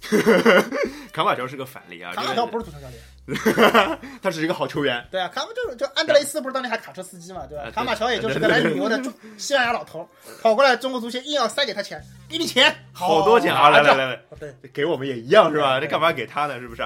[1.12, 2.98] 卡马乔是个反例啊，卡马乔不是足球教练，
[4.20, 10.08] 他只是一个好球员，对啊，卡姆就是就安德雷斯不是当年还卡车司机嘛，对吧卡马乔也就是个来旅游的中西班牙老头，
[10.42, 13.70] 跑过来中国足协硬要塞给他钱，给你钱，好多钱啊！
[13.70, 15.78] 来来来来，对，给我们也一样是吧？
[15.78, 16.58] 对这干嘛给他呢？
[16.58, 16.82] 是不是？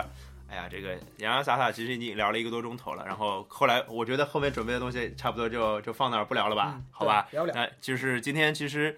[0.49, 6.75] 哎呀，这个洋洋洒洒其实已经聊了一个多钟头了，然后后来我觉得后面准备的东西差不多就就放那儿不聊了吧？
[6.77, 8.97] 嗯好吧，对聊不了那就是今天其实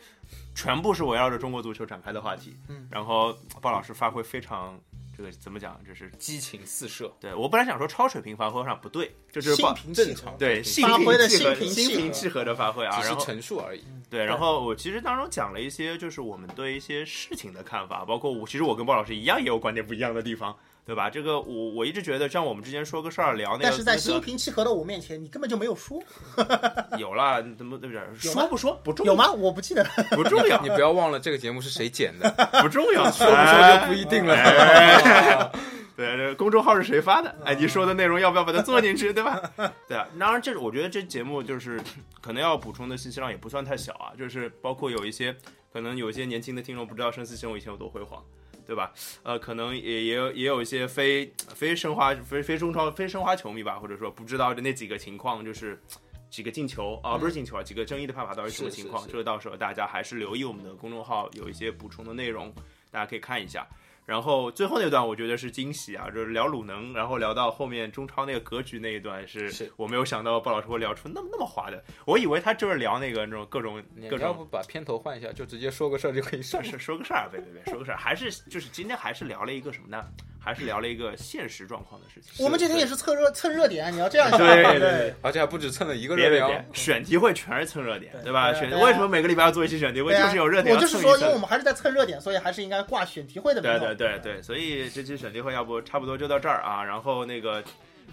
[0.54, 3.32] 全部是围绕着中国足球展开的话题，嗯然后
[3.62, 4.78] 鲍老师发挥非常
[5.18, 13.82] 这个怎么讲，就是激情四射，对我本来想说超水平发挥上不对，就是心平正常，对心发挥的平气和心平气和心平气和的发挥啊，只是然后陈述而已。
[14.08, 20.56] 对，然后我其实当中讲了一些，就是我们对一些事情的看法，包括我其实我跟鲍老师一样也有观点不一样的地方，
[20.88, 21.10] 对吧？
[21.10, 26.02] 这个我我一直觉得，像我们之前说个事儿聊那个，但是在心平气和的我面前，你根本就没有说，
[26.98, 28.02] 有了，怎么对不对？
[28.16, 29.30] 说不说不重要，有吗？
[29.30, 29.90] 我不记得了。
[30.12, 32.30] 不重要 你，不要忘了这个节目是谁剪的，
[32.62, 35.52] 不重要，说不说就不一定了。
[35.94, 37.36] 对，这公众号是谁发的？
[37.44, 39.38] 哎，你说的内容要不要把它做进去，对吧？
[39.86, 41.78] 对啊，当然，这我觉得这节目就是
[42.22, 45.36] 可能要补充的信息量也不算太小啊，就是包括有一些
[45.70, 48.24] 可能有一些年轻的听众不知道生死行我以前有多辉煌，
[48.68, 48.92] 对吧？
[49.22, 55.80] 呃，可能也也有也有一些非非申花非非中超非申花球迷吧，或者说不知道的那几个情况，就是
[56.28, 59.06] 几个进球啊，不是进球啊，几个争议的判罚到底什么情况？
[59.08, 62.52] 这个到时候大家还是留意我们的公众号有一些补充的内容，
[62.90, 63.66] 大家可以看一下。
[64.08, 74.20] 然后最后那段我觉得是惊喜啊，就是聊鲁能，然后聊到后面中超那个格局那一段是，是我没有想到鲍老师会聊出那么那么滑的，我以为他就是聊那个那种各种各种。
[74.20, 76.70] 要不把片头换一下，就直接说个事儿就可以上是。
[76.70, 80.06] 是说个事儿，别别别说个事儿，还是就是今天还是聊了一个什么呢？
[80.38, 82.44] 还是聊了一个现实状况的事情。
[82.44, 84.38] 我们今天也是蹭热蹭热点，你要这样想。
[84.38, 88.52] 对对对对，而且还不止蹭了一个热点选题会全是蹭热点，对对吧？
[88.54, 90.14] 选为什么每个礼拜要做一期选题会？
[90.14, 93.94] 就是有热点我就是说，因为我们还是在蹭热点，所以还是应该挂选题会的名对。
[93.94, 96.82] 对对对，所以这期选题会要不差不多就到这儿啊。
[96.82, 97.62] 然后那个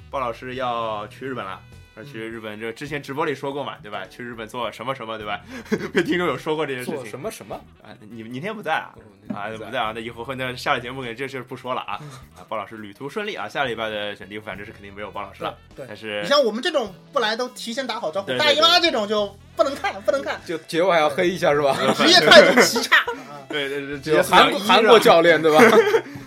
[0.09, 1.59] 鲍老师要去日本了。
[1.95, 4.05] 要去日本，这之前直播里说过嘛，对吧？
[4.09, 5.39] 去日本做什么什么，对吧？
[5.93, 7.55] 被听众有说过这件事做情什么什么？
[7.81, 7.95] 啊？
[8.11, 8.93] 你你那天不在啊？
[9.33, 11.93] 啊，不在啊，那以后会那下了节目给这事不说了啊。
[12.35, 15.57] 啊，包老师旅途顺利啊，下礼拜的选题反正是肯定没有包老师了。
[15.75, 21.75] 对但是你像我们这种不来都提前打好招呼，大姨妈这种就不能看，不能看，就结尾还要黑一下是吧？
[21.95, 22.97] 职业态度极差。
[23.29, 25.63] 啊对对对，就韩国韩国教练对吧？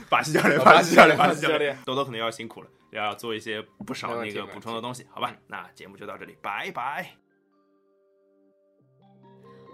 [0.09, 5.35] 巴西教练，巴西教练巴西教巴西教练，多多可能要辛苦了，要做一些不少那个补充的东西，好吧？
[5.47, 7.11] 那节目就到这里，拜拜。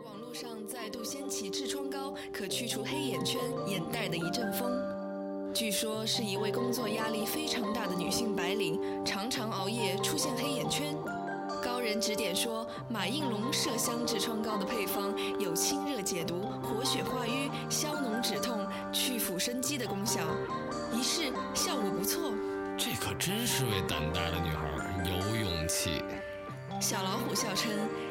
[0.05, 4.71] 网络上再度掀起痔疮膏可去除黑眼圈、眼袋的一阵风。
[5.55, 10.97] 据说是一位工作压力非常大的女性白领，常常熬夜出现黑眼圈。
[11.63, 20.21] 高人指点说，马应龙麝香痔疮膏的配方有清热解毒、活血化瘀、消脓止痛、去腐生肌的功效，
[20.93, 22.33] 一试效果不错。
[22.77, 24.67] 这可真是位胆大的女孩，
[25.05, 26.03] 有勇气。
[26.81, 27.71] 小老虎笑称，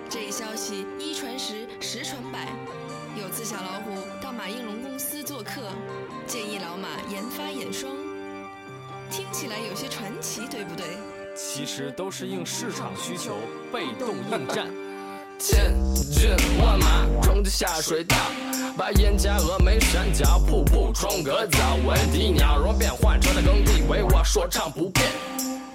[0.10, 2.48] 这一消息一传十，十传百。
[3.20, 3.92] 有次小老虎
[4.22, 5.62] 到马应龙公司做客，
[6.26, 7.92] 建议老马研发眼霜，
[9.12, 10.86] 听起来有些传奇，对不对？
[11.36, 13.36] 其实都是应市场需求，
[13.72, 14.68] 被动应战。
[15.38, 15.76] 千
[16.10, 16.32] 军
[16.64, 18.16] 万马冲着下水道，
[18.78, 21.78] 把眼角峨眉山脚瀑布冲个澡。
[21.86, 25.06] 问题鸟若变换成了耕地，为我说唱不变。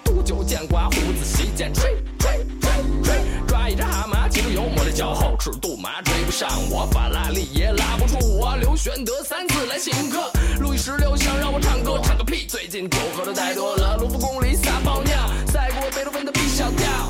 [0.04, 2.70] 杜酒见刮胡子洗剪吹吹吹
[3.04, 3.14] 吹，
[3.46, 8.56] 抓一只蛤蟆，骑着幽默的脚后赤度马追不上我，法拉利也拉不住我。
[8.56, 10.30] 刘玄德三次来请客，
[10.60, 12.46] 路易十六想让我唱歌，唱个屁！
[12.46, 15.12] 最近酒喝的太多了，卢浮宫里撒泡尿，
[15.52, 17.07] 赛过贝多芬的 B 小调。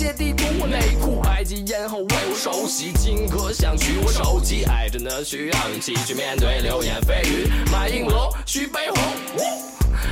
[0.00, 7.52] 世界地图我内裤，埃及艳后为我熟悉，荆轲想娶我手机，爱真的需要勇气去面对流言蜚语。
[7.70, 8.98] 马应龙、徐悲鸿，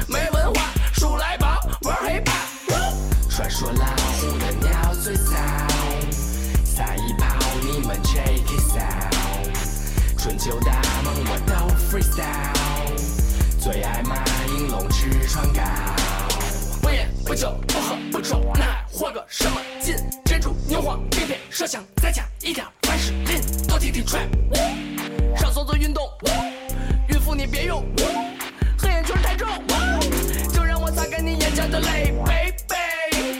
[0.06, 3.30] 没文化，数来宝，玩 hiphop。
[3.30, 3.86] 传说老
[4.20, 5.32] 虎的尿最骚，
[6.66, 10.18] 撒一泡你们 check it out。
[10.18, 15.97] 春秋大梦我都 freestyle，最爱马应龙痔疮膏。
[17.28, 19.94] 不酒不喝不抽，那还活个什么劲？
[20.24, 24.26] 珍珠牛黄片片麝香，再加一点凡士林，多听听 trap。
[25.36, 26.08] 上厕所运动，
[27.08, 27.84] 孕妇你别用，
[28.78, 29.46] 黑眼圈太重，
[30.54, 33.36] 就让我擦干你眼角的泪，baby。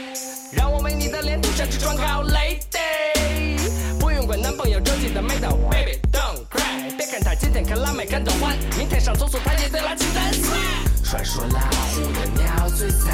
[0.52, 3.98] 让我为你的脸涂上痔疮膏，lady。
[3.98, 6.94] 不用管男朋友着急的没到，baby don't cry。
[6.94, 10.87] 别看他今天看辣妹看得欢，明天上厕所他也得拉清单。
[11.10, 13.08] 传说老虎的鸟最骚，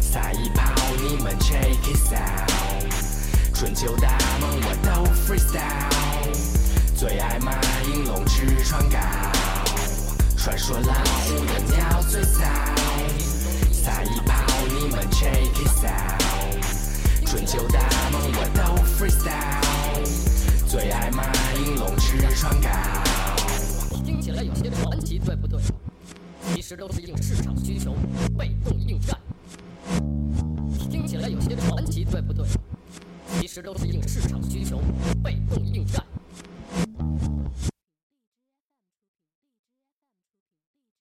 [0.00, 0.72] 撒一炮
[1.02, 2.92] 你们 check it out。
[3.52, 6.30] 春秋大梦我都 freestyle，
[6.96, 7.50] 最爱马
[7.88, 8.98] 应龙痔疮膏。
[10.36, 12.44] 传说老虎的鸟最骚，
[13.72, 17.26] 撒一炮你们 check it out。
[17.26, 17.80] 春秋大
[18.12, 18.62] 梦我都
[18.96, 21.24] freestyle，最爱马
[21.56, 22.68] 应龙痔疮膏。
[24.04, 25.60] 听起来有些传奇，对不对？
[26.54, 27.94] 其实都是应市场需求
[28.38, 29.18] 被动应战。
[30.90, 32.46] 听起来有些传奇对不对？
[33.40, 34.80] 其实都是应市场需求
[35.22, 36.04] 被动应战。